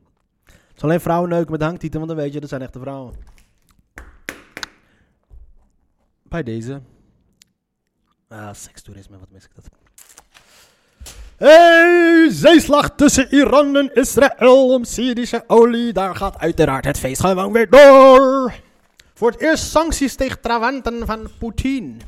Het 0.43 0.75
is 0.75 0.83
alleen 0.83 1.01
vrouwen 1.01 1.29
neuken 1.29 1.51
met 1.51 1.61
hangtieten, 1.61 1.99
want 1.99 2.11
dan 2.11 2.21
weet 2.21 2.33
je, 2.33 2.39
dat 2.39 2.49
zijn 2.49 2.61
echte 2.61 2.79
vrouwen. 2.79 3.13
Bij 6.23 6.43
deze. 6.43 6.81
Ah, 8.27 8.53
sekstoerisme, 8.53 9.17
wat 9.19 9.31
mis 9.31 9.43
ik 9.43 9.55
dat. 9.55 9.69
Hey, 11.37 12.29
zeeslag 12.29 12.95
tussen 12.95 13.33
Iran 13.33 13.75
en 13.75 13.93
Israël 13.93 14.73
om 14.73 14.83
Syrische 14.83 15.43
olie. 15.47 15.93
Daar 15.93 16.15
gaat 16.15 16.37
uiteraard 16.37 16.85
het 16.85 16.99
feest 16.99 17.21
gewoon 17.21 17.51
weer 17.51 17.69
door. 17.69 18.53
Voor 19.13 19.31
het 19.31 19.41
eerst 19.41 19.63
sancties 19.63 20.15
tegen 20.15 20.41
trawanten 20.41 21.05
van 21.05 21.27
Poetin. 21.39 22.01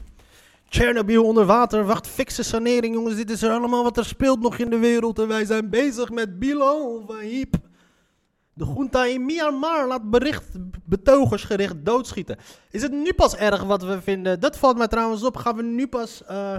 Chernobyl 0.73 1.23
onder 1.23 1.45
water, 1.45 1.85
wacht, 1.85 2.07
fikse 2.07 2.43
sanering, 2.43 2.93
jongens. 2.95 3.15
Dit 3.15 3.29
is 3.29 3.43
allemaal 3.43 3.83
wat 3.83 3.97
er 3.97 4.05
speelt 4.05 4.39
nog 4.39 4.57
in 4.57 4.69
de 4.69 4.77
wereld. 4.77 5.19
En 5.19 5.27
wij 5.27 5.45
zijn 5.45 5.69
bezig 5.69 6.09
met 6.09 6.39
Bilal 6.39 7.03
van 7.07 7.19
Hiep. 7.19 7.55
De 8.53 8.65
junta 8.65 9.05
in 9.05 9.25
Myanmar 9.25 9.87
laat 9.87 10.09
bericht, 10.09 10.45
betogers 10.85 11.43
gericht 11.43 11.75
doodschieten. 11.85 12.37
Is 12.71 12.81
het 12.81 12.91
nu 12.91 13.13
pas 13.13 13.35
erg 13.35 13.63
wat 13.63 13.83
we 13.83 14.01
vinden? 14.01 14.39
Dat 14.39 14.57
valt 14.57 14.77
mij 14.77 14.87
trouwens 14.87 15.23
op. 15.23 15.37
Gaan 15.37 15.55
we 15.55 15.63
nu 15.63 15.87
pas 15.87 16.23
eh, 16.25 16.57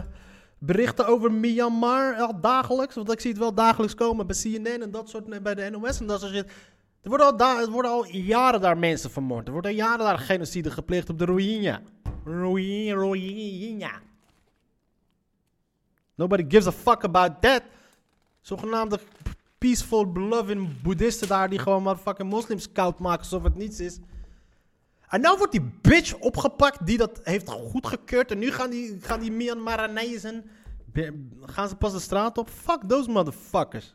berichten 0.58 1.06
over 1.06 1.32
Myanmar 1.32 2.14
al 2.14 2.40
dagelijks? 2.40 2.94
Want 2.94 3.12
ik 3.12 3.20
zie 3.20 3.30
het 3.30 3.40
wel 3.40 3.54
dagelijks 3.54 3.94
komen 3.94 4.26
bij 4.26 4.36
CNN 4.36 4.82
en 4.82 4.90
dat 4.90 5.08
soort, 5.08 5.42
bij 5.42 5.54
de 5.54 5.70
NOS 5.70 6.00
en 6.00 6.06
dat 6.06 6.20
soort. 6.20 6.34
Er 7.02 7.08
worden 7.08 7.38
al, 7.38 7.60
er 7.60 7.70
worden 7.70 7.90
al 7.90 8.06
jaren 8.06 8.60
daar 8.60 8.78
mensen 8.78 9.10
vermoord. 9.10 9.46
Er 9.46 9.52
wordt 9.52 9.66
al 9.66 9.72
jaren 9.72 10.04
daar 10.04 10.18
genocide 10.18 10.70
gepleegd 10.70 11.10
op 11.10 11.18
de 11.18 11.24
Rohingya. 11.24 11.80
Rohingya. 12.24 13.90
Nobody 16.14 16.44
gives 16.48 16.66
a 16.66 16.72
fuck 16.72 17.04
about 17.04 17.42
that. 17.42 17.62
Zogenaamde 18.40 19.00
peaceful, 19.58 20.12
beloved 20.12 20.82
boeddhisten 20.82 21.28
daar 21.28 21.48
die 21.48 21.58
gewoon 21.58 21.82
maar 21.82 21.96
fucking 21.96 22.30
moslims 22.30 22.72
koud 22.72 22.98
maken 22.98 23.20
alsof 23.20 23.42
het 23.42 23.56
niets 23.56 23.80
is. 23.80 23.98
En 25.08 25.20
nou 25.20 25.38
wordt 25.38 25.52
die 25.52 25.72
bitch 25.80 26.14
opgepakt 26.14 26.86
die 26.86 26.98
dat 26.98 27.20
heeft 27.22 27.48
goedgekeurd. 27.48 28.30
En 28.30 28.38
nu 28.38 28.50
gaan 28.50 28.70
die, 28.70 29.00
gaan 29.00 29.20
die 29.20 29.32
Myanmaranezen, 29.32 30.50
gaan 31.40 31.68
ze 31.68 31.76
pas 31.76 31.92
de 31.92 31.98
straat 31.98 32.38
op. 32.38 32.48
Fuck 32.48 32.80
those 32.88 33.10
motherfuckers. 33.10 33.94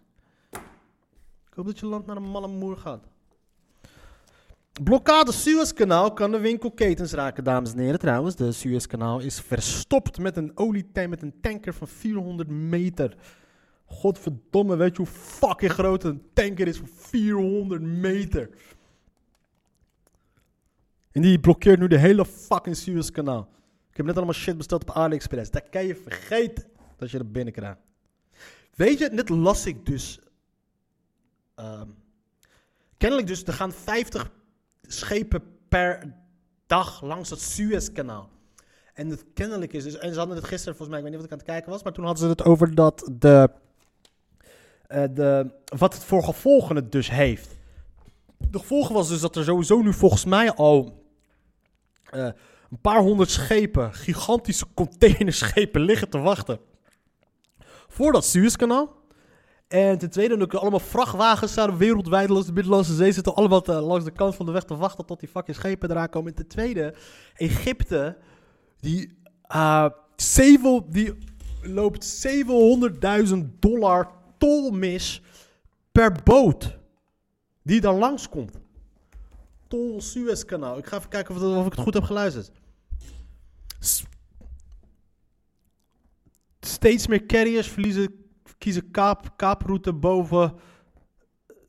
Ik 1.49 1.55
hoop 1.55 1.65
dat 1.65 1.79
je 1.79 1.85
land 1.85 2.05
naar 2.05 2.15
een 2.15 2.29
malle 2.29 2.47
moer 2.47 2.77
gaat. 2.77 3.03
Blokkade 4.83 5.31
Suezkanaal 5.31 6.13
kan 6.13 6.31
de 6.31 6.39
winkelketens 6.39 7.11
raken, 7.11 7.43
dames 7.43 7.71
en 7.71 7.79
heren. 7.79 7.99
Trouwens, 7.99 8.35
de 8.35 8.51
Suezkanaal 8.51 9.19
is 9.19 9.39
verstopt 9.39 10.17
met 10.17 10.37
een 10.37 10.51
olietank, 10.57 11.09
met 11.09 11.21
een 11.21 11.41
tanker 11.41 11.73
van 11.73 11.87
400 11.87 12.49
meter. 12.49 13.15
Godverdomme, 13.85 14.75
weet 14.75 14.91
je 14.91 14.97
hoe 14.97 15.11
fucking 15.11 15.71
groot 15.71 16.03
een 16.03 16.23
tanker 16.33 16.67
is 16.67 16.77
van 16.77 16.87
400 16.87 17.81
meter? 17.81 18.49
En 21.11 21.21
die 21.21 21.39
blokkeert 21.39 21.79
nu 21.79 21.87
de 21.87 21.97
hele 21.97 22.25
fucking 22.25 22.75
Suezkanaal. 22.75 23.49
Ik 23.91 23.97
heb 23.97 24.05
net 24.05 24.15
allemaal 24.15 24.33
shit 24.33 24.57
besteld 24.57 24.81
op 24.81 24.95
AliExpress. 24.95 25.51
Dat 25.51 25.69
kan 25.69 25.85
je 25.85 25.95
vergeten 25.95 26.65
dat 26.97 27.11
je 27.11 27.17
er 27.17 27.31
binnen 27.31 27.53
krijgt. 27.53 27.79
Weet 28.75 28.99
je, 28.99 29.09
net 29.11 29.29
las 29.29 29.65
ik 29.65 29.85
dus. 29.85 30.19
ehm, 31.55 31.87
kennelijk 32.97 33.27
dus, 33.27 33.43
er 33.43 33.53
gaan 33.53 33.71
50 33.71 34.31
schepen 34.81 35.43
per 35.69 36.15
dag 36.67 37.01
langs 37.01 37.29
het 37.29 37.41
Suezkanaal. 37.41 38.29
En 38.93 39.09
het 39.09 39.25
kennelijk 39.33 39.73
is 39.73 39.83
dus, 39.83 39.97
en 39.97 40.11
ze 40.13 40.17
hadden 40.17 40.37
het 40.37 40.45
gisteren 40.45 40.75
volgens 40.75 40.89
mij, 40.89 40.97
ik 40.97 41.03
weet 41.03 41.13
niet 41.13 41.21
wat 41.21 41.31
ik 41.31 41.31
aan 41.31 41.45
het 41.45 41.55
kijken 41.55 41.71
was, 41.71 41.83
maar 41.83 41.93
toen 41.93 42.05
hadden 42.05 42.23
ze 42.23 42.29
het 42.29 42.43
over 42.43 42.75
dat 42.75 43.11
de, 43.11 43.49
eh, 44.87 45.03
de 45.11 45.51
wat 45.77 45.93
het 45.93 46.03
voor 46.03 46.23
gevolgen 46.23 46.75
het 46.75 46.91
dus 46.91 47.09
heeft. 47.09 47.57
De 48.37 48.59
gevolgen 48.59 48.93
was 48.93 49.07
dus 49.07 49.21
dat 49.21 49.35
er 49.35 49.43
sowieso 49.43 49.81
nu 49.81 49.93
volgens 49.93 50.25
mij 50.25 50.53
al 50.53 51.03
eh, 52.09 52.29
een 52.69 52.81
paar 52.81 53.01
honderd 53.01 53.29
schepen, 53.29 53.93
gigantische 53.93 54.65
containerschepen 54.73 55.81
liggen 55.81 56.09
te 56.09 56.17
wachten 56.17 56.59
voor 57.89 58.11
dat 58.11 58.25
Suezkanaal. 58.25 58.97
En 59.69 59.97
ten 59.97 60.09
tweede, 60.09 60.41
ook 60.41 60.53
allemaal 60.53 60.79
vrachtwagens 60.79 61.51
staan 61.51 61.77
wereldwijd 61.77 62.29
langs 62.29 62.47
de 62.47 62.53
Middellandse 62.53 62.95
Zee 62.95 63.11
zitten 63.11 63.35
allemaal 63.35 63.63
langs 63.65 64.05
de 64.05 64.11
kant 64.11 64.35
van 64.35 64.45
de 64.45 64.51
weg 64.51 64.63
te 64.63 64.75
wachten 64.75 65.05
tot 65.05 65.19
die 65.19 65.29
fucking 65.29 65.57
schepen 65.57 65.91
eraan 65.91 66.09
komen. 66.09 66.29
En 66.29 66.35
ten 66.35 66.47
tweede, 66.47 66.93
Egypte, 67.35 68.17
die, 68.79 69.17
zeven, 70.15 70.83
die 70.87 71.13
loopt 71.61 72.27
700.000 72.27 73.37
dollar 73.59 74.11
tol 74.37 74.71
mis 74.71 75.21
per 75.91 76.11
boot 76.23 76.77
die 77.63 77.81
daar 77.81 77.93
langskomt. 77.93 78.59
Tol 79.67 80.01
Suezkanaal. 80.01 80.77
Ik 80.77 80.85
ga 80.85 80.97
even 80.97 81.09
kijken 81.09 81.35
of, 81.35 81.41
of 81.41 81.65
ik 81.65 81.71
het 81.71 81.81
goed 81.81 81.93
heb 81.93 82.03
geluisterd. 82.03 82.51
Steeds 86.59 87.07
meer 87.07 87.25
carriers 87.25 87.67
verliezen, 87.67 88.28
kiezen 88.59 88.91
kaap, 88.91 89.33
kaaproute 89.35 89.93
boven 89.93 90.53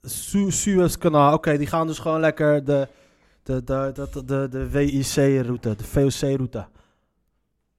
Su 0.02 0.50
Suezkanaal. 0.50 1.34
Oké, 1.34 1.56
die 1.58 1.66
gaan 1.66 1.86
dus 1.86 1.98
gewoon 1.98 2.20
lekker 2.20 2.64
de, 2.64 2.88
de, 3.42 3.64
de, 3.64 3.92
de, 3.94 4.24
de, 4.24 4.48
de 4.48 4.70
WIC-route, 4.70 5.76
de 5.76 5.84
VOC-route. 5.84 6.68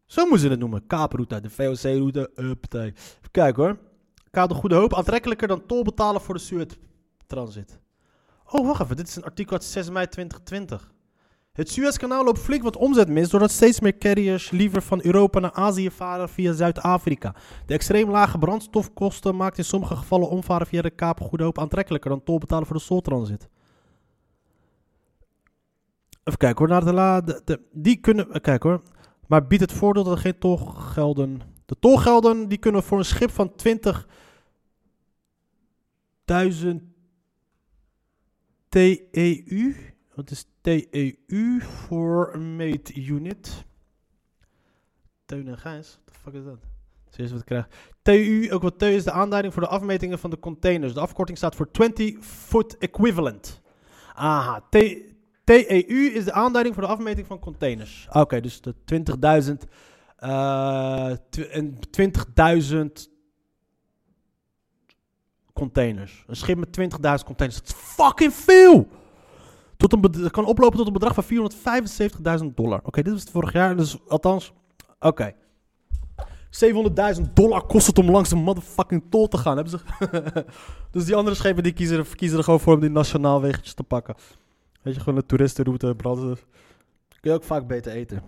Zo 0.05 0.21
moeten 0.21 0.39
ze 0.39 0.49
het 0.49 0.59
noemen, 0.59 0.87
kaaproute, 0.87 1.41
de 1.41 1.49
VOC-route. 1.49 2.31
Even 2.35 2.93
kijken 3.31 3.63
hoor. 3.63 3.77
Kaap 4.31 4.49
de 4.49 4.55
Goede 4.55 4.75
Hoop, 4.75 4.93
aantrekkelijker 4.93 5.47
dan 5.47 5.65
tol 5.65 5.83
betalen 5.83 6.21
voor 6.21 6.33
de 6.33 6.39
Suez-transit. 6.39 7.79
Oh, 8.45 8.67
wacht 8.67 8.81
even, 8.81 8.95
dit 8.95 9.07
is 9.07 9.15
een 9.15 9.23
artikel 9.23 9.53
uit 9.53 9.63
6 9.63 9.89
mei 9.89 10.07
2020. 10.07 10.91
Het 11.51 11.69
Suezkanaal 11.69 12.23
loopt 12.23 12.39
flink 12.39 12.63
wat 12.63 12.77
omzet 12.77 13.09
mis 13.09 13.29
doordat 13.29 13.51
steeds 13.51 13.79
meer 13.79 13.97
carriers 13.97 14.51
liever 14.51 14.81
van 14.81 14.99
Europa 15.03 15.39
naar 15.39 15.51
Azië 15.51 15.91
varen 15.91 16.29
via 16.29 16.53
Zuid-Afrika. 16.53 17.35
De 17.65 17.73
extreem 17.73 18.09
lage 18.09 18.37
brandstofkosten 18.37 19.35
maakt 19.35 19.57
in 19.57 19.63
sommige 19.63 19.95
gevallen 19.95 20.29
omvaren 20.29 20.67
via 20.67 20.81
de 20.81 20.89
Kaap 20.89 21.19
Goede 21.19 21.43
Hoop 21.43 21.59
aantrekkelijker 21.59 22.09
dan 22.09 22.23
tol 22.23 22.37
betalen 22.37 22.67
voor 22.67 22.75
de 22.75 22.81
Soltransit. 22.81 23.49
Even 26.23 26.39
kijken 26.39 26.57
hoor, 26.57 26.67
naar 26.67 26.85
de, 26.85 26.93
la, 26.93 27.23
die 27.71 27.97
kunnen, 27.97 28.41
kijk 28.41 28.63
hoor, 28.63 28.81
maar 29.27 29.47
biedt 29.47 29.61
het 29.61 29.71
voordeel 29.71 30.03
dat 30.03 30.13
er 30.13 30.19
geen 30.19 30.37
tolgelden, 30.39 31.41
de 31.65 31.75
tolgelden 31.79 32.47
die 32.47 32.57
kunnen 32.57 32.83
voor 32.83 32.97
een 32.97 33.05
schip 33.05 33.31
van 33.31 33.53
20.000 36.25 36.35
TEU, 38.69 39.90
wat 40.21 40.31
is 40.31 40.45
TEU 40.61 41.61
voor 41.61 42.39
meet 42.39 42.95
unit? 42.95 43.65
Teun 45.25 45.47
en 45.47 45.57
Gijs, 45.57 45.99
the 46.05 46.13
fuck 46.13 46.33
is 46.33 46.43
dat? 46.43 46.59
Serieus 47.09 47.31
wat 47.31 47.39
ik 47.39 47.45
krijg. 47.45 47.67
TU, 48.01 48.51
ook 48.51 48.61
wat 48.61 48.79
TU 48.79 48.85
is 48.85 49.03
de 49.03 49.11
aanduiding 49.11 49.53
voor 49.53 49.63
de 49.63 49.69
afmetingen 49.69 50.19
van 50.19 50.29
de 50.29 50.39
containers. 50.39 50.93
De 50.93 50.99
afkorting 50.99 51.37
staat 51.37 51.55
voor 51.55 51.71
20 51.71 52.25
foot 52.25 52.77
equivalent. 52.77 53.61
Aha, 54.13 54.63
TEU 54.69 56.11
is 56.13 56.25
de 56.25 56.31
aanduiding 56.31 56.75
voor 56.75 56.83
de 56.83 56.89
afmeting 56.89 57.27
van 57.27 57.39
containers. 57.39 58.07
Oké, 58.11 58.39
dus 58.41 58.61
de 58.61 58.75
20.000 58.85 59.67
eh, 60.15 61.11
tw- 61.29 61.39
en 61.39 61.79
20.000 61.89 63.09
containers. 65.53 66.23
Een 66.27 66.35
schip 66.35 66.57
met 66.57 66.79
20.000 66.79 67.25
containers. 67.25 67.59
Dat 67.59 67.67
is 67.67 67.73
fucking 67.73 68.33
veel! 68.33 68.99
Tot 69.81 69.93
een 69.93 70.31
kan 70.31 70.45
oplopen 70.45 70.77
tot 70.77 70.87
een 70.87 70.93
bedrag 70.93 71.13
van 71.13 71.51
475.000 72.41 72.45
dollar. 72.55 72.79
Oké, 72.83 73.01
dit 73.01 73.11
was 73.11 73.21
het 73.21 73.31
vorig 73.31 73.53
jaar. 73.53 73.77
Dus 73.77 73.97
althans, 74.07 74.53
oké. 74.99 75.33
700.000 77.15 77.21
dollar 77.33 77.65
kost 77.65 77.87
het 77.87 77.97
om 77.97 78.11
langs 78.11 78.29
de 78.29 78.35
motherfucking 78.35 79.03
tol 79.09 79.27
te 79.27 79.37
gaan. 79.37 79.55
Hebben 79.57 79.79
ze... 79.79 80.05
dus 80.91 81.05
die 81.05 81.15
andere 81.15 81.35
schepen 81.35 81.63
die 81.63 81.73
kiezen, 81.73 82.05
kiezen 82.15 82.37
er 82.37 82.43
gewoon 82.43 82.59
voor 82.59 82.73
om 82.73 82.79
die 82.79 82.89
nationaal 82.89 83.41
weggetjes 83.41 83.73
te 83.73 83.83
pakken. 83.83 84.15
Weet 84.81 84.93
je, 84.93 84.99
gewoon 84.99 85.19
de 85.19 85.25
toeristenroute, 85.25 85.95
branden. 85.95 86.37
Kun 87.19 87.31
je 87.31 87.37
ook 87.37 87.43
vaak 87.43 87.67
beter 87.67 87.91
eten. 87.91 88.21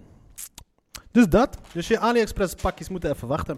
Dus 1.11 1.27
dat. 1.27 1.57
Dus 1.73 1.87
je 1.87 1.99
AliExpress 1.99 2.55
pakjes 2.55 2.89
moeten 2.89 3.11
even 3.11 3.27
wachten. 3.27 3.57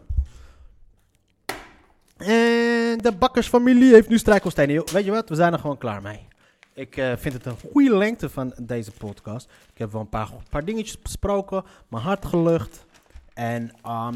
En 2.18 2.98
de 2.98 3.14
bakkersfamilie 3.20 3.94
heeft 3.94 4.10
nu 4.10 4.18
strijkkoolstenen. 4.18 4.74
Joh, 4.74 4.88
Weet 4.88 5.06
je 5.06 5.12
wat? 5.12 5.30
We 5.30 5.36
zijn 5.36 5.54
er 5.54 5.60
gewoon 5.60 5.78
klaar 5.78 6.02
mee. 6.02 6.28
Ik 6.76 6.98
eh, 6.98 7.12
vind 7.18 7.34
het 7.34 7.46
een 7.46 7.58
goede 7.72 7.96
lengte 7.96 8.30
van 8.30 8.54
deze 8.62 8.92
podcast. 8.92 9.50
Ik 9.74 9.78
heb 9.78 9.92
wel 9.92 10.02
een 10.02 10.10
paar, 10.10 10.30
paar 10.50 10.66
dingetjes 10.66 11.02
besproken. 11.02 11.64
Mijn 11.88 12.04
hart 12.04 12.26
gelucht. 12.26 12.86
En 13.34 13.72
ehm 13.84 14.16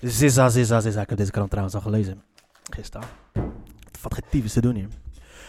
Zizza, 0.00 0.48
zizza, 0.48 0.80
zizza. 0.80 1.00
Ik 1.00 1.08
heb 1.08 1.18
deze 1.18 1.30
krant 1.30 1.50
trouwens 1.50 1.74
al 1.74 1.82
gelezen. 1.82 2.22
Gisteren. 2.70 3.08
Wat 4.02 4.14
geen 4.14 4.24
tyfus 4.30 4.52
te 4.52 4.60
doen 4.60 4.74
hier. 4.74 4.88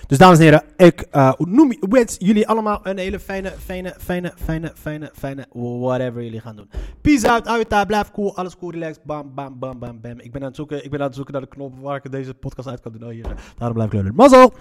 Dus 0.08 0.18
dames 0.18 0.38
en 0.38 0.44
heren, 0.44 0.64
ik 0.78 1.02
eh, 1.02 1.34
noem, 1.38 1.76
wens 1.80 2.16
jullie 2.20 2.48
allemaal 2.48 2.80
een 2.84 2.98
hele 2.98 3.20
fijne, 3.20 3.52
fijne, 3.52 3.96
fijne, 3.98 4.34
fijne, 4.36 4.72
fijne, 4.76 5.12
fijne, 5.14 5.46
whatever 5.80 6.24
jullie 6.24 6.40
gaan 6.40 6.56
doen. 6.56 6.70
Peace 7.02 7.30
out, 7.30 7.48
uit 7.48 7.88
blijf 7.88 8.12
cool, 8.12 8.36
alles 8.36 8.58
cool, 8.58 8.72
relax, 8.72 8.98
bam, 9.04 9.34
bam, 9.34 9.60
bam, 9.60 9.80
bam, 9.80 10.02
bam. 10.02 10.20
Ik 10.20 10.32
ben 10.32 10.42
aan 10.42 10.48
het 10.48 10.56
zoeken, 10.56 10.84
ik 10.84 10.90
ben 10.92 11.00
aan 11.00 11.06
het 11.06 11.16
zoeken 11.16 11.34
naar 11.34 11.42
de 11.42 11.48
knop 11.48 11.80
waar 11.80 11.96
ik 12.04 12.12
deze 12.12 12.34
podcast 12.34 12.68
uit 12.68 12.80
kan 12.80 12.92
doen. 12.92 13.04
Oh, 13.04 13.10
hier, 13.10 13.26
daarom 13.58 13.74
blijf 13.74 13.90
ik 13.90 13.94
leunen. 13.94 14.16
Mazzel! 14.16 14.52